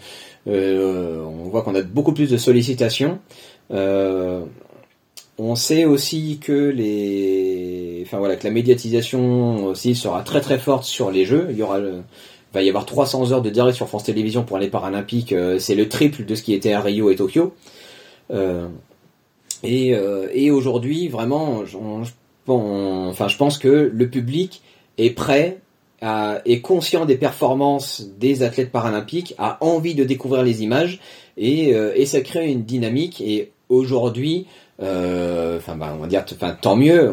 euh, 0.48 1.24
on 1.24 1.48
voit 1.48 1.62
qu'on 1.62 1.74
a 1.74 1.82
beaucoup 1.82 2.12
plus 2.12 2.30
de 2.30 2.36
sollicitations. 2.36 3.18
on 5.38 5.54
sait 5.54 5.84
aussi 5.84 6.38
que 6.40 6.52
les, 6.52 8.02
enfin 8.06 8.18
voilà, 8.18 8.36
que 8.36 8.44
la 8.46 8.52
médiatisation 8.52 9.64
aussi 9.66 9.94
sera 9.94 10.22
très 10.22 10.40
très 10.40 10.58
forte 10.58 10.84
sur 10.84 11.10
les 11.10 11.24
Jeux. 11.24 11.48
Il 11.50 11.56
y 11.56 11.62
aura 11.62 11.80
va 12.52 12.62
y 12.62 12.68
avoir 12.68 12.86
300 12.86 13.32
heures 13.32 13.42
de 13.42 13.50
direct 13.50 13.76
sur 13.76 13.88
France 13.88 14.04
Télévisions 14.04 14.42
pour 14.42 14.58
les 14.58 14.68
Paralympiques. 14.68 15.32
Euh, 15.32 15.58
c'est 15.58 15.74
le 15.74 15.88
triple 15.88 16.24
de 16.24 16.34
ce 16.34 16.42
qui 16.42 16.54
était 16.54 16.72
à 16.72 16.80
Rio 16.80 17.10
et 17.10 17.16
Tokyo. 17.16 17.54
Euh, 18.30 18.68
euh, 19.64 20.28
et, 20.32 20.50
aujourd'hui, 20.50 21.08
vraiment, 21.08 21.62
enfin, 22.46 23.28
je 23.28 23.36
pense 23.36 23.58
que 23.58 23.90
le 23.92 24.08
public 24.08 24.62
est 24.98 25.10
prêt, 25.10 25.58
est 26.02 26.60
conscient 26.60 27.04
des 27.04 27.16
performances 27.16 28.06
des 28.18 28.42
athlètes 28.42 28.70
paralympiques, 28.70 29.34
a 29.38 29.58
envie 29.60 29.94
de 29.94 30.04
découvrir 30.04 30.42
les 30.42 30.62
images, 30.62 31.00
et, 31.36 31.74
ça 32.06 32.20
crée 32.20 32.46
une 32.48 32.62
dynamique. 32.62 33.20
Et 33.20 33.50
aujourd'hui, 33.68 34.46
enfin, 34.78 35.74
bah, 35.76 35.94
on 35.96 36.02
va 36.02 36.06
dire, 36.06 36.24
tant 36.60 36.76
mieux. 36.76 37.10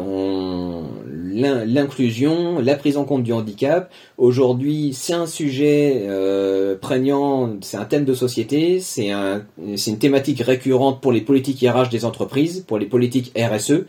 L'inclusion, 1.34 2.60
la 2.60 2.76
prise 2.76 2.96
en 2.96 3.04
compte 3.04 3.22
du 3.22 3.32
handicap. 3.32 3.90
Aujourd'hui, 4.18 4.92
c'est 4.94 5.12
un 5.12 5.26
sujet 5.26 6.04
euh, 6.06 6.76
prégnant, 6.76 7.56
c'est 7.60 7.76
un 7.76 7.84
thème 7.84 8.04
de 8.04 8.14
société, 8.14 8.80
c'est 8.80 9.10
un, 9.10 9.42
une 9.58 9.98
thématique 9.98 10.40
récurrente 10.40 11.00
pour 11.00 11.12
les 11.12 11.20
politiques 11.20 11.60
RH 11.60 11.88
des 11.90 12.04
entreprises, 12.04 12.64
pour 12.66 12.78
les 12.78 12.86
politiques 12.86 13.32
RSE. 13.36 13.84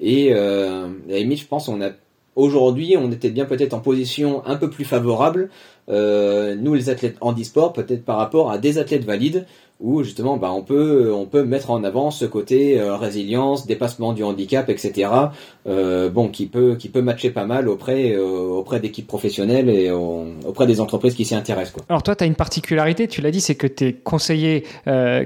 Et 0.00 0.32
euh, 0.34 0.88
je 1.08 1.46
pense, 1.46 1.68
on 1.68 1.80
a 1.80 1.90
aujourd'hui, 2.36 2.96
on 2.96 3.10
était 3.10 3.30
bien 3.30 3.44
peut-être 3.44 3.74
en 3.74 3.80
position 3.80 4.44
un 4.46 4.56
peu 4.56 4.70
plus 4.70 4.84
favorable, 4.84 5.50
euh, 5.88 6.54
nous 6.54 6.74
les 6.74 6.88
athlètes 6.88 7.16
handisport, 7.20 7.72
peut-être 7.72 8.04
par 8.04 8.16
rapport 8.16 8.50
à 8.50 8.58
des 8.58 8.78
athlètes 8.78 9.04
valides, 9.04 9.46
où 9.80 10.02
justement 10.02 10.36
bah, 10.36 10.52
on 10.52 10.62
peut 10.62 11.12
on 11.12 11.24
peut 11.24 11.42
mettre 11.42 11.70
en 11.70 11.82
avant 11.84 12.10
ce 12.10 12.26
côté 12.26 12.78
euh, 12.78 12.96
résilience, 12.96 13.66
dépassement 13.66 14.12
du 14.12 14.22
handicap, 14.22 14.68
etc. 14.68 15.10
Euh, 15.66 16.08
bon 16.08 16.28
qui 16.28 16.46
peut 16.46 16.74
qui 16.76 16.88
peut 16.88 17.02
matcher 17.02 17.30
pas 17.30 17.44
mal 17.44 17.68
auprès 17.68 18.12
euh, 18.12 18.20
auprès 18.20 18.80
d'équipes 18.80 19.06
professionnelles 19.06 19.68
et 19.68 19.90
auprès 19.90 20.66
des 20.66 20.80
entreprises 20.80 21.14
qui 21.14 21.26
s'y 21.26 21.34
intéressent. 21.34 21.74
Quoi. 21.74 21.84
Alors 21.90 22.02
toi 22.02 22.16
tu 22.16 22.24
as 22.24 22.26
une 22.26 22.34
particularité, 22.34 23.08
tu 23.08 23.20
l'as 23.20 23.30
dit, 23.30 23.42
c'est 23.42 23.56
que 23.56 23.66
tu 23.66 23.86
es 23.86 23.92
conseiller 23.92 24.64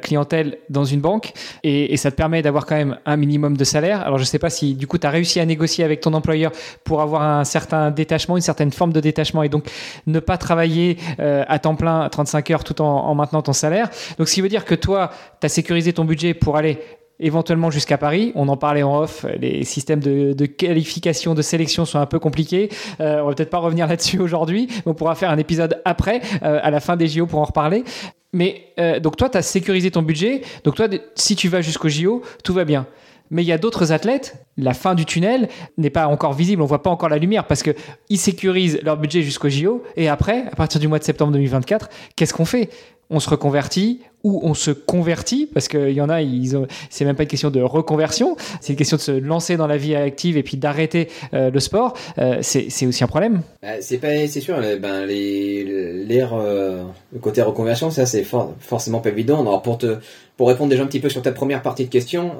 clientèle 0.03 0.59
dans 0.71 0.85
une 0.85 1.01
banque 1.01 1.33
et, 1.63 1.93
et 1.93 1.97
ça 1.97 2.11
te 2.11 2.17
permet 2.17 2.43
d'avoir 2.43 2.67
quand 2.67 2.75
même 2.75 2.99
un 3.07 3.17
minimum 3.17 3.57
de 3.57 3.65
salaire. 3.65 4.01
Alors 4.01 4.19
je 4.19 4.25
sais 4.25 4.39
pas 4.39 4.51
si 4.51 4.75
du 4.75 4.87
coup 4.87 4.99
tu 4.99 5.07
as 5.07 5.11
réussi 5.11 5.39
à 5.39 5.47
négocier 5.47 5.85
avec 5.85 6.01
ton 6.01 6.13
employeur 6.15 6.51
pour 6.83 7.01
avoir 7.01 7.23
un 7.23 7.45
certain 7.45 7.91
détachement, 7.91 8.37
une 8.37 8.43
certaine 8.43 8.73
forme 8.73 8.93
de 8.93 9.01
détachement 9.01 9.43
et 9.45 9.49
donc 9.49 9.71
ne 10.07 10.19
pas 10.19 10.37
travailler 10.37 10.97
à 11.19 11.59
temps 11.59 11.77
plein 11.77 12.09
35 12.09 12.51
heures 12.51 12.65
tout 12.65 12.83
en, 12.83 13.07
en 13.07 13.15
maintenant 13.15 13.43
ton 13.43 13.53
salaire. 13.53 13.89
Donc 14.19 14.29
si 14.29 14.41
veut 14.41 14.49
dire 14.49 14.65
que 14.65 14.75
toi, 14.75 15.11
tu 15.41 15.47
as 15.47 15.49
sécurisé 15.49 15.93
ton 15.93 16.05
budget 16.05 16.35
pour 16.35 16.57
aller 16.57 16.79
éventuellement 17.21 17.71
jusqu'à 17.71 17.99
Paris. 17.99 18.33
On 18.35 18.49
en 18.49 18.57
parlait 18.57 18.83
en 18.83 19.01
off, 19.01 19.27
les 19.39 19.65
systèmes 19.65 20.01
de, 20.01 20.47
qualification, 20.47 21.35
de 21.35 21.43
sélection 21.43 21.85
sont 21.85 21.99
un 21.99 22.07
peu 22.07 22.19
compliqués. 22.19 22.71
Euh, 23.01 23.21
on 23.23 23.29
va 23.29 23.35
peut-être 23.35 23.51
pas 23.51 23.59
revenir 23.59 23.87
là-dessus 23.87 24.19
aujourd'hui, 24.19 24.69
on 24.87 24.95
pourra 24.95 25.15
faire 25.15 25.31
un 25.31 25.39
épisode 25.39 25.81
après, 25.85 26.21
euh, 26.43 26.61
à 26.63 26.71
la 26.71 26.81
fin 26.81 26.97
des 26.97 27.07
JO 27.07 27.27
pour 27.27 27.41
en 27.41 27.45
reparler. 27.45 27.85
Mais 28.33 28.73
euh, 28.79 28.99
donc 28.99 29.17
toi, 29.17 29.29
tu 29.29 29.39
as 29.39 29.43
sécurisé 29.43 29.91
ton 29.91 30.03
budget. 30.03 30.43
Donc 30.65 30.75
toi, 30.75 30.89
si 31.15 31.37
tu 31.37 31.49
vas 31.49 31.61
jusqu'au 31.61 31.89
JO, 31.89 32.23
tout 32.43 32.53
va 32.53 32.65
bien. 32.65 32.87
Mais 33.31 33.43
il 33.43 33.47
y 33.47 33.53
a 33.53 33.59
d'autres 33.59 33.91
athlètes, 33.91 34.45
la 34.57 34.75
fin 34.75 34.95
du 34.95 35.07
tunnel 35.07 35.49
n'est 35.79 35.91
pas 35.91 36.09
encore 36.09 36.35
visible, 36.35 36.61
on 36.61 36.67
voit 36.67 36.83
pas 36.83 36.91
encore 36.91 37.09
la 37.09 37.17
lumière 37.17 37.47
parce 37.47 37.63
qu'ils 37.63 38.19
sécurisent 38.19 38.81
leur 38.83 38.99
budget 38.99 39.23
jusqu'au 39.23 39.49
JO 39.49 39.83
et 39.97 40.09
après, 40.09 40.45
à 40.53 40.57
partir 40.57 40.79
du 40.79 40.89
mois 40.89 40.99
de 40.99 41.05
septembre 41.05 41.33
2024, 41.33 41.89
qu'est-ce 42.17 42.35
qu'on 42.35 42.45
fait? 42.45 42.69
On 43.09 43.21
se 43.21 43.31
reconvertit 43.31 44.03
ou 44.25 44.41
on 44.43 44.55
se 44.55 44.71
convertit 44.71 45.47
parce 45.47 45.69
qu'il 45.69 45.91
y 45.91 46.01
en 46.01 46.09
a, 46.09 46.23
ils 46.23 46.57
ont, 46.57 46.67
c'est 46.91 47.05
même 47.05 47.15
pas 47.15 47.23
une 47.23 47.29
question 47.29 47.51
de 47.51 47.61
reconversion, 47.61 48.37
c'est 48.61 48.73
une 48.73 48.79
question 48.79 48.97
de 48.97 49.03
se 49.03 49.13
lancer 49.13 49.57
dans 49.57 49.67
la 49.67 49.77
vie 49.77 49.95
active 49.95 50.37
et 50.37 50.43
puis 50.43 50.57
d'arrêter 50.57 51.09
euh, 51.35 51.51
le 51.51 51.61
sport. 51.61 51.95
Euh, 52.19 52.39
c'est, 52.41 52.87
aussi 52.87 53.05
un 53.05 53.07
problème. 53.07 53.43
Bah, 53.63 53.81
c'est 53.81 53.99
pas, 53.99 54.27
c'est 54.27 54.41
sûr. 54.41 54.57
Ben 54.81 55.07
les, 55.07 56.05
l'air, 56.07 56.33
euh, 56.35 56.83
le 57.13 57.19
côté 57.19 57.43
reconversion, 57.43 57.91
ça 57.91 58.07
c'est 58.07 58.25
forcément 58.25 59.01
pas 59.01 59.11
évident. 59.11 59.41
Alors 59.41 59.63
pour 59.63 59.79
te, 59.79 59.99
pour 60.37 60.49
répondre 60.49 60.71
déjà 60.71 60.83
un 60.83 60.87
petit 60.87 61.01
peu 61.01 61.09
sur 61.09 61.23
ta 61.23 61.33
première 61.33 61.63
partie 61.63 61.85
de 61.85 61.91
question, 61.91 62.33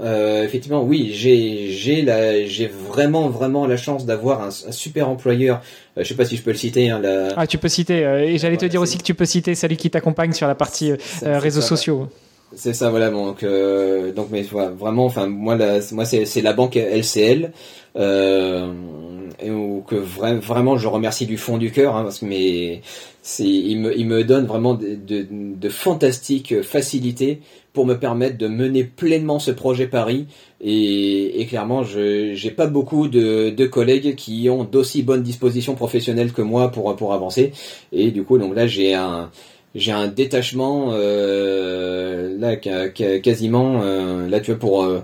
effectivement, 0.43 0.83
oui, 0.83 1.11
j'ai, 1.13 1.69
j'ai 1.69 2.03
la, 2.03 2.45
j'ai 2.45 2.67
vraiment 2.67 3.29
vraiment 3.29 3.67
la 3.67 3.77
chance 3.77 4.07
d'avoir 4.07 4.43
un, 4.43 4.49
un 4.49 4.73
super 4.73 5.09
employeur 5.09 5.61
euh, 5.97 6.03
je 6.03 6.09
sais 6.09 6.15
pas 6.15 6.25
si 6.25 6.37
je 6.37 6.43
peux 6.43 6.51
le 6.51 6.57
citer. 6.57 6.91
Hein, 6.91 7.01
Ah, 7.37 7.47
tu 7.47 7.59
peux 7.59 7.69
citer. 7.69 8.05
Euh, 8.05 8.25
et 8.25 8.39
j'allais 8.39 8.57
te 8.57 8.67
dire 8.67 8.81
aussi 8.81 8.99
que 8.99 9.03
tu 9.03 9.15
peux 9.15 9.25
citer 9.25 9.55
celui 9.55 9.77
qui 9.77 9.91
t'accompagne 9.91 10.33
sur 10.33 10.49
la 10.49 10.55
partie 10.55 10.93
euh, 10.93 11.39
réseaux 11.39 11.61
sociaux. 11.61 11.74
C'est 12.55 12.73
ça, 12.73 12.91
voilà. 12.91 13.11
Donc, 13.11 13.45
donc, 14.15 14.29
mais 14.31 14.43
vraiment, 14.43 15.07
enfin, 15.07 15.27
moi, 15.27 15.57
moi, 15.93 16.05
c'est 16.05 16.41
la 16.43 16.53
banque 16.53 16.77
LCL. 16.77 17.53
Euh, 17.97 18.73
et 19.41 19.51
que 19.87 19.95
vraiment 19.95 20.77
je 20.77 20.89
remercie 20.89 21.27
du 21.27 21.39
fond 21.39 21.59
du 21.59 21.71
cœur 21.71 21.95
hein, 21.95 22.03
parce 22.03 22.19
que 22.19 22.27
c'est 23.23 23.45
il 23.45 23.79
me 23.79 23.97
me 23.97 24.25
donne 24.25 24.47
vraiment 24.47 24.75
de 24.75 25.69
fantastiques 25.69 26.63
facilités 26.63 27.41
pour 27.73 27.87
me 27.87 27.95
permettre 27.95 28.39
de 28.39 28.47
mener 28.49 28.85
pleinement 28.85 29.39
ce 29.39 29.51
projet 29.51 29.87
Paris. 29.87 30.27
Et, 30.61 31.41
et 31.41 31.47
clairement, 31.47 31.83
je 31.83 32.33
j'ai 32.35 32.51
pas 32.51 32.67
beaucoup 32.67 33.09
de, 33.09 33.51
de 33.51 33.67
collègues 33.67 34.15
qui 34.15 34.49
ont 34.49 34.65
d'aussi 34.65 35.03
bonnes 35.03 35.23
dispositions 35.23 35.75
professionnelles 35.75 36.33
que 36.33 36.43
moi 36.43 36.71
pour 36.71 36.95
pour 36.97 37.13
avancer. 37.13 37.53
Et 37.93 38.11
du 38.11 38.25
coup, 38.25 38.39
donc 38.39 38.55
là, 38.55 38.67
j'ai 38.67 38.95
un 38.95 39.31
j'ai 39.75 39.93
un 39.93 40.09
détachement 40.09 40.91
euh, 40.93 42.37
là 42.39 42.57
quasiment 42.57 43.83
euh, 43.83 44.29
là 44.29 44.41
tu 44.41 44.53
vois 44.53 44.61
pour 44.61 44.85
euh, 44.85 45.01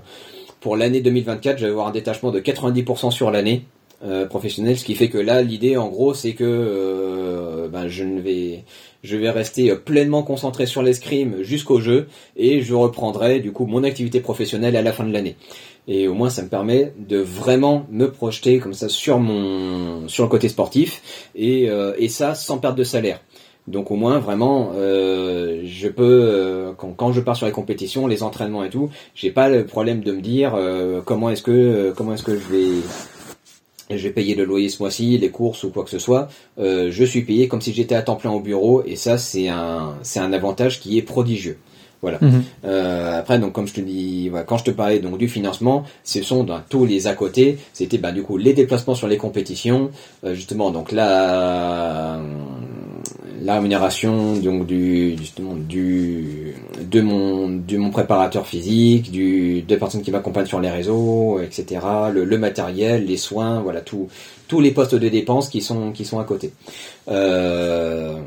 pour 0.61 0.77
l'année 0.77 1.01
2024, 1.01 1.57
je 1.59 1.65
vais 1.65 1.71
avoir 1.71 1.87
un 1.87 1.91
détachement 1.91 2.31
de 2.31 2.39
90% 2.39 3.11
sur 3.11 3.31
l'année. 3.31 3.65
Euh, 4.03 4.25
professionnelle, 4.25 4.79
ce 4.79 4.85
qui 4.87 4.95
fait 4.95 5.11
que 5.11 5.19
là 5.19 5.43
l'idée 5.43 5.77
en 5.77 5.89
gros 5.89 6.15
c'est 6.15 6.33
que 6.33 6.43
euh, 6.43 7.69
ben, 7.69 7.87
je 7.87 8.03
ne 8.03 8.19
vais 8.19 8.65
je 9.03 9.15
vais 9.19 9.29
rester 9.29 9.75
pleinement 9.75 10.23
concentré 10.23 10.65
sur 10.65 10.83
l'escrime 10.83 11.43
jusqu'au 11.43 11.81
jeu 11.81 12.07
et 12.35 12.63
je 12.63 12.73
reprendrai 12.73 13.41
du 13.41 13.53
coup 13.53 13.67
mon 13.67 13.85
activité 13.85 14.21
professionnelle 14.21 14.75
à 14.77 14.81
la 14.81 14.95
fin 14.95 15.05
de 15.05 15.13
l'année. 15.13 15.37
Et 15.87 16.09
au 16.09 16.15
moins 16.15 16.31
ça 16.31 16.43
me 16.43 16.49
permet 16.49 16.95
de 16.99 17.19
vraiment 17.19 17.85
me 17.91 18.11
projeter 18.11 18.59
comme 18.59 18.73
ça 18.73 18.89
sur 18.89 19.19
mon 19.19 20.09
sur 20.09 20.25
le 20.25 20.31
côté 20.31 20.49
sportif 20.49 21.29
et, 21.35 21.69
et 21.99 22.09
ça 22.09 22.35
sans 22.35 22.57
perte 22.57 22.77
de 22.77 22.85
salaire. 22.85 23.21
Donc 23.69 23.91
au 23.91 23.97
moins 23.97 24.19
vraiment, 24.19 24.73
euh, 24.75 25.63
je 25.65 25.89
peux 25.89 26.03
euh, 26.03 26.73
quand, 26.77 26.93
quand, 26.93 27.13
je 27.13 27.21
pars 27.21 27.37
sur 27.37 27.47
les 27.47 27.53
compétitions, 27.53 28.07
les 28.07 28.23
entraînements 28.23 28.65
et 28.65 28.71
tout, 28.71 28.91
j'ai 29.15 29.31
pas 29.31 29.49
le 29.49 29.65
problème 29.65 30.01
de 30.03 30.13
me 30.13 30.21
dire 30.21 30.55
euh, 30.55 31.01
comment 31.05 31.31
est-ce 31.31 31.43
que 31.43 31.93
comment 31.97 32.15
est-ce 32.15 32.23
que 32.23 32.39
je 32.39 32.49
vais 32.49 32.83
je 33.91 34.03
vais 34.03 34.11
payer 34.11 34.35
le 34.35 34.45
loyer 34.45 34.69
ce 34.69 34.83
mois-ci, 34.83 35.19
les 35.19 35.31
courses 35.31 35.65
ou 35.65 35.71
quoi 35.71 35.85
que 35.85 35.91
ce 35.91 35.99
soit, 35.99 36.29
euh, 36.59 36.91
je 36.91 37.05
suis 37.05 37.23
payé 37.23 37.49
comme 37.49 37.61
si 37.61 37.73
j'étais 37.73 37.95
à 37.95 38.03
temps 38.03 38.17
plein 38.17 38.31
au 38.31 38.41
bureau 38.41 38.83
et 38.85 38.97
ça 38.97 39.19
c'est 39.19 39.49
un 39.49 39.95
c'est 40.03 40.21
un 40.21 40.33
avantage 40.33 40.81
qui 40.81 40.99
est 40.99 41.03
prodigieux. 41.03 41.59
Voilà. 42.03 42.19
Mhm. 42.23 42.43
Euh, 42.65 43.19
après 43.19 43.39
donc 43.39 43.53
comme 43.53 43.67
je 43.67 43.75
te 43.75 43.81
dis, 43.81 44.31
voilà, 44.31 44.45
quand 44.45 44.57
je 44.57 44.65
te 44.65 44.71
parlais 44.71 45.01
donc 45.01 45.19
du 45.19 45.29
financement, 45.29 45.85
ce 46.03 46.23
sont 46.23 46.45
dans 46.45 46.61
tous 46.67 46.87
les 46.87 47.07
à 47.07 47.15
côté. 47.15 47.59
C'était 47.73 47.99
bah 47.99 48.13
du 48.13 48.23
coup 48.23 48.39
les 48.39 48.55
déplacements 48.55 48.95
sur 48.95 49.07
les 49.07 49.19
compétitions, 49.19 49.91
euh, 50.25 50.35
justement 50.35 50.71
donc 50.71 50.93
là 50.93 52.19
la 53.43 53.55
rémunération 53.55 54.37
donc 54.37 54.67
du 54.67 55.17
justement 55.17 55.55
du 55.55 56.55
de 56.81 57.01
mon 57.01 57.49
de 57.49 57.77
mon 57.77 57.91
préparateur 57.91 58.47
physique, 58.47 59.11
du 59.11 59.63
de 59.63 59.77
personnes 59.77 60.03
qui 60.03 60.11
m'accompagnent 60.11 60.47
sur 60.47 60.61
les 60.61 60.71
réseaux, 60.71 61.41
etc. 61.41 61.81
Le, 62.13 62.25
le, 62.25 62.39
matériel, 62.39 63.07
les 63.07 63.17
soins, 63.17 63.61
voilà 63.61 63.81
tout 63.81 64.09
tous 64.49 64.61
les 64.61 64.73
postes 64.73 64.95
de 64.95 65.09
dépenses 65.09 65.49
qui 65.49 65.61
sont 65.61 65.93
qui 65.93 66.05
sont 66.05 66.19
à 66.19 66.25
côté. 66.25 66.53
Euh, 67.09 68.19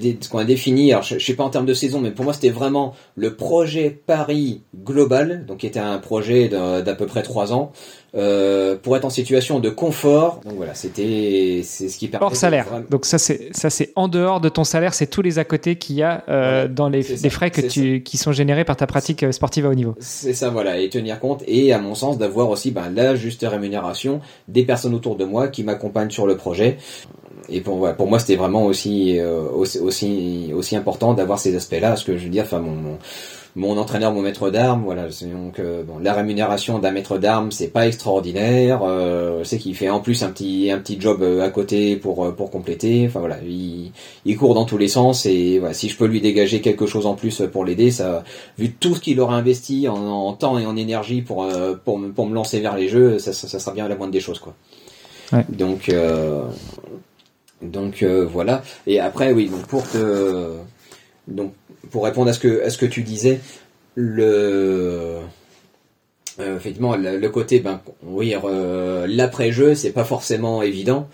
ce 0.00 0.28
qu'on 0.28 0.38
a 0.38 0.44
défini, 0.44 0.92
alors 0.92 1.04
je, 1.04 1.14
ne 1.14 1.20
sais 1.20 1.34
pas 1.34 1.44
en 1.44 1.50
termes 1.50 1.66
de 1.66 1.74
saison, 1.74 2.00
mais 2.00 2.10
pour 2.10 2.24
moi 2.24 2.34
c'était 2.34 2.50
vraiment 2.50 2.94
le 3.14 3.34
projet 3.34 3.90
Paris 3.90 4.62
global, 4.84 5.46
donc 5.46 5.58
qui 5.58 5.66
était 5.66 5.80
un 5.80 5.98
projet 5.98 6.48
d'à 6.48 6.94
peu 6.94 7.06
près 7.06 7.22
trois 7.22 7.52
ans, 7.52 7.72
euh, 8.14 8.76
pour 8.76 8.96
être 8.96 9.04
en 9.04 9.10
situation 9.10 9.58
de 9.58 9.70
confort. 9.70 10.40
Donc 10.44 10.54
voilà, 10.56 10.74
c'était 10.74 11.62
c'est 11.64 11.88
ce 11.88 11.96
qui 11.98 12.08
permet. 12.08 12.26
Hors 12.26 12.36
salaire. 12.36 12.66
Donc 12.90 13.06
ça 13.06 13.18
c'est 13.18 13.48
ça 13.56 13.70
c'est 13.70 13.92
en 13.96 14.08
dehors 14.08 14.40
de 14.40 14.48
ton 14.48 14.64
salaire, 14.64 14.92
c'est 14.92 15.06
tous 15.06 15.22
les 15.22 15.38
à 15.38 15.44
côté 15.44 15.76
qu'il 15.76 15.96
y 15.96 16.02
a 16.02 16.22
euh, 16.28 16.68
dans 16.68 16.88
les, 16.88 17.02
frais 17.02 17.50
que 17.50 17.62
tu 17.62 18.02
qui 18.02 18.18
sont 18.18 18.32
générés 18.32 18.64
par 18.64 18.76
ta 18.76 18.86
pratique 18.86 19.22
euh, 19.22 19.32
sportive 19.32 19.66
à 19.66 19.70
haut 19.70 19.74
niveau. 19.74 19.94
C'est 20.00 20.34
ça 20.34 20.50
voilà 20.50 20.78
et 20.78 20.90
tenir 20.90 21.20
compte 21.20 21.42
et 21.46 21.72
à 21.72 21.78
mon 21.78 21.94
sens 21.94 22.18
d'avoir 22.18 22.50
aussi 22.50 22.70
ben, 22.70 22.90
la 22.94 23.14
juste 23.14 23.46
rémunération 23.48 24.20
des 24.48 24.64
personnes 24.64 24.94
autour 24.94 25.16
de 25.16 25.24
moi 25.24 25.48
qui 25.48 25.64
m'accompagnent 25.64 26.10
sur 26.10 26.26
le 26.26 26.36
projet 26.36 26.76
et 27.48 27.60
pour, 27.60 27.92
pour 27.96 28.08
moi, 28.08 28.18
c'était 28.18 28.36
vraiment 28.36 28.64
aussi, 28.64 29.18
euh, 29.18 29.42
aussi, 29.48 29.78
aussi, 29.78 30.52
aussi 30.54 30.76
important 30.76 31.14
d'avoir 31.14 31.38
ces 31.38 31.54
aspects-là, 31.56 31.88
parce 31.88 32.04
que 32.04 32.16
je 32.16 32.24
veux 32.24 32.30
dire, 32.30 32.44
enfin, 32.44 32.60
mon, 32.60 32.72
mon, 32.72 32.98
entraîneur, 33.56 34.12
mon 34.12 34.22
maître 34.22 34.50
d'armes, 34.50 34.82
voilà, 34.84 35.08
donc 35.22 35.58
euh, 35.58 35.82
bon, 35.82 35.98
la 35.98 36.14
rémunération 36.14 36.78
d'un 36.78 36.90
maître 36.90 37.18
d'armes, 37.18 37.52
c'est 37.52 37.68
pas 37.68 37.86
extraordinaire. 37.86 38.80
Euh, 38.82 39.44
sais 39.44 39.58
qu'il 39.58 39.74
fait 39.74 39.90
en 39.90 40.00
plus 40.00 40.22
un 40.22 40.30
petit, 40.30 40.70
un 40.70 40.78
petit 40.78 41.00
job 41.00 41.22
à 41.42 41.50
côté 41.50 41.96
pour, 41.96 42.34
pour 42.34 42.50
compléter. 42.50 43.04
Enfin 43.06 43.20
voilà, 43.20 43.38
il, 43.46 43.92
il 44.24 44.36
court 44.36 44.54
dans 44.54 44.64
tous 44.64 44.78
les 44.78 44.88
sens 44.88 45.26
et 45.26 45.58
voilà, 45.58 45.74
si 45.74 45.88
je 45.88 45.96
peux 45.96 46.06
lui 46.06 46.20
dégager 46.20 46.60
quelque 46.60 46.86
chose 46.86 47.06
en 47.06 47.14
plus 47.14 47.42
pour 47.52 47.64
l'aider, 47.64 47.90
ça, 47.90 48.24
vu 48.58 48.72
tout 48.72 48.94
ce 48.94 49.00
qu'il 49.00 49.20
aura 49.20 49.36
investi 49.36 49.88
en, 49.88 49.96
en, 49.96 50.32
temps 50.32 50.58
et 50.58 50.66
en 50.66 50.76
énergie 50.76 51.22
pour, 51.22 51.46
pour, 51.84 52.00
pour 52.14 52.26
me 52.26 52.34
lancer 52.34 52.60
vers 52.60 52.76
les 52.76 52.88
jeux, 52.88 53.18
ça, 53.18 53.32
ça, 53.32 53.58
sera 53.58 53.72
bien 53.72 53.88
la 53.88 53.96
moindre 53.96 54.12
des 54.12 54.20
choses, 54.20 54.38
quoi. 54.38 54.54
Ouais. 55.32 55.44
Donc, 55.48 55.88
euh, 55.88 56.42
donc 57.62 58.02
euh, 58.02 58.26
voilà. 58.26 58.62
Et 58.86 59.00
après, 59.00 59.32
oui, 59.32 59.48
donc 59.48 59.66
pour 59.66 59.88
te, 59.88 60.52
donc 61.26 61.52
pour 61.92 62.04
répondre 62.04 62.30
à 62.30 62.32
ce 62.32 62.40
que 62.78 62.86
tu 62.86 63.02
disais, 63.02 63.38
le 63.94 65.18
euh, 66.40 66.56
effectivement 66.56 66.96
le, 66.96 67.28
côté, 67.28 67.60
ben 67.60 67.80
euh, 68.04 69.06
l'après-jeu, 69.08 69.74
c'est 69.74 69.90
pas 69.90 70.04
forcément 70.04 70.62
évident, 70.62 71.08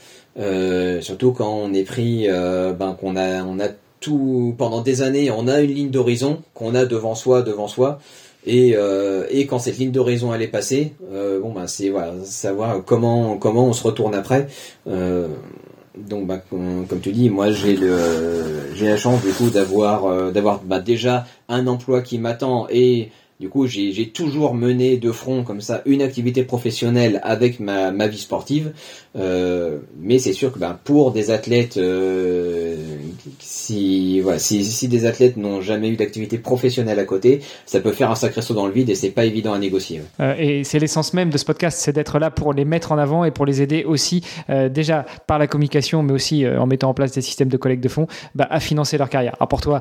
surtout 1.01 1.33
quand 1.33 1.53
on 1.53 1.75
est 1.75 1.83
pris, 1.83 2.29
ben 2.29 2.97
qu'on 2.99 3.17
a 3.17 3.43
on 3.43 3.59
a 3.59 3.69
tout 4.01 4.55
pendant 4.57 4.81
des 4.81 5.03
années, 5.03 5.31
on 5.31 5.49
a 5.49 5.61
une 5.61 5.73
ligne 5.73 5.91
d'horizon 5.91 6.41
qu'on 6.55 6.75
a 6.75 6.85
devant 6.85 7.17
soi, 7.17 7.43
devant 7.43 7.69
soi. 7.69 7.99
Et, 8.47 8.77
quand 9.51 9.59
cette 9.59 9.79
ligne 9.79 9.91
d'horizon 9.91 10.33
elle 10.33 10.43
est 10.43 10.47
passée, 10.49 10.93
bon 11.11 11.53
ben 11.53 11.67
c'est 11.67 11.93
savoir 12.25 12.85
comment 12.85 13.39
on 13.43 13.73
se 13.73 13.83
retourne 13.83 14.15
après 14.15 14.47
donc, 16.09 16.27
bah, 16.27 16.41
comme 16.51 17.01
tu 17.03 17.13
dis, 17.13 17.31
moi 17.31 17.51
j'ai 17.51 17.77
le, 17.77 18.73
j'ai 18.75 18.89
la 18.89 18.97
chance 18.97 19.23
du 19.23 19.33
coup 19.33 19.51
d'avoir, 19.51 20.07
euh, 20.07 20.31
d'avoir 20.31 20.61
bah, 20.63 20.81
déjà 20.81 21.27
un 21.49 21.67
emploi 21.67 22.03
qui 22.03 22.19
m'attend 22.19 22.67
et 22.71 23.11
du 23.41 23.49
coup, 23.49 23.67
j'ai 23.67 24.09
toujours 24.11 24.55
mené 24.55 24.97
de 24.97 25.13
front 25.13 25.45
comme 25.45 25.61
ça 25.61 25.83
une 25.87 26.03
activité 26.03 26.43
professionnelle 26.43 27.21
avec 27.23 27.61
ma, 27.61 27.93
ma 27.93 28.09
vie 28.09 28.19
sportive. 28.19 28.73
Euh, 29.17 29.79
mais 30.01 30.19
c'est 30.19 30.33
sûr 30.33 30.53
que 30.53 30.59
ben, 30.59 30.79
pour 30.83 31.13
des 31.13 31.31
athlètes, 31.31 31.77
euh, 31.77 32.77
si, 33.39 34.21
voilà, 34.21 34.39
si, 34.39 34.65
si 34.65 34.89
des 34.89 35.07
athlètes 35.07 35.37
n'ont 35.37 35.61
jamais 35.61 35.89
eu 35.89 35.97
d'activité 35.97 36.39
professionnelle 36.39 36.99
à 36.99 37.05
côté, 37.05 37.41
ça 37.67 37.81
peut 37.81 37.93
faire 37.93 38.11
un 38.11 38.15
sacré 38.15 38.43
saut 38.43 38.55
dans 38.55 38.67
le 38.67 38.73
vide 38.73 38.91
et 38.91 38.95
c'est 38.95 39.11
pas 39.11 39.25
évident 39.25 39.53
à 39.53 39.59
négocier. 39.59 40.03
Euh, 40.21 40.35
et 40.39 40.65
c'est 40.65 40.79
l'essence 40.79 41.15
même 41.15 41.31
de 41.31 41.39
ce 41.39 41.45
podcast, 41.45 41.79
c'est 41.81 41.93
d'être 41.93 42.19
là 42.19 42.31
pour 42.31 42.53
les 42.53 42.65
mettre 42.65 42.93
en 42.93 42.99
avant 42.99 43.25
et 43.25 43.31
pour 43.31 43.47
les 43.47 43.63
aider 43.63 43.85
aussi, 43.85 44.23
euh, 44.51 44.69
déjà 44.69 45.07
par 45.27 45.39
la 45.39 45.47
communication, 45.47 46.03
mais 46.03 46.13
aussi 46.13 46.45
euh, 46.45 46.61
en 46.61 46.67
mettant 46.67 46.91
en 46.91 46.95
place 46.95 47.13
des 47.13 47.23
systèmes 47.23 47.49
de 47.49 47.57
collecte 47.57 47.83
de 47.83 47.89
fonds, 47.89 48.07
bah, 48.35 48.47
à 48.51 48.61
financer 48.61 48.99
leur 48.99 49.09
carrière. 49.09 49.35
Alors 49.39 49.49
pour 49.49 49.61
toi, 49.61 49.81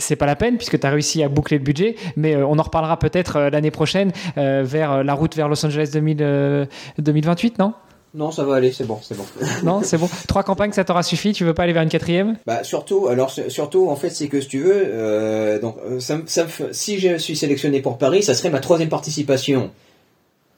c'est 0.00 0.16
pas 0.16 0.26
la 0.26 0.36
peine 0.36 0.56
puisque 0.56 0.78
tu 0.80 0.86
as 0.86 0.90
réussi 0.90 1.22
à 1.22 1.28
boucler 1.28 1.58
le 1.58 1.64
budget, 1.64 1.96
mais 2.16 2.34
euh, 2.34 2.46
on 2.46 2.58
en 2.58 2.62
reparlera 2.62 2.98
peut-être 2.98 3.36
euh, 3.36 3.50
l'année 3.50 3.70
prochaine 3.70 4.12
euh, 4.36 4.62
vers 4.64 5.04
la 5.04 5.14
route 5.14 5.36
vers 5.36 5.48
Los 5.48 5.64
Angeles 5.64 5.90
2028, 5.92 7.58
non? 7.58 7.74
Non, 8.12 8.32
ça 8.32 8.42
va 8.42 8.56
aller, 8.56 8.72
c'est 8.72 8.86
bon, 8.86 8.98
c'est 9.02 9.16
bon. 9.16 9.24
non, 9.62 9.82
c'est 9.84 9.96
bon. 9.96 10.08
Trois 10.26 10.42
campagnes, 10.42 10.72
ça 10.72 10.82
t'aura 10.82 11.04
suffi? 11.04 11.32
Tu 11.32 11.44
veux 11.44 11.54
pas 11.54 11.62
aller 11.62 11.72
vers 11.72 11.84
une 11.84 11.88
quatrième? 11.88 12.36
Bah 12.44 12.64
surtout, 12.64 13.06
alors 13.06 13.30
surtout, 13.30 13.88
en 13.88 13.94
fait, 13.94 14.10
c'est 14.10 14.26
que 14.26 14.40
si 14.40 14.48
tu 14.48 14.58
veux, 14.58 15.60
donc 15.60 15.76
ça, 16.00 16.18
ça, 16.26 16.44
si 16.72 16.98
je 16.98 17.18
suis 17.18 17.36
sélectionné 17.36 17.80
pour 17.80 17.98
Paris, 17.98 18.24
ça 18.24 18.34
serait 18.34 18.50
ma 18.50 18.58
troisième 18.58 18.88
participation. 18.88 19.70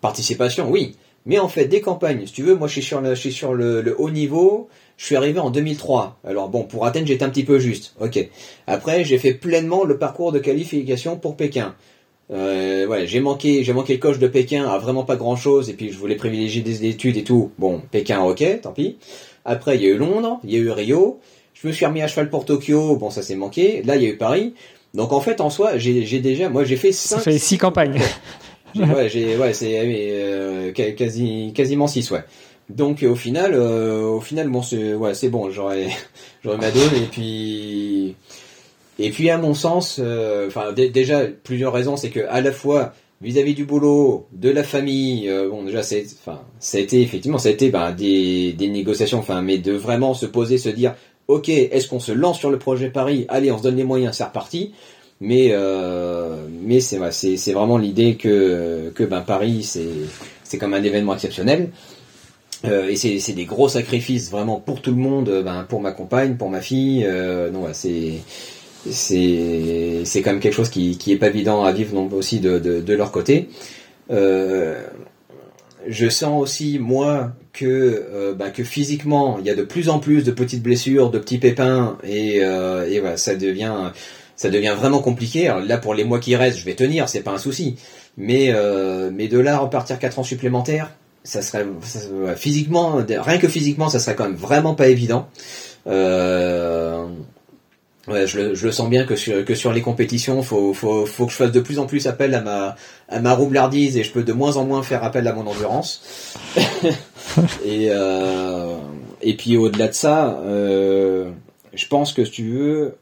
Participation, 0.00 0.70
oui. 0.70 0.96
Mais 1.26 1.38
en 1.38 1.48
fait, 1.48 1.66
des 1.66 1.82
campagnes, 1.82 2.24
si 2.24 2.32
tu 2.32 2.42
veux, 2.42 2.54
moi 2.54 2.68
je 2.68 2.72
suis 2.72 2.82
sur 2.82 3.02
le, 3.02 3.14
je 3.14 3.20
suis 3.20 3.32
sur 3.32 3.52
le 3.52 3.94
haut 3.98 4.10
niveau. 4.10 4.70
Je 5.02 5.06
suis 5.06 5.16
arrivé 5.16 5.40
en 5.40 5.50
2003. 5.50 6.20
Alors 6.24 6.48
bon, 6.48 6.62
pour 6.62 6.86
Athènes, 6.86 7.08
j'étais 7.08 7.24
un 7.24 7.28
petit 7.28 7.42
peu 7.42 7.58
juste. 7.58 7.96
Ok. 8.00 8.24
Après, 8.68 9.02
j'ai 9.02 9.18
fait 9.18 9.34
pleinement 9.34 9.82
le 9.82 9.98
parcours 9.98 10.30
de 10.30 10.38
qualification 10.38 11.16
pour 11.16 11.36
Pékin. 11.36 11.74
Euh, 12.30 12.86
ouais, 12.86 13.08
j'ai 13.08 13.18
manqué, 13.18 13.64
j'ai 13.64 13.72
manqué 13.72 13.94
le 13.94 13.98
coche 13.98 14.20
de 14.20 14.28
Pékin 14.28 14.64
à 14.64 14.78
vraiment 14.78 15.02
pas 15.02 15.16
grand 15.16 15.34
chose, 15.34 15.70
et 15.70 15.72
puis 15.72 15.90
je 15.90 15.98
voulais 15.98 16.14
privilégier 16.14 16.62
des 16.62 16.86
études 16.86 17.16
et 17.16 17.24
tout. 17.24 17.50
Bon, 17.58 17.82
Pékin, 17.90 18.22
ok, 18.22 18.60
tant 18.62 18.70
pis. 18.70 18.96
Après, 19.44 19.74
il 19.74 19.82
y 19.82 19.86
a 19.86 19.88
eu 19.88 19.96
Londres, 19.96 20.38
il 20.44 20.52
y 20.52 20.54
a 20.54 20.60
eu 20.60 20.70
Rio. 20.70 21.18
Je 21.52 21.66
me 21.66 21.72
suis 21.72 21.84
remis 21.84 22.00
à 22.00 22.06
cheval 22.06 22.30
pour 22.30 22.44
Tokyo. 22.44 22.94
Bon, 22.94 23.10
ça 23.10 23.22
s'est 23.22 23.34
manqué. 23.34 23.82
Là, 23.82 23.96
il 23.96 24.04
y 24.04 24.06
a 24.06 24.10
eu 24.10 24.16
Paris. 24.16 24.54
Donc 24.94 25.12
en 25.12 25.20
fait, 25.20 25.40
en 25.40 25.50
soi, 25.50 25.78
j'ai 25.78 26.20
déjà, 26.20 26.48
moi, 26.48 26.62
j'ai 26.62 26.76
fait 26.76 26.92
cinq. 26.92 27.16
Ça 27.16 27.22
fait 27.22 27.38
six 27.38 27.58
campagnes. 27.58 27.98
ouais, 28.76 29.08
j'ai, 29.12 29.36
ouais, 29.36 29.52
c'est 29.52 29.80
euh, 29.82 30.70
quasi, 30.70 31.52
quasiment 31.56 31.88
six, 31.88 32.08
ouais. 32.12 32.22
Donc 32.70 33.02
au 33.02 33.14
final, 33.14 33.52
euh, 33.54 34.02
au 34.02 34.20
final, 34.20 34.48
bon, 34.48 34.62
c'est 34.62 35.28
bon. 35.28 35.50
J'aurais, 35.50 35.88
j'aurais 36.44 36.58
ma 36.58 36.70
dose 36.70 36.92
et 36.94 37.06
puis, 37.10 38.14
et 38.98 39.10
puis 39.10 39.30
à 39.30 39.38
mon 39.38 39.54
sens, 39.54 39.98
euh, 39.98 40.46
enfin 40.48 40.72
déjà 40.72 41.26
plusieurs 41.26 41.72
raisons, 41.72 41.96
c'est 41.96 42.10
que 42.10 42.20
à 42.28 42.40
la 42.40 42.52
fois 42.52 42.94
vis-à-vis 43.20 43.54
du 43.54 43.64
boulot, 43.64 44.26
de 44.32 44.50
la 44.50 44.64
famille, 44.64 45.28
euh, 45.28 45.48
bon 45.48 45.64
déjà 45.64 45.82
c'est, 45.82 46.04
enfin 46.24 46.40
ça 46.58 46.78
a 46.78 46.80
été 46.80 47.02
effectivement 47.02 47.38
ça 47.38 47.50
a 47.50 47.52
été 47.52 47.70
ben, 47.70 47.92
des, 47.92 48.52
des 48.52 48.68
négociations, 48.68 49.18
enfin 49.18 49.42
mais 49.42 49.58
de 49.58 49.72
vraiment 49.72 50.14
se 50.14 50.26
poser, 50.26 50.58
se 50.58 50.68
dire, 50.68 50.94
ok, 51.28 51.48
est-ce 51.48 51.88
qu'on 51.88 52.00
se 52.00 52.12
lance 52.12 52.38
sur 52.38 52.50
le 52.50 52.58
projet 52.58 52.90
Paris? 52.90 53.26
Allez, 53.28 53.52
on 53.52 53.58
se 53.58 53.62
donne 53.62 53.76
les 53.76 53.84
moyens, 53.84 54.16
c'est 54.16 54.24
reparti. 54.24 54.72
Mais 55.24 55.54
mais 56.50 56.80
c'est 56.80 56.98
c'est 57.12 57.36
c'est 57.36 57.52
vraiment 57.52 57.78
l'idée 57.78 58.16
que 58.16 58.90
que 58.92 59.04
ben 59.04 59.20
Paris 59.20 59.62
c'est 59.62 59.86
c'est 60.42 60.58
comme 60.58 60.74
un 60.74 60.82
événement 60.82 61.14
exceptionnel. 61.14 61.70
Euh, 62.64 62.88
et 62.88 62.96
c'est 62.96 63.32
des 63.32 63.44
gros 63.44 63.68
sacrifices 63.68 64.30
vraiment 64.30 64.60
pour 64.60 64.82
tout 64.82 64.90
le 64.92 64.96
monde, 64.96 65.28
euh, 65.28 65.42
ben, 65.42 65.64
pour 65.68 65.80
ma 65.80 65.92
compagne, 65.92 66.36
pour 66.36 66.48
ma 66.48 66.60
fille. 66.60 67.04
Euh, 67.04 67.50
c'est 67.72 68.14
c'est 68.90 70.02
c'est 70.04 70.22
quand 70.22 70.32
même 70.32 70.40
quelque 70.40 70.54
chose 70.54 70.68
qui 70.68 70.96
qui 70.98 71.12
est 71.12 71.16
pas 71.16 71.28
évident 71.28 71.62
à 71.64 71.72
vivre 71.72 71.94
non 71.94 72.08
aussi 72.12 72.40
de 72.40 72.58
de, 72.58 72.80
de 72.80 72.94
leur 72.94 73.10
côté. 73.12 73.48
Euh, 74.10 74.80
je 75.88 76.08
sens 76.08 76.40
aussi 76.40 76.78
moi 76.78 77.32
que 77.52 77.66
euh, 77.66 78.34
ben, 78.34 78.50
que 78.50 78.62
physiquement 78.64 79.38
il 79.40 79.46
y 79.46 79.50
a 79.50 79.54
de 79.54 79.62
plus 79.62 79.88
en 79.88 79.98
plus 79.98 80.22
de 80.22 80.30
petites 80.30 80.62
blessures, 80.62 81.10
de 81.10 81.18
petits 81.18 81.38
pépins 81.38 81.98
et 82.04 82.38
et 82.38 83.00
voilà 83.00 83.16
ça 83.16 83.34
devient 83.34 83.90
ça 84.36 84.50
devient 84.50 84.74
vraiment 84.76 85.00
compliqué. 85.00 85.48
Alors 85.48 85.64
là 85.64 85.78
pour 85.78 85.94
les 85.94 86.04
mois 86.04 86.20
qui 86.20 86.36
restent, 86.36 86.58
je 86.58 86.64
vais 86.64 86.74
tenir, 86.74 87.08
c'est 87.08 87.22
pas 87.22 87.32
un 87.32 87.38
souci. 87.38 87.76
Mais 88.16 88.52
mais 89.12 89.26
de 89.28 89.38
là 89.38 89.58
repartir 89.58 89.98
quatre 89.98 90.18
ans 90.18 90.24
supplémentaires 90.24 90.90
ça 91.24 91.42
serait 91.42 91.66
physiquement, 92.36 93.00
rien 93.08 93.38
que 93.38 93.48
physiquement, 93.48 93.88
ça 93.88 94.00
serait 94.00 94.16
quand 94.16 94.24
même 94.24 94.34
vraiment 94.34 94.74
pas 94.74 94.88
évident. 94.88 95.28
Euh, 95.86 97.06
ouais, 98.08 98.26
je, 98.26 98.40
le, 98.40 98.54
je, 98.54 98.66
le, 98.66 98.72
sens 98.72 98.88
bien 98.88 99.04
que 99.04 99.16
sur, 99.16 99.44
que 99.44 99.54
sur 99.54 99.72
les 99.72 99.82
compétitions, 99.82 100.42
faut, 100.42 100.72
faut, 100.74 101.06
faut 101.06 101.26
que 101.26 101.32
je 101.32 101.36
fasse 101.36 101.52
de 101.52 101.60
plus 101.60 101.78
en 101.78 101.86
plus 101.86 102.06
appel 102.06 102.34
à 102.34 102.40
ma, 102.40 102.76
à 103.08 103.20
ma 103.20 103.34
roublardise 103.34 103.96
et 103.96 104.04
je 104.04 104.12
peux 104.12 104.22
de 104.22 104.32
moins 104.32 104.56
en 104.56 104.64
moins 104.64 104.82
faire 104.82 105.04
appel 105.04 105.26
à 105.28 105.32
mon 105.32 105.46
endurance. 105.46 106.02
et, 107.64 107.88
euh, 107.90 108.76
et 109.20 109.36
puis 109.36 109.56
au-delà 109.56 109.88
de 109.88 109.94
ça, 109.94 110.40
euh, 110.44 111.30
je 111.74 111.86
pense 111.86 112.12
que 112.12 112.24
si 112.24 112.32
tu 112.32 112.50
veux, 112.50 112.96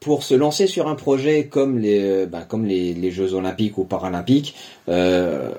pour 0.00 0.24
se 0.24 0.34
lancer 0.34 0.66
sur 0.66 0.88
un 0.88 0.94
projet 0.94 1.46
comme 1.46 1.78
les, 1.78 2.26
ben, 2.26 2.42
comme 2.42 2.64
les, 2.66 2.92
les 2.92 3.10
Jeux 3.10 3.34
Olympiques 3.34 3.78
ou 3.78 3.84
Paralympiques, 3.84 4.54
euh, 4.88 5.52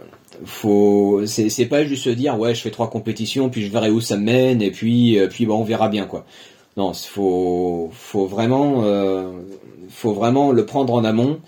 faut 0.46 1.26
c'est 1.26 1.66
pas 1.66 1.84
juste 1.86 2.04
se 2.04 2.10
dire 2.10 2.38
ouais 2.40 2.56
je 2.56 2.62
fais 2.62 2.72
trois 2.72 2.90
compétitions 2.90 3.50
puis 3.50 3.64
je 3.64 3.72
verrai 3.72 3.90
où 3.90 4.02
ça 4.02 4.18
mène 4.18 4.62
et 4.62 4.72
puis 4.72 5.20
euh, 5.20 5.28
puis 5.28 5.46
bah 5.46 5.54
on 5.54 5.64
verra 5.64 5.90
bien 5.90 6.06
quoi. 6.06 6.26
Non 6.78 6.94
faut 6.94 7.90
faut 7.92 8.26
vraiment 8.26 8.84
euh, 8.84 9.32
faut 9.90 10.14
vraiment 10.14 10.52
le 10.52 10.66
prendre 10.66 10.94
en 10.94 11.04
amont. 11.04 11.40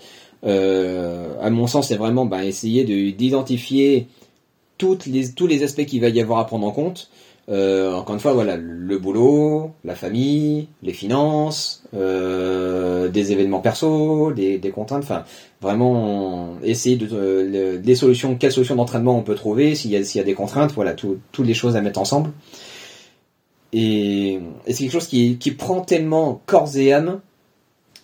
Euh, 0.44 1.34
à 1.40 1.50
mon 1.50 1.66
sens 1.66 1.88
c'est 1.88 1.96
vraiment 1.96 2.26
bah, 2.26 2.44
essayer 2.44 2.84
d'identifier 3.12 4.08
toutes 4.78 5.06
les 5.06 5.32
tous 5.32 5.46
les 5.46 5.62
aspects 5.62 5.84
qu'il 5.84 6.00
va 6.00 6.08
y 6.08 6.20
avoir 6.20 6.38
à 6.38 6.46
prendre 6.46 6.66
en 6.66 6.72
compte 6.72 7.10
Euh, 7.48 7.92
encore 7.94 8.14
une 8.16 8.20
fois, 8.20 8.32
voilà, 8.32 8.56
le 8.56 8.98
boulot, 8.98 9.70
la 9.84 9.94
famille, 9.94 10.66
les 10.82 10.92
finances, 10.92 11.84
euh, 11.94 13.08
des 13.08 13.30
événements 13.30 13.60
perso, 13.60 14.32
des, 14.32 14.58
des 14.58 14.70
contraintes, 14.70 15.04
enfin, 15.04 15.22
vraiment 15.60 16.56
essayer 16.64 16.96
de, 16.96 17.08
euh, 17.12 17.78
des 17.78 17.94
solutions, 17.94 18.34
quelles 18.34 18.50
solutions 18.50 18.74
d'entraînement 18.74 19.16
on 19.16 19.22
peut 19.22 19.36
trouver, 19.36 19.76
s'il 19.76 19.92
y 19.92 19.96
a, 19.96 20.02
s'il 20.02 20.18
y 20.18 20.22
a 20.22 20.24
des 20.24 20.34
contraintes, 20.34 20.72
voilà, 20.72 20.92
tout- 20.94 21.18
toutes 21.30 21.46
les 21.46 21.54
choses 21.54 21.76
à 21.76 21.80
mettre 21.82 22.00
ensemble. 22.00 22.30
Et, 23.72 24.40
et 24.66 24.72
c'est 24.72 24.84
quelque 24.84 24.92
chose 24.92 25.06
qui, 25.06 25.38
qui 25.38 25.52
prend 25.52 25.82
tellement 25.82 26.40
corps 26.46 26.76
et 26.76 26.92
âme 26.92 27.20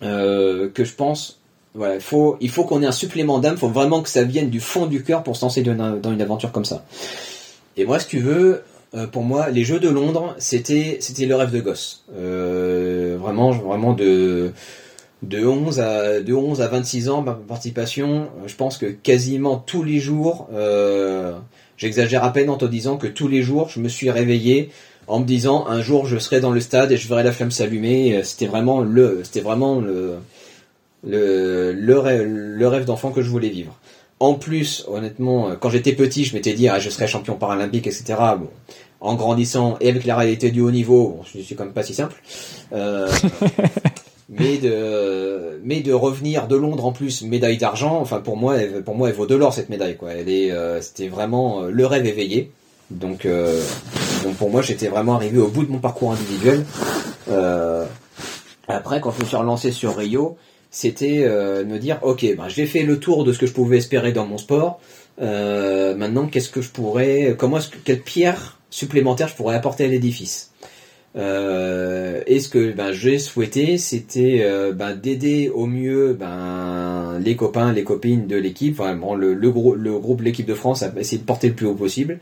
euh, 0.02 0.68
que 0.68 0.84
je 0.84 0.94
pense, 0.94 1.40
voilà, 1.74 1.96
il 1.96 2.00
faut, 2.00 2.36
il 2.40 2.50
faut 2.50 2.62
qu'on 2.64 2.80
ait 2.82 2.86
un 2.86 2.92
supplément 2.92 3.40
d'âme, 3.40 3.56
faut 3.56 3.68
vraiment 3.68 4.02
que 4.02 4.08
ça 4.08 4.22
vienne 4.22 4.50
du 4.50 4.60
fond 4.60 4.86
du 4.86 5.02
cœur 5.02 5.24
pour 5.24 5.36
se 5.36 5.44
lancer 5.44 5.62
dans, 5.62 5.96
dans 5.98 6.12
une 6.12 6.22
aventure 6.22 6.52
comme 6.52 6.64
ça. 6.64 6.84
Et 7.76 7.86
moi, 7.86 7.98
si 7.98 8.06
tu 8.06 8.18
veux, 8.20 8.62
euh, 8.94 9.06
pour 9.06 9.22
moi, 9.22 9.48
les 9.50 9.64
Jeux 9.64 9.80
de 9.80 9.88
Londres, 9.88 10.34
c'était, 10.38 10.98
c'était 11.00 11.26
le 11.26 11.34
rêve 11.34 11.50
de 11.50 11.60
gosse. 11.60 12.04
Euh, 12.14 13.16
vraiment, 13.18 13.50
vraiment 13.50 13.94
de, 13.94 14.52
de 15.22 15.46
11 15.46 15.80
à, 15.80 16.20
de 16.20 16.34
11 16.34 16.60
à 16.60 16.68
26 16.68 17.08
ans, 17.08 17.22
ma 17.22 17.32
participation, 17.32 18.22
euh, 18.22 18.48
je 18.48 18.54
pense 18.54 18.76
que 18.76 18.86
quasiment 18.86 19.56
tous 19.56 19.82
les 19.82 19.98
jours, 19.98 20.48
euh, 20.52 21.32
j'exagère 21.76 22.24
à 22.24 22.32
peine 22.32 22.50
en 22.50 22.56
te 22.56 22.64
disant 22.64 22.96
que 22.96 23.06
tous 23.06 23.28
les 23.28 23.42
jours, 23.42 23.68
je 23.70 23.80
me 23.80 23.88
suis 23.88 24.10
réveillé 24.10 24.70
en 25.06 25.20
me 25.20 25.24
disant 25.24 25.66
un 25.66 25.82
jour 25.82 26.06
je 26.06 26.16
serai 26.18 26.40
dans 26.40 26.52
le 26.52 26.60
stade 26.60 26.92
et 26.92 26.96
je 26.96 27.08
verrai 27.08 27.24
la 27.24 27.32
flamme 27.32 27.50
s'allumer. 27.50 28.22
C'était 28.24 28.46
vraiment 28.46 28.80
le, 28.80 29.20
c'était 29.24 29.40
vraiment 29.40 29.80
le, 29.80 30.16
le, 31.04 31.72
le 31.72 31.98
rêve, 31.98 32.22
le 32.24 32.68
rêve 32.68 32.84
d'enfant 32.84 33.10
que 33.10 33.22
je 33.22 33.28
voulais 33.28 33.48
vivre. 33.48 33.76
En 34.22 34.34
plus, 34.34 34.84
honnêtement, 34.86 35.48
euh, 35.48 35.56
quand 35.58 35.68
j'étais 35.68 35.94
petit, 35.94 36.24
je 36.24 36.36
m'étais 36.36 36.52
dit 36.52 36.68
ah, 36.68 36.78
je 36.78 36.88
serai 36.90 37.08
champion 37.08 37.34
paralympique, 37.34 37.88
etc. 37.88 38.14
Bon, 38.38 38.50
en 39.00 39.16
grandissant 39.16 39.76
et 39.80 39.88
avec 39.88 40.04
la 40.04 40.16
réalité 40.16 40.52
du 40.52 40.60
haut 40.60 40.70
niveau, 40.70 41.08
bon, 41.08 41.24
je 41.24 41.40
suis 41.40 41.56
quand 41.56 41.64
même 41.64 41.72
pas 41.72 41.82
si 41.82 41.92
simple. 41.92 42.14
Euh, 42.72 43.10
mais 44.28 44.58
de 44.58 45.60
mais 45.64 45.80
de 45.80 45.92
revenir 45.92 46.46
de 46.46 46.54
Londres 46.54 46.86
en 46.86 46.92
plus 46.92 47.22
médaille 47.22 47.58
d'argent 47.58 47.98
enfin 48.00 48.20
pour 48.20 48.36
moi 48.36 48.58
elle, 48.58 48.82
pour 48.84 48.94
moi 48.94 49.08
elle 49.08 49.14
vaut 49.14 49.26
de 49.26 49.34
l'or 49.34 49.52
cette 49.52 49.68
médaille 49.68 49.96
quoi 49.96 50.12
elle 50.12 50.28
est 50.28 50.52
euh, 50.52 50.80
c'était 50.80 51.08
vraiment 51.08 51.62
le 51.62 51.84
rêve 51.84 52.06
éveillé 52.06 52.50
donc 52.90 53.26
euh, 53.26 53.60
donc 54.24 54.36
pour 54.36 54.48
moi 54.48 54.62
j'étais 54.62 54.88
vraiment 54.88 55.16
arrivé 55.16 55.38
au 55.38 55.48
bout 55.48 55.64
de 55.64 55.70
mon 55.70 55.80
parcours 55.80 56.12
individuel 56.12 56.64
après 58.68 59.00
quand 59.02 59.10
je 59.10 59.20
me 59.20 59.26
suis 59.26 59.36
relancé 59.36 59.70
sur 59.70 59.96
Rio 59.96 60.38
c'était 60.72 61.22
euh, 61.22 61.64
me 61.64 61.78
dire 61.78 62.00
ok 62.02 62.34
ben 62.36 62.48
j'ai 62.48 62.66
fait 62.66 62.82
le 62.82 62.98
tour 62.98 63.22
de 63.22 63.32
ce 63.32 63.38
que 63.38 63.46
je 63.46 63.52
pouvais 63.52 63.76
espérer 63.76 64.10
dans 64.12 64.26
mon 64.26 64.38
sport 64.38 64.80
Euh, 65.20 65.94
maintenant 65.94 66.26
qu'est-ce 66.26 66.48
que 66.48 66.62
je 66.62 66.70
pourrais 66.70 67.36
comment 67.38 67.58
est-ce 67.58 67.68
que 67.68 67.76
quelle 67.84 68.00
pierre 68.00 68.58
supplémentaire 68.70 69.28
je 69.28 69.36
pourrais 69.36 69.54
apporter 69.54 69.84
à 69.84 69.88
l'édifice? 69.88 70.52
Euh, 71.14 72.22
et 72.26 72.40
ce 72.40 72.48
que 72.48 72.72
ben, 72.72 72.92
j'ai 72.92 73.18
souhaité, 73.18 73.76
c'était 73.76 74.40
euh, 74.42 74.72
ben, 74.72 74.94
d'aider 74.94 75.50
au 75.50 75.66
mieux 75.66 76.14
ben, 76.14 77.18
les 77.22 77.36
copains, 77.36 77.72
les 77.72 77.84
copines 77.84 78.26
de 78.26 78.36
l'équipe, 78.36 78.80
enfin, 78.80 78.98
le, 79.14 79.34
le, 79.34 79.50
groupe, 79.50 80.22
l'équipe 80.22 80.46
de 80.46 80.54
France, 80.54 80.82
à 80.82 80.92
essayer 80.98 81.18
de 81.18 81.26
porter 81.26 81.48
le 81.48 81.54
plus 81.54 81.66
haut 81.66 81.74
possible. 81.74 82.18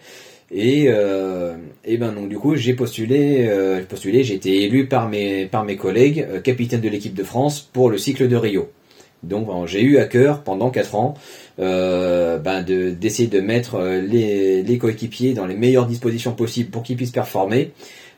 Et, 0.53 0.87
euh, 0.89 1.55
ben 1.87 2.13
donc 2.13 2.29
du 2.29 2.37
coup 2.39 2.57
j'ai 2.57 2.75
postulé, 2.75 3.47
euh, 3.49 3.83
postulé, 3.89 4.25
j'ai 4.25 4.35
été 4.35 4.65
élu 4.65 4.87
par 4.87 5.09
mes 5.09 5.47
par 5.47 5.65
mes 5.65 5.77
collègues 5.77 6.27
euh, 6.29 6.41
capitaine 6.41 6.81
de 6.81 6.89
l'équipe 6.89 7.15
de 7.15 7.23
France 7.23 7.61
pour 7.73 7.89
le 7.89 7.99
cycle 7.99 8.27
de 8.27 8.35
Rio. 8.37 8.69
Donc 9.23 9.47
bon, 9.47 9.67
j'ai 9.67 9.83
eu 9.83 9.99
à 9.99 10.07
cœur 10.07 10.43
pendant 10.43 10.71
quatre 10.71 10.95
ans 10.97 11.15
euh, 11.61 12.39
ben, 12.39 12.63
de 12.63 12.91
d'essayer 12.91 13.29
de 13.29 13.41
mettre 13.41 13.77
euh, 13.77 14.01
les, 14.01 14.63
les 14.63 14.79
coéquipiers 14.79 15.35
dans 15.35 15.47
les 15.47 15.55
meilleures 15.55 15.87
dispositions 15.87 16.33
possibles 16.33 16.71
pour 16.71 16.83
qu'ils 16.83 16.97
puissent 16.97 17.11
performer. 17.13 17.71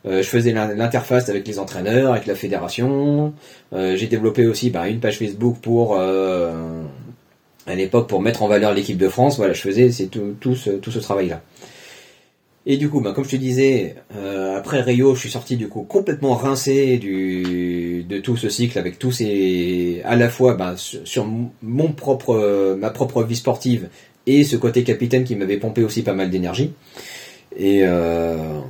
Je 0.05 0.23
faisais 0.23 0.53
l'in- 0.53 0.75
l'interface 0.75 1.29
avec 1.29 1.47
les 1.47 1.61
entraîneurs, 1.61 2.11
avec 2.13 2.27
la 2.27 2.35
fédération. 2.35 3.33
J'ai 3.73 4.09
développé 4.09 4.47
aussi 4.49 4.69
ben, 4.71 4.85
une 4.87 4.99
page 4.99 5.19
Facebook 5.19 5.59
pour 5.63 5.97
à 5.97 7.75
l'époque 7.77 8.09
pour 8.09 8.21
mettre 8.21 8.43
en 8.43 8.49
valeur 8.49 8.75
l'équipe 8.75 8.99
de 8.99 9.09
France. 9.09 9.37
Voilà, 9.37 9.53
je 9.53 9.61
faisais 9.61 9.89
tout, 10.07 10.35
tout 10.41 10.57
ce, 10.57 10.71
tout 10.71 10.91
ce 10.91 10.99
travail-là. 10.99 11.41
Et 12.65 12.77
du 12.77 12.89
coup, 12.89 13.01
ben, 13.01 13.13
comme 13.13 13.25
je 13.25 13.31
te 13.31 13.37
disais, 13.37 13.97
euh, 14.15 14.57
après 14.57 14.83
Rio, 14.83 15.15
je 15.15 15.21
suis 15.21 15.31
sorti 15.31 15.57
du 15.57 15.69
coup 15.69 15.83
complètement 15.83 16.35
rincé 16.35 16.97
du, 16.97 18.05
de 18.09 18.19
tout 18.19 18.37
ce 18.37 18.49
cycle 18.49 18.79
avec 18.79 19.01
tous 19.01 19.11
ces, 19.11 20.01
à 20.05 20.15
la 20.15 20.29
fois 20.29 20.55
ben, 20.55 20.77
sur, 20.77 21.27
mon 21.63 21.93
propre, 21.93 22.77
ma 22.79 22.91
propre 22.91 23.25
vie 23.25 23.37
sportive 23.37 23.89
et 24.27 24.45
ce 24.45 24.57
côté 24.57 24.85
capitaine 24.85 25.25
qui 25.25 25.35
m'avait 25.37 25.57
pompé 25.57 25.83
aussi 25.83 26.03
pas 26.03 26.13
mal 26.13 26.31
d'énergie. 26.31 26.73
Et, 27.57 27.81
euh, 27.83 28.61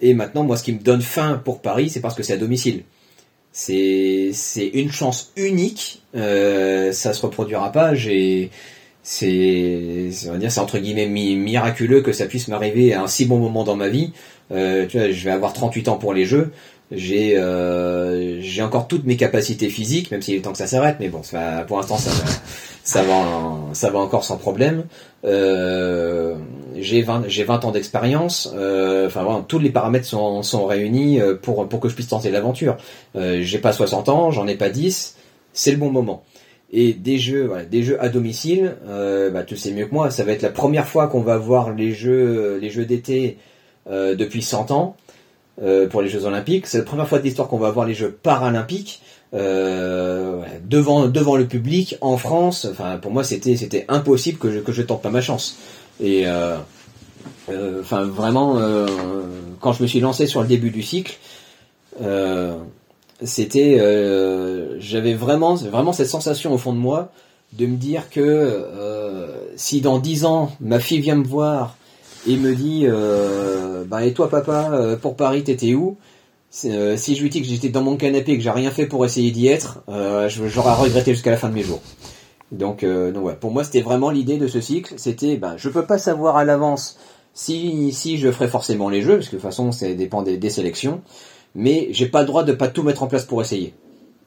et 0.00 0.14
maintenant, 0.14 0.44
moi, 0.44 0.56
ce 0.56 0.64
qui 0.64 0.72
me 0.72 0.80
donne 0.80 1.02
faim 1.02 1.40
pour 1.44 1.60
Paris, 1.60 1.90
c'est 1.90 2.00
parce 2.00 2.14
que 2.14 2.22
c'est 2.22 2.34
à 2.34 2.36
domicile. 2.36 2.82
C'est 3.52 4.30
c'est 4.32 4.66
une 4.66 4.92
chance 4.92 5.32
unique. 5.36 6.02
Euh, 6.14 6.92
ça 6.92 7.12
se 7.12 7.22
reproduira 7.22 7.72
pas. 7.72 7.94
J'ai 7.94 8.50
c'est 9.12 10.10
on 10.28 10.32
va 10.32 10.38
dire 10.38 10.52
c'est 10.52 10.60
entre 10.60 10.78
guillemets 10.78 11.06
mi- 11.06 11.34
miraculeux 11.36 12.02
que 12.02 12.12
ça 12.12 12.26
puisse 12.26 12.46
m'arriver 12.48 12.92
à 12.92 13.02
un 13.02 13.06
si 13.06 13.24
bon 13.24 13.38
moment 13.38 13.64
dans 13.64 13.74
ma 13.76 13.88
vie. 13.88 14.12
Euh, 14.52 14.86
tu 14.86 14.98
vois, 14.98 15.10
je 15.10 15.24
vais 15.24 15.30
avoir 15.30 15.52
38 15.54 15.88
ans 15.88 15.96
pour 15.96 16.12
les 16.12 16.26
Jeux. 16.26 16.50
J'ai 16.92 17.38
euh, 17.38 18.40
j'ai 18.42 18.62
encore 18.62 18.86
toutes 18.86 19.04
mes 19.04 19.16
capacités 19.16 19.70
physiques, 19.70 20.10
même 20.10 20.20
s'il 20.22 20.34
est 20.34 20.40
temps 20.40 20.52
que 20.52 20.58
ça 20.58 20.66
s'arrête. 20.66 20.96
Mais 21.00 21.08
bon, 21.08 21.22
ça, 21.22 21.64
pour 21.66 21.78
l'instant, 21.78 21.96
ça 21.96 22.10
va, 22.10 22.30
ça 22.84 23.02
va 23.02 23.24
ça 23.72 23.90
va 23.90 23.98
encore 23.98 24.24
sans 24.24 24.36
problème. 24.36 24.84
Euh, 25.24 26.34
j'ai 26.78 27.02
20 27.02 27.24
j'ai 27.28 27.44
20 27.44 27.64
ans 27.64 27.70
d'expérience. 27.70 28.52
Euh, 28.56 29.06
Enfin 29.06 29.22
voilà, 29.22 29.42
tous 29.48 29.58
les 29.58 29.70
paramètres 29.70 30.06
sont 30.06 30.42
sont 30.42 30.66
réunis 30.66 31.20
euh, 31.20 31.34
pour 31.34 31.66
pour 31.68 31.80
que 31.80 31.88
je 31.88 31.94
puisse 31.94 32.08
tenter 32.08 32.30
l'aventure. 32.30 32.76
Euh, 33.16 33.40
j'ai 33.42 33.58
pas 33.58 33.72
60 33.72 34.08
ans, 34.10 34.30
j'en 34.30 34.46
ai 34.46 34.54
pas 34.54 34.68
10. 34.70 35.16
C'est 35.54 35.70
le 35.72 35.76
bon 35.78 35.90
moment. 35.90 36.22
Et 36.70 36.92
des 36.92 37.18
jeux, 37.18 37.50
des 37.70 37.82
jeux 37.82 38.02
à 38.02 38.10
domicile, 38.10 38.76
euh, 38.88 39.30
bah, 39.30 39.42
tu 39.42 39.56
sais 39.56 39.72
mieux 39.72 39.86
que 39.86 39.94
moi, 39.94 40.10
ça 40.10 40.24
va 40.24 40.32
être 40.32 40.42
la 40.42 40.50
première 40.50 40.86
fois 40.86 41.06
qu'on 41.06 41.22
va 41.22 41.38
voir 41.38 41.72
les 41.72 41.92
jeux, 41.92 42.58
les 42.60 42.68
jeux 42.68 42.84
d'été 42.84 43.38
euh, 43.90 44.14
depuis 44.14 44.42
100 44.42 44.70
ans 44.70 44.96
euh, 45.62 45.88
pour 45.88 46.02
les 46.02 46.08
Jeux 46.08 46.26
Olympiques. 46.26 46.66
C'est 46.66 46.76
la 46.76 46.84
première 46.84 47.08
fois 47.08 47.20
de 47.20 47.24
l'histoire 47.24 47.48
qu'on 47.48 47.56
va 47.56 47.70
voir 47.70 47.86
les 47.86 47.94
Jeux 47.94 48.10
Paralympiques 48.10 49.00
euh, 49.32 50.42
devant 50.66 51.08
devant 51.08 51.36
le 51.36 51.46
public 51.46 51.96
en 52.02 52.18
France. 52.18 52.66
Enfin, 52.70 52.98
pour 52.98 53.12
moi, 53.12 53.24
c'était 53.24 53.86
impossible 53.88 54.38
que 54.38 54.50
je 54.50 54.58
que 54.58 54.72
je 54.72 54.82
tente 54.82 55.00
pas 55.00 55.08
ma 55.08 55.22
chance. 55.22 55.56
Et 56.02 56.26
enfin, 57.48 58.04
vraiment, 58.04 58.60
quand 59.60 59.72
je 59.72 59.82
me 59.82 59.88
suis 59.88 60.00
lancé 60.00 60.26
sur 60.26 60.42
le 60.42 60.48
début 60.48 60.70
du 60.70 60.82
cycle. 60.82 61.16
C'était 63.22 63.78
euh, 63.80 64.78
j'avais 64.78 65.14
vraiment 65.14 65.54
vraiment 65.54 65.92
cette 65.92 66.08
sensation 66.08 66.52
au 66.52 66.58
fond 66.58 66.72
de 66.72 66.78
moi 66.78 67.10
de 67.52 67.66
me 67.66 67.76
dire 67.76 68.10
que 68.10 68.20
euh, 68.20 69.26
si 69.56 69.80
dans 69.80 69.98
dix 69.98 70.24
ans 70.24 70.52
ma 70.60 70.78
fille 70.78 71.00
vient 71.00 71.16
me 71.16 71.24
voir 71.24 71.76
et 72.28 72.36
me 72.36 72.54
dit 72.54 72.84
euh, 72.84 73.84
bah 73.84 74.04
et 74.04 74.12
toi 74.12 74.28
papa 74.28 74.70
euh, 74.72 74.96
pour 74.96 75.16
Paris 75.16 75.42
t'étais 75.42 75.74
où? 75.74 75.96
Euh, 76.64 76.96
si 76.96 77.14
je 77.14 77.22
lui 77.22 77.28
dis 77.28 77.42
que 77.42 77.46
j'étais 77.48 77.68
dans 77.68 77.82
mon 77.82 77.96
canapé 77.96 78.32
et 78.32 78.36
que 78.38 78.42
j'ai 78.42 78.50
rien 78.50 78.70
fait 78.70 78.86
pour 78.86 79.04
essayer 79.04 79.30
d'y 79.30 79.48
être 79.48 79.80
euh, 79.88 80.28
j'aurais 80.28 80.74
regretté 80.74 81.12
jusqu'à 81.12 81.30
la 81.30 81.36
fin 81.36 81.48
de 81.48 81.54
mes 81.54 81.62
jours. 81.62 81.80
Donc, 82.52 82.84
donc 82.84 83.24
ouais, 83.24 83.34
pour 83.34 83.50
moi 83.50 83.64
c'était 83.64 83.82
vraiment 83.82 84.10
l'idée 84.10 84.38
de 84.38 84.46
ce 84.46 84.60
cycle. 84.60 84.94
C'était 84.96 85.36
bah 85.36 85.54
je 85.58 85.68
peux 85.68 85.84
pas 85.84 85.98
savoir 85.98 86.36
à 86.36 86.44
l'avance 86.44 86.98
si 87.34 87.92
si 87.92 88.16
je 88.16 88.30
ferai 88.30 88.48
forcément 88.48 88.88
les 88.88 89.02
jeux 89.02 89.16
parce 89.16 89.26
que 89.26 89.36
de 89.36 89.40
toute 89.40 89.48
façon 89.48 89.70
ça 89.72 89.92
dépend 89.92 90.22
des, 90.22 90.38
des 90.38 90.50
sélections 90.50 91.02
mais 91.58 91.88
j'ai 91.90 92.06
pas 92.06 92.20
le 92.20 92.26
droit 92.26 92.44
de 92.44 92.52
pas 92.52 92.68
tout 92.68 92.84
mettre 92.84 93.02
en 93.02 93.08
place 93.08 93.24
pour 93.24 93.42
essayer. 93.42 93.74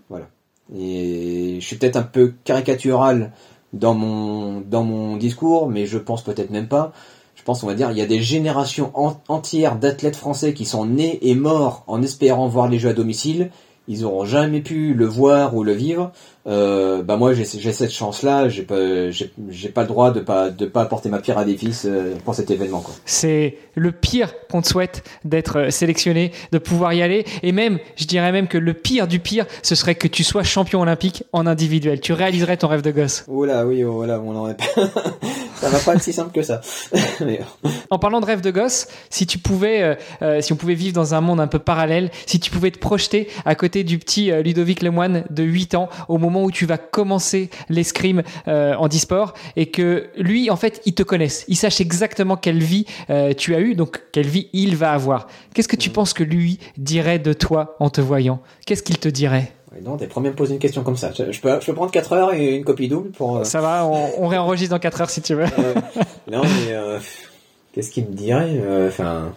Voilà. 0.10 0.28
Et 0.76 1.58
je 1.60 1.66
suis 1.66 1.78
peut-être 1.78 1.96
un 1.96 2.04
peu 2.04 2.34
caricatural 2.44 3.32
dans 3.74 3.94
mon 3.94 4.60
dans 4.60 4.84
mon 4.84 5.16
discours, 5.16 5.70
mais 5.70 5.86
je 5.86 5.98
pense 5.98 6.24
peut-être 6.24 6.52
même 6.52 6.68
pas. 6.68 6.92
Je 7.36 7.44
pense, 7.44 7.64
on 7.64 7.68
va 7.68 7.74
dire, 7.74 7.90
il 7.90 7.98
y 7.98 8.02
a 8.02 8.06
des 8.06 8.20
générations 8.20 8.92
en- 8.94 9.16
entières 9.30 9.78
d'athlètes 9.78 10.18
français 10.18 10.54
qui 10.54 10.66
sont 10.66 10.86
nés 10.86 11.18
et 11.28 11.34
morts 11.34 11.84
en 11.88 12.04
espérant 12.04 12.48
voir 12.48 12.68
les 12.68 12.78
jeux 12.78 12.90
à 12.90 12.94
domicile. 12.94 13.50
Ils 13.88 14.06
auront 14.06 14.26
jamais 14.26 14.62
pu 14.62 14.94
le 14.94 15.06
voir 15.06 15.56
ou 15.56 15.64
le 15.64 15.74
vivre. 15.74 16.12
Euh, 16.48 17.04
bah 17.04 17.18
moi, 17.18 17.34
j'ai 17.34 17.46
j'ai 17.46 17.72
cette 17.72 17.92
chance-là. 17.92 18.48
J'ai 18.48 18.64
pas 18.64 19.10
j'ai 19.10 19.32
j'ai 19.50 19.70
pas 19.70 19.82
le 19.82 19.88
droit 19.88 20.12
de 20.12 20.20
pas 20.20 20.50
de 20.50 20.66
pas 20.66 20.82
apporter 20.82 21.10
ma 21.10 21.20
pierre 21.20 21.38
à 21.38 21.46
l'édifice 21.46 21.86
euh, 21.86 22.16
pour 22.24 22.36
cet 22.36 22.52
événement. 22.52 22.82
Quoi. 22.82 22.94
C'est 23.06 23.58
le 23.76 23.92
pire 23.92 24.34
qu'on 24.50 24.62
te 24.62 24.68
souhaite 24.68 25.04
d'être 25.26 25.58
euh, 25.58 25.70
sélectionné, 25.70 26.32
de 26.52 26.58
pouvoir 26.58 26.94
y 26.94 27.02
aller. 27.02 27.26
Et 27.44 27.52
même, 27.52 27.80
je 27.96 28.06
dirais 28.06 28.32
même 28.32 28.48
que 28.48 28.58
le 28.58 28.74
pire 28.74 29.08
du 29.08 29.20
pire, 29.20 29.46
ce 29.64 29.76
serait 29.76 29.96
que 29.96 30.08
tu 30.08 30.24
sois 30.24 30.44
champion 30.44 30.82
olympique 30.82 31.24
en 31.34 31.46
individuel. 31.48 32.02
Tu 32.02 32.14
réaliserais 32.14 32.58
ton 32.58 32.68
rêve 32.68 32.82
de 32.82 32.92
gosse. 32.92 33.26
Oh 33.28 33.46
là, 33.46 33.66
oui, 33.66 33.84
oh 33.84 34.06
là, 34.06 34.22
on 34.24 34.36
en 34.36 34.50
est 34.50 34.58
pas. 34.58 34.66
ça 35.62 35.70
va 35.70 35.78
pas 35.78 35.94
être 35.94 36.02
si 36.02 36.12
simple 36.12 36.32
que 36.32 36.42
ça. 36.42 36.62
En 37.90 38.00
parlant 38.00 38.20
de 38.20 38.26
rêve 38.26 38.42
de 38.42 38.52
gosse, 38.52 38.88
si 39.10 39.28
tu 39.28 39.38
pouvais, 39.38 39.84
euh, 39.84 39.96
euh, 40.22 40.42
si 40.42 40.54
on 40.54 40.56
pouvait 40.56 40.74
vivre 40.74 40.94
dans 40.94 41.14
un 41.14 41.22
monde 41.22 41.40
un 41.40 41.48
peu 41.48 41.60
parallèle, 41.60 42.10
si 42.26 42.40
tu 42.40 42.50
pouvais 42.50 42.72
te 42.72 42.80
projeter 42.80 43.28
à 43.46 43.54
côté 43.54 43.84
du 43.84 44.00
petit 44.00 44.32
euh, 44.32 44.42
Ludovic 44.42 44.82
Lemoine 44.82 45.24
de 45.30 45.44
8 45.44 45.76
ans, 45.76 45.90
au 46.08 46.18
moment 46.18 46.44
où 46.44 46.52
tu 46.52 46.66
vas 46.66 46.78
commencer 46.78 47.50
l'escrime 47.70 48.24
en 48.48 48.88
disport, 48.88 49.34
et 49.56 49.68
que 49.68 50.10
lui, 50.18 50.50
en 50.50 50.56
fait, 50.56 50.82
il 50.86 50.94
te 50.94 51.04
connaisse, 51.04 51.46
il 51.48 51.56
sache 51.56 51.82
exactement 51.82 52.38
quelle 52.38 52.64
vie 52.64 52.86
tu 53.38 53.56
as 53.56 53.60
eu, 53.60 53.76
donc 53.76 54.02
quelle 54.12 54.28
vie 54.28 54.48
il 54.54 54.76
va 54.76 54.94
avoir. 54.94 55.28
Qu'est-ce 55.54 55.68
que 55.68 55.76
tu 55.76 55.90
mm. 55.90 55.94
penses 55.94 56.14
que 56.14 56.24
lui 56.24 56.60
dirait 56.78 57.20
de 57.20 57.34
toi 57.34 57.76
en 57.80 57.90
te 57.90 58.02
voyant? 58.02 58.42
Qu'est-ce 58.66 58.84
qu'il 58.84 58.98
te 58.98 59.10
dirait? 59.10 59.54
Non, 59.80 59.96
t'es 59.96 60.08
premier 60.08 60.28
à 60.28 60.32
me 60.32 60.36
poser 60.36 60.54
une 60.54 60.60
question 60.60 60.84
comme 60.84 60.98
ça. 60.98 61.12
Je, 61.14 61.40
peux, 61.40 61.60
je 61.62 61.66
peux 61.66 61.74
prendre 61.74 61.92
4 61.92 62.14
heures 62.14 62.34
et 62.34 62.58
une 62.58 62.66
copie 62.66 62.90
double 62.90 63.12
pour. 63.12 63.38
Euh, 63.38 63.44
ça 63.46 63.62
va, 63.62 63.86
on, 63.86 64.28
réenregistre 64.28 64.76
dans 64.76 64.80
4 64.80 65.02
heures 65.02 65.10
si 65.10 65.22
tu 65.22 65.34
veux. 65.34 65.46
non, 66.32 66.42
mais 66.44 66.74
euh, 66.74 67.00
qu'est-ce 67.72 67.90
qu'il 67.90 68.06
me 68.06 68.12
dirait 68.14 68.60
euh, 68.62 68.90
Enfin. 68.90 69.34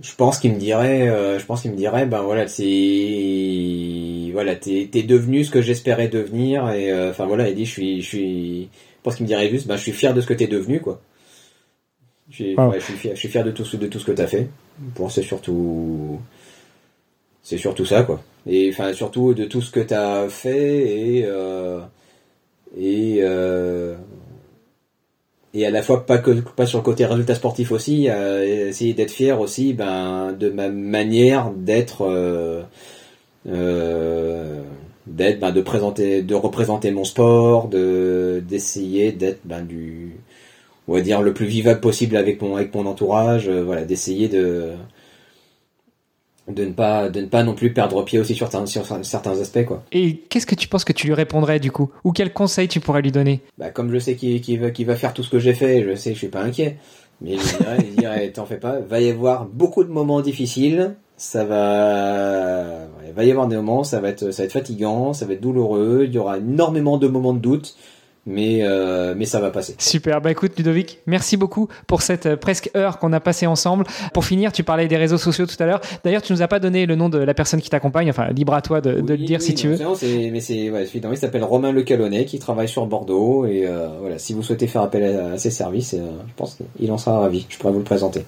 je 0.00 0.14
pense 0.14 0.38
qu'il 0.38 0.52
me 0.52 0.58
dirait, 0.58 1.08
je 1.38 1.44
pense 1.44 1.62
qu'il 1.62 1.72
me 1.72 1.76
dirait, 1.76 2.06
ben 2.06 2.22
voilà, 2.22 2.46
c'est, 2.46 4.30
voilà, 4.32 4.54
t'es, 4.54 4.88
t'es 4.90 5.02
devenu 5.02 5.44
ce 5.44 5.50
que 5.50 5.60
j'espérais 5.60 6.08
devenir, 6.08 6.70
et 6.70 6.90
enfin 7.10 7.26
voilà, 7.26 7.48
il 7.48 7.56
dit, 7.56 7.66
je 7.66 7.70
suis, 7.70 8.00
je 8.00 8.06
suis, 8.06 8.62
je 8.62 9.02
pense 9.02 9.16
qu'il 9.16 9.24
me 9.24 9.28
dirait 9.28 9.50
juste, 9.50 9.66
ben 9.66 9.76
je 9.76 9.82
suis 9.82 9.92
fier 9.92 10.14
de 10.14 10.20
ce 10.20 10.26
que 10.26 10.32
t'es 10.32 10.46
devenu, 10.46 10.80
quoi. 10.80 11.02
Je 12.30 12.36
suis, 12.36 12.54
fier, 12.96 13.14
je 13.14 13.18
suis 13.18 13.28
fier 13.28 13.44
de 13.44 13.50
tout, 13.50 13.64
de 13.76 13.86
tout 13.86 13.98
ce 13.98 14.04
que 14.04 14.12
t'as 14.12 14.26
fait. 14.26 14.48
Pour 14.94 15.10
c'est 15.10 15.22
surtout 15.22 16.20
c'est 17.42 17.58
surtout 17.58 17.84
ça 17.84 18.02
quoi. 18.04 18.22
Et 18.46 18.70
enfin 18.70 18.92
surtout 18.92 19.34
de 19.34 19.44
tout 19.44 19.60
ce 19.60 19.70
que 19.70 19.80
tu 19.80 19.94
as 19.94 20.28
fait 20.28 21.18
et 21.18 21.24
euh, 21.26 21.80
et 22.78 23.18
euh, 23.22 23.96
et 25.52 25.66
à 25.66 25.70
la 25.70 25.82
fois 25.82 26.06
pas 26.06 26.18
que 26.18 26.30
pas 26.30 26.66
sur 26.66 26.78
le 26.78 26.84
côté 26.84 27.04
résultat 27.04 27.34
sportif 27.34 27.72
aussi, 27.72 28.08
euh, 28.08 28.68
essayer 28.68 28.94
d'être 28.94 29.10
fier 29.10 29.40
aussi 29.40 29.72
ben 29.72 30.32
de 30.32 30.50
ma 30.50 30.68
manière 30.68 31.50
d'être 31.50 32.64
d'être 33.44 35.40
ben, 35.40 35.50
de 35.50 35.60
présenter 35.60 36.22
de 36.22 36.34
représenter 36.34 36.92
mon 36.92 37.04
sport, 37.04 37.68
de 37.68 38.42
d'essayer 38.46 39.10
d'être 39.12 39.40
ben 39.44 39.62
du 39.62 40.19
on 40.90 40.94
va 40.94 41.00
dire 41.02 41.22
le 41.22 41.32
plus 41.32 41.46
vivable 41.46 41.80
possible 41.80 42.16
avec 42.16 42.42
mon 42.42 42.56
avec 42.56 42.74
mon 42.74 42.84
entourage, 42.84 43.48
euh, 43.48 43.62
voilà, 43.62 43.84
d'essayer 43.84 44.28
de 44.28 44.72
de 46.48 46.64
ne 46.64 46.72
pas 46.72 47.08
de 47.08 47.20
ne 47.20 47.26
pas 47.26 47.44
non 47.44 47.54
plus 47.54 47.72
perdre 47.72 48.04
pied 48.04 48.18
aussi 48.18 48.34
sur, 48.34 48.50
sur 48.66 49.04
certains 49.04 49.40
aspects 49.40 49.64
quoi. 49.64 49.84
Et 49.92 50.16
qu'est-ce 50.28 50.46
que 50.46 50.56
tu 50.56 50.66
penses 50.66 50.84
que 50.84 50.92
tu 50.92 51.06
lui 51.06 51.14
répondrais 51.14 51.60
du 51.60 51.70
coup? 51.70 51.90
Ou 52.02 52.10
quel 52.10 52.32
conseil 52.32 52.66
tu 52.66 52.80
pourrais 52.80 53.02
lui 53.02 53.12
donner? 53.12 53.40
Bah 53.56 53.70
comme 53.70 53.92
je 53.92 54.00
sais 54.00 54.16
qu'il 54.16 54.60
va 54.60 54.70
va 54.70 54.96
faire 54.96 55.14
tout 55.14 55.22
ce 55.22 55.30
que 55.30 55.38
j'ai 55.38 55.54
fait, 55.54 55.84
je 55.84 55.94
sais, 55.94 56.12
je 56.12 56.18
suis 56.18 56.28
pas 56.28 56.42
inquiet. 56.42 56.76
Mais 57.20 57.36
je 57.36 57.56
dirais, 57.58 57.78
je 57.78 58.00
dirais 58.00 58.30
t'en 58.32 58.46
fais 58.46 58.56
pas, 58.56 58.80
va 58.80 59.00
y 59.00 59.10
avoir 59.10 59.44
beaucoup 59.44 59.84
de 59.84 59.90
moments 59.90 60.22
difficiles, 60.22 60.96
ça 61.16 61.44
va 61.44 62.88
il 63.06 63.12
va 63.12 63.24
y 63.24 63.30
avoir 63.30 63.46
des 63.46 63.54
moments, 63.54 63.84
ça 63.84 64.00
va 64.00 64.08
être 64.08 64.32
ça 64.32 64.42
va 64.42 64.46
être 64.46 64.52
fatigant, 64.52 65.12
ça 65.12 65.24
va 65.24 65.34
être 65.34 65.40
douloureux, 65.40 66.06
il 66.08 66.12
y 66.12 66.18
aura 66.18 66.38
énormément 66.38 66.98
de 66.98 67.06
moments 67.06 67.34
de 67.34 67.38
doute 67.38 67.76
mais, 68.26 68.60
euh, 68.62 69.14
mais 69.16 69.24
ça 69.24 69.40
va 69.40 69.50
passer. 69.50 69.74
Super, 69.78 70.20
bah 70.20 70.30
écoute 70.30 70.52
Ludovic, 70.58 70.98
merci 71.06 71.36
beaucoup 71.36 71.68
pour 71.86 72.02
cette 72.02 72.26
euh, 72.26 72.36
presque 72.36 72.70
heure 72.76 72.98
qu'on 72.98 73.12
a 73.12 73.20
passée 73.20 73.46
ensemble. 73.46 73.84
Pour 74.12 74.26
finir, 74.26 74.52
tu 74.52 74.62
parlais 74.62 74.88
des 74.88 74.98
réseaux 74.98 75.16
sociaux 75.16 75.46
tout 75.46 75.56
à 75.58 75.66
l'heure. 75.66 75.80
D'ailleurs, 76.04 76.20
tu 76.20 76.32
nous 76.32 76.42
as 76.42 76.48
pas 76.48 76.58
donné 76.58 76.84
le 76.84 76.96
nom 76.96 77.08
de 77.08 77.18
la 77.18 77.32
personne 77.32 77.60
qui 77.60 77.70
t'accompagne, 77.70 78.10
enfin 78.10 78.28
libre 78.28 78.52
à 78.52 78.60
toi 78.60 78.80
de, 78.80 78.90
le 78.90 79.16
dire 79.16 79.40
si 79.40 79.54
tu 79.54 79.68
veux. 79.68 79.78
mais 80.30 80.40
c'est, 80.40 80.70
ouais, 80.70 80.86
il 80.92 81.16
s'appelle 81.16 81.44
Romain 81.44 81.72
Le 81.72 81.82
Calonnet 81.82 82.26
qui 82.26 82.38
travaille 82.38 82.68
sur 82.68 82.84
Bordeaux 82.86 83.46
et 83.46 83.66
euh, 83.66 83.88
voilà, 84.00 84.18
si 84.18 84.34
vous 84.34 84.42
souhaitez 84.42 84.66
faire 84.66 84.82
appel 84.82 85.02
à, 85.04 85.38
ses 85.38 85.50
services, 85.50 85.94
je 85.94 86.32
pense 86.36 86.58
qu'il 86.76 86.92
en 86.92 86.98
sera 86.98 87.20
ravi. 87.20 87.46
Je 87.48 87.56
pourrais 87.56 87.72
vous 87.72 87.78
le 87.78 87.84
présenter. 87.84 88.24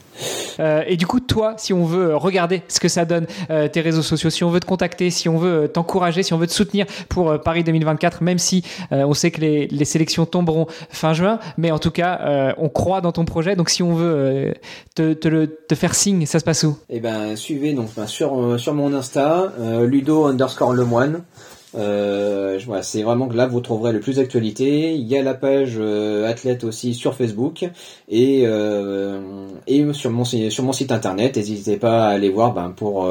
et 0.58 0.96
du 0.96 1.06
coup, 1.06 1.20
toi, 1.20 1.54
si 1.58 1.72
on 1.72 1.84
veut 1.84 2.16
regarder 2.16 2.62
ce 2.68 2.80
que 2.80 2.88
ça 2.88 3.04
donne, 3.04 3.26
tes 3.48 3.80
réseaux 3.80 4.02
sociaux, 4.02 4.30
si 4.30 4.42
on 4.42 4.50
veut 4.50 4.60
te 4.60 4.66
contacter, 4.66 5.10
si 5.10 5.28
on 5.28 5.36
veut 5.36 5.68
t'encourager, 5.68 6.22
si 6.22 6.32
on 6.32 6.38
veut 6.38 6.46
te 6.46 6.52
soutenir 6.52 6.86
pour 7.08 7.38
Paris 7.40 7.62
2024, 7.62 8.22
même 8.22 8.38
si 8.38 8.64
on 8.90 9.12
sait 9.14 9.30
que 9.30 9.40
les 9.40 9.81
les 9.81 9.81
sélections 9.84 10.26
tomberont 10.26 10.66
fin 10.90 11.12
juin, 11.12 11.38
mais 11.56 11.70
en 11.70 11.78
tout 11.78 11.90
cas, 11.90 12.20
euh, 12.22 12.52
on 12.58 12.68
croit 12.68 13.00
dans 13.00 13.12
ton 13.12 13.24
projet. 13.24 13.56
Donc, 13.56 13.70
si 13.70 13.82
on 13.82 13.94
veut 13.94 14.54
euh, 15.00 15.14
te, 15.14 15.74
faire 15.74 15.94
signe, 15.94 16.26
ça 16.26 16.38
se 16.38 16.44
passe 16.44 16.64
où? 16.64 16.76
Eh 16.90 17.00
ben, 17.00 17.36
suivez 17.36 17.72
donc 17.72 17.88
sur 18.06 18.40
euh, 18.40 18.58
sur 18.58 18.74
mon 18.74 18.92
Insta, 18.92 19.52
Ludo 19.84 20.24
underscore 20.26 20.74
Lemoine. 20.74 21.22
Euh, 21.74 22.58
voilà, 22.66 22.82
c'est 22.82 23.02
vraiment 23.02 23.28
que 23.28 23.34
là 23.34 23.46
vous 23.46 23.62
trouverez 23.62 23.92
le 23.92 24.00
plus 24.00 24.16
d'actualité. 24.16 24.92
Il 24.92 25.08
y 25.08 25.16
a 25.16 25.22
la 25.22 25.32
page 25.32 25.80
athlète 26.26 26.64
aussi 26.64 26.92
sur 26.92 27.14
Facebook 27.14 27.64
et 28.08 28.44
sur 29.92 30.10
mon 30.10 30.72
site 30.72 30.92
internet. 30.92 31.36
N'hésitez 31.36 31.78
pas 31.78 32.08
à 32.08 32.10
aller 32.10 32.28
voir 32.28 32.52
ben, 32.52 32.74
pour 32.76 33.06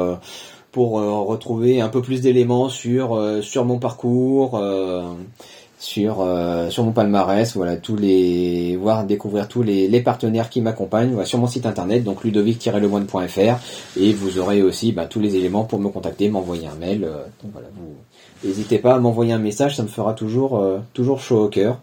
retrouver 0.72 1.80
un 1.80 1.88
peu 1.88 2.02
plus 2.02 2.20
d'éléments 2.20 2.68
sur 2.68 3.18
mon 3.64 3.78
parcours 3.80 4.62
sur 5.82 6.20
euh, 6.20 6.70
sur 6.70 6.84
mon 6.84 6.92
palmarès, 6.92 7.56
voilà 7.56 7.76
tous 7.76 7.96
les 7.96 8.76
voir 8.76 9.04
découvrir 9.04 9.48
tous 9.48 9.64
les, 9.64 9.88
les 9.88 10.00
partenaires 10.00 10.48
qui 10.48 10.60
m'accompagnent 10.60 11.10
voilà, 11.10 11.26
sur 11.26 11.40
mon 11.40 11.48
site 11.48 11.66
internet 11.66 12.04
donc 12.04 12.22
ludovic-lemoine.fr 12.22 13.56
et 13.98 14.12
vous 14.12 14.38
aurez 14.38 14.62
aussi 14.62 14.92
bah, 14.92 15.06
tous 15.06 15.18
les 15.18 15.34
éléments 15.34 15.64
pour 15.64 15.80
me 15.80 15.88
contacter, 15.88 16.28
m'envoyer 16.28 16.68
un 16.68 16.76
mail. 16.76 17.02
Euh, 17.02 17.24
voilà, 17.52 17.66
vous 17.76 18.48
n'hésitez 18.48 18.78
pas 18.78 18.94
à 18.94 18.98
m'envoyer 19.00 19.32
un 19.32 19.38
message, 19.38 19.74
ça 19.74 19.82
me 19.82 19.88
fera 19.88 20.14
toujours 20.14 20.60
euh, 20.60 20.78
toujours 20.94 21.20
chaud 21.20 21.42
au 21.42 21.48
cœur. 21.48 21.80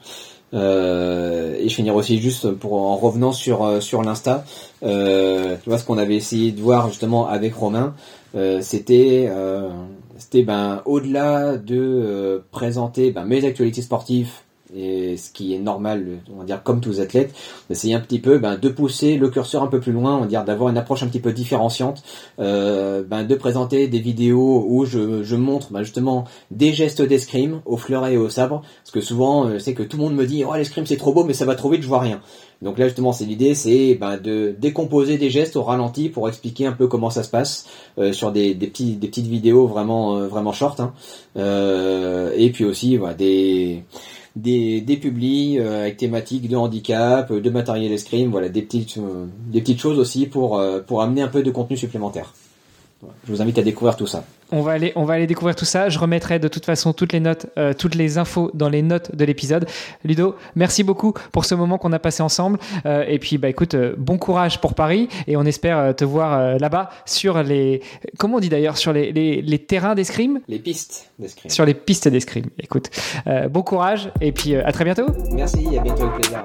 et 0.54 1.68
je 1.68 1.74
finirai 1.74 1.96
aussi 1.96 2.20
juste 2.20 2.52
pour 2.52 2.76
en 2.76 2.96
revenant 2.96 3.34
sur 3.34 3.84
sur 3.84 4.02
l'insta, 4.02 4.46
tu 4.82 4.88
vois 5.68 5.78
ce 5.78 5.84
qu'on 5.84 5.98
avait 5.98 6.16
essayé 6.16 6.54
de 6.54 6.62
voir 6.62 6.88
justement 6.88 7.28
avec 7.28 7.54
Romain, 7.54 7.94
c'était 8.62 9.30
c'était 10.20 10.44
ben 10.44 10.82
au-delà 10.86 11.58
de 11.58 11.78
euh, 11.78 12.40
présenter 12.52 13.12
ben, 13.12 13.26
mes 13.26 13.46
actualités 13.46 13.82
sportives 13.82 14.32
et 14.76 15.18
ce 15.18 15.32
qui 15.32 15.54
est 15.56 15.60
normal, 15.60 16.20
on 16.32 16.40
va 16.40 16.44
dire 16.44 16.62
comme 16.64 16.80
tous 16.80 16.90
les 16.92 17.00
athlètes, 17.00 17.34
d'essayer 17.70 17.96
un 17.96 18.00
petit 18.00 18.20
peu 18.20 18.38
ben, 18.38 18.56
de 18.56 18.70
pousser 18.70 19.18
le 19.18 19.30
curseur 19.30 19.64
un 19.64 19.68
peu 19.68 19.80
plus 19.80 19.92
loin, 19.92 20.18
on 20.18 20.22
va 20.22 20.28
dire 20.28 20.44
d'avoir 20.44 20.70
une 20.70 20.78
approche 20.78 21.02
un 21.04 21.08
petit 21.08 21.20
peu 21.20 21.34
différenciante, 21.34 22.04
euh, 22.40 23.04
ben, 23.04 23.24
de 23.24 23.36
présenter 23.36 23.88
des 23.88 24.00
vidéos 24.00 24.66
où 24.68 24.86
je, 24.86 25.24
je 25.24 25.36
montre 25.36 25.72
ben, 25.72 25.82
justement 25.82 26.26
des 26.52 26.74
gestes 26.74 27.02
d'escrime 27.02 27.62
au 27.66 27.78
fleuret 27.78 28.14
et 28.14 28.18
au 28.18 28.30
sabre, 28.30 28.62
parce 28.84 28.92
que 28.92 29.02
souvent 29.02 29.48
euh, 29.48 29.60
c'est 29.60 29.74
que 29.74 29.84
tout 29.84 29.98
le 29.98 30.04
monde 30.04 30.16
me 30.16 30.26
dit 30.26 30.44
oh 30.46 30.54
l'escrime 30.56 30.86
c'est 30.86 30.98
trop 30.98 31.14
beau 31.14 31.24
mais 31.24 31.34
ça 31.34 31.46
va 31.46 31.56
trop 31.56 31.70
vite 31.70 31.82
je 31.82 31.88
vois 31.88 32.02
rien. 32.02 32.22
Donc 32.62 32.78
là 32.78 32.88
justement 32.88 33.14
c'est 33.14 33.26
l'idée 33.26 33.56
c'est 33.56 33.96
ben, 33.96 34.18
de 34.18 34.54
décomposer 34.58 35.18
des 35.18 35.30
gestes 35.30 35.56
au 35.56 35.64
ralenti 35.64 36.10
pour 36.10 36.28
expliquer 36.28 36.66
un 36.66 36.74
peu 36.74 36.88
comment 36.88 37.10
ça 37.10 37.24
se 37.24 37.30
passe 37.30 37.66
euh, 37.98 38.12
sur 38.12 38.32
des 38.32 38.54
petites 38.54 39.28
vidéos 39.28 39.66
vraiment 39.66 40.18
euh, 40.18 40.28
vraiment 40.28 40.52
short 40.52 40.80
hein. 40.82 40.94
euh, 41.38 42.34
et 42.36 42.52
puis 42.52 42.66
aussi 42.66 42.98
voilà, 42.98 43.14
des 43.14 43.84
des, 44.36 44.82
des 44.82 44.98
publis 44.98 45.60
avec 45.60 45.98
thématiques 45.98 46.48
de 46.48 46.56
handicap, 46.56 47.34
de 47.34 47.50
matériel 47.50 47.92
escrime, 47.92 48.30
voilà 48.30 48.50
des 48.50 48.62
petites 48.62 49.00
des 49.52 49.62
petites 49.62 49.80
choses 49.80 50.00
aussi 50.00 50.28
pour 50.28 50.62
pour 50.86 51.02
amener 51.02 51.22
un 51.22 51.28
peu 51.28 51.44
de 51.44 51.52
contenu 51.52 51.78
supplémentaire. 51.78 52.34
Je 53.26 53.32
vous 53.32 53.42
invite 53.42 53.58
à 53.58 53.62
découvrir 53.62 53.96
tout 53.96 54.08
ça. 54.08 54.24
On 54.52 54.62
va 54.62 54.72
aller, 54.72 54.92
on 54.96 55.04
va 55.06 55.14
aller 55.14 55.28
découvrir 55.28 55.56
tout 55.56 55.66
ça. 55.66 55.90
Je 55.90 56.00
remettrai 56.00 56.40
de 56.40 56.48
toute 56.48 56.66
façon 56.66 56.92
toutes 56.92 57.14
les 57.14 57.20
notes, 57.20 57.46
euh, 57.58 57.74
toutes 57.74 57.96
les 57.96 58.18
infos 58.18 58.52
dans 58.54 58.68
les 58.68 58.82
notes 58.82 59.16
de 59.16 59.24
l'épisode. 59.24 59.68
Ludo, 60.04 60.36
merci 60.56 60.84
beaucoup 60.84 61.14
pour 61.32 61.46
ce 61.46 61.56
moment 61.56 61.78
qu'on 61.78 61.94
a 61.94 62.00
passé 62.00 62.24
ensemble. 62.24 62.58
Euh, 62.86 63.06
et 63.08 63.20
puis, 63.20 63.38
bah 63.38 63.48
écoute, 63.48 63.76
euh, 63.76 63.94
bon 63.98 64.18
courage 64.18 64.60
pour 64.60 64.74
Paris 64.74 65.08
et 65.28 65.38
on 65.38 65.44
espère 65.44 65.96
te 65.96 66.04
voir 66.04 66.58
là-bas 66.60 66.90
sur 67.06 67.42
les, 67.44 67.82
comment 68.18 68.38
on 68.38 68.40
dit 68.40 68.50
d'ailleurs, 68.50 68.78
sur 68.78 68.92
les, 68.92 69.12
les, 69.12 69.42
les 69.42 69.60
terrains 69.60 69.96
d'escrime? 69.96 70.42
Les 70.48 70.60
pistes 70.60 71.12
d'escrime. 71.20 71.52
Sur 71.52 71.66
les 71.66 71.74
pistes 71.74 72.08
d'escrime. 72.08 72.48
Écoute, 72.60 72.90
bon 73.50 73.62
courage 73.62 74.12
et 74.20 74.32
puis 74.32 74.56
à 74.56 74.72
très 74.72 74.84
bientôt. 74.84 75.08
Merci, 75.32 75.78
à 75.78 75.82
bientôt 75.82 76.04
avec 76.04 76.22
plaisir. 76.22 76.44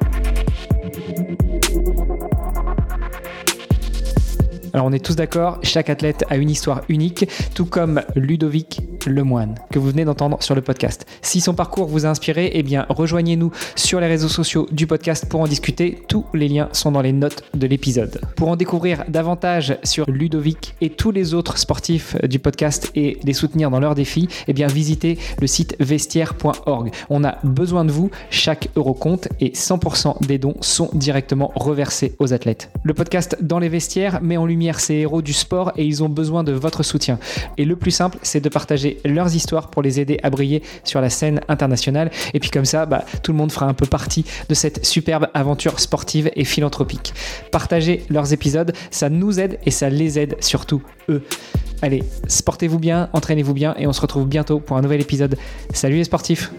Alors 4.74 4.86
on 4.86 4.92
est 4.92 5.04
tous 5.04 5.14
d'accord, 5.14 5.60
chaque 5.62 5.88
athlète 5.88 6.24
a 6.30 6.36
une 6.36 6.50
histoire 6.50 6.82
unique, 6.88 7.30
tout 7.54 7.64
comme 7.64 8.02
Ludovic 8.16 8.80
Lemoine, 9.06 9.54
que 9.70 9.78
vous 9.78 9.88
venez 9.88 10.04
d'entendre 10.04 10.42
sur 10.42 10.54
le 10.54 10.60
podcast. 10.60 11.06
Si 11.22 11.40
son 11.40 11.54
parcours 11.54 11.86
vous 11.86 12.06
a 12.06 12.08
inspiré, 12.08 12.50
eh 12.54 12.62
bien 12.62 12.86
rejoignez-nous 12.88 13.50
sur 13.76 14.00
les 14.00 14.06
réseaux 14.06 14.28
sociaux 14.28 14.66
du 14.70 14.86
podcast 14.86 15.26
pour 15.28 15.40
en 15.40 15.46
discuter. 15.46 16.02
Tous 16.08 16.24
les 16.34 16.48
liens 16.48 16.68
sont 16.72 16.92
dans 16.92 17.02
les 17.02 17.12
notes 17.12 17.44
de 17.54 17.66
l'épisode. 17.66 18.20
Pour 18.36 18.48
en 18.48 18.56
découvrir 18.56 19.04
davantage 19.08 19.76
sur 19.84 20.10
Ludovic 20.10 20.74
et 20.80 20.90
tous 20.90 21.10
les 21.10 21.34
autres 21.34 21.58
sportifs 21.58 22.16
du 22.24 22.38
podcast 22.38 22.90
et 22.94 23.18
les 23.24 23.32
soutenir 23.32 23.70
dans 23.70 23.80
leurs 23.80 23.94
défis, 23.94 24.28
eh 24.48 24.52
bien 24.52 24.66
visitez 24.66 25.18
le 25.40 25.46
site 25.46 25.76
vestiaire.org. 25.80 26.90
On 27.10 27.24
a 27.24 27.38
besoin 27.44 27.84
de 27.84 27.92
vous, 27.92 28.10
chaque 28.30 28.68
euro 28.76 28.94
compte 28.94 29.28
et 29.40 29.50
100% 29.50 30.26
des 30.26 30.38
dons 30.38 30.56
sont 30.60 30.90
directement 30.94 31.52
reversés 31.54 32.14
aux 32.18 32.32
athlètes. 32.32 32.70
Le 32.82 32.94
podcast 32.94 33.36
Dans 33.40 33.58
les 33.58 33.68
vestiaires 33.68 34.20
met 34.22 34.36
en 34.36 34.46
lumière 34.46 34.80
ces 34.80 34.94
héros 34.94 35.22
du 35.22 35.32
sport 35.32 35.72
et 35.76 35.84
ils 35.84 36.02
ont 36.02 36.08
besoin 36.08 36.44
de 36.44 36.52
votre 36.52 36.82
soutien. 36.82 37.18
Et 37.56 37.64
le 37.64 37.76
plus 37.76 37.90
simple, 37.90 38.18
c'est 38.22 38.40
de 38.40 38.48
partager 38.48 38.93
leurs 39.04 39.34
histoires 39.34 39.70
pour 39.70 39.82
les 39.82 40.00
aider 40.00 40.18
à 40.22 40.30
briller 40.30 40.62
sur 40.84 41.00
la 41.00 41.10
scène 41.10 41.40
internationale. 41.48 42.10
Et 42.32 42.40
puis 42.40 42.50
comme 42.50 42.64
ça, 42.64 42.86
bah, 42.86 43.04
tout 43.22 43.32
le 43.32 43.38
monde 43.38 43.52
fera 43.52 43.66
un 43.66 43.74
peu 43.74 43.86
partie 43.86 44.24
de 44.48 44.54
cette 44.54 44.84
superbe 44.84 45.28
aventure 45.34 45.80
sportive 45.80 46.30
et 46.34 46.44
philanthropique. 46.44 47.14
Partagez 47.50 48.04
leurs 48.08 48.32
épisodes, 48.32 48.72
ça 48.90 49.08
nous 49.08 49.40
aide 49.40 49.58
et 49.64 49.70
ça 49.70 49.88
les 49.88 50.18
aide 50.18 50.36
surtout 50.40 50.82
eux. 51.08 51.22
Allez, 51.82 52.02
sportez-vous 52.28 52.78
bien, 52.78 53.10
entraînez-vous 53.12 53.54
bien 53.54 53.74
et 53.78 53.86
on 53.86 53.92
se 53.92 54.00
retrouve 54.00 54.26
bientôt 54.26 54.60
pour 54.60 54.76
un 54.76 54.82
nouvel 54.82 55.00
épisode. 55.00 55.36
Salut 55.72 55.96
les 55.96 56.04
sportifs 56.04 56.50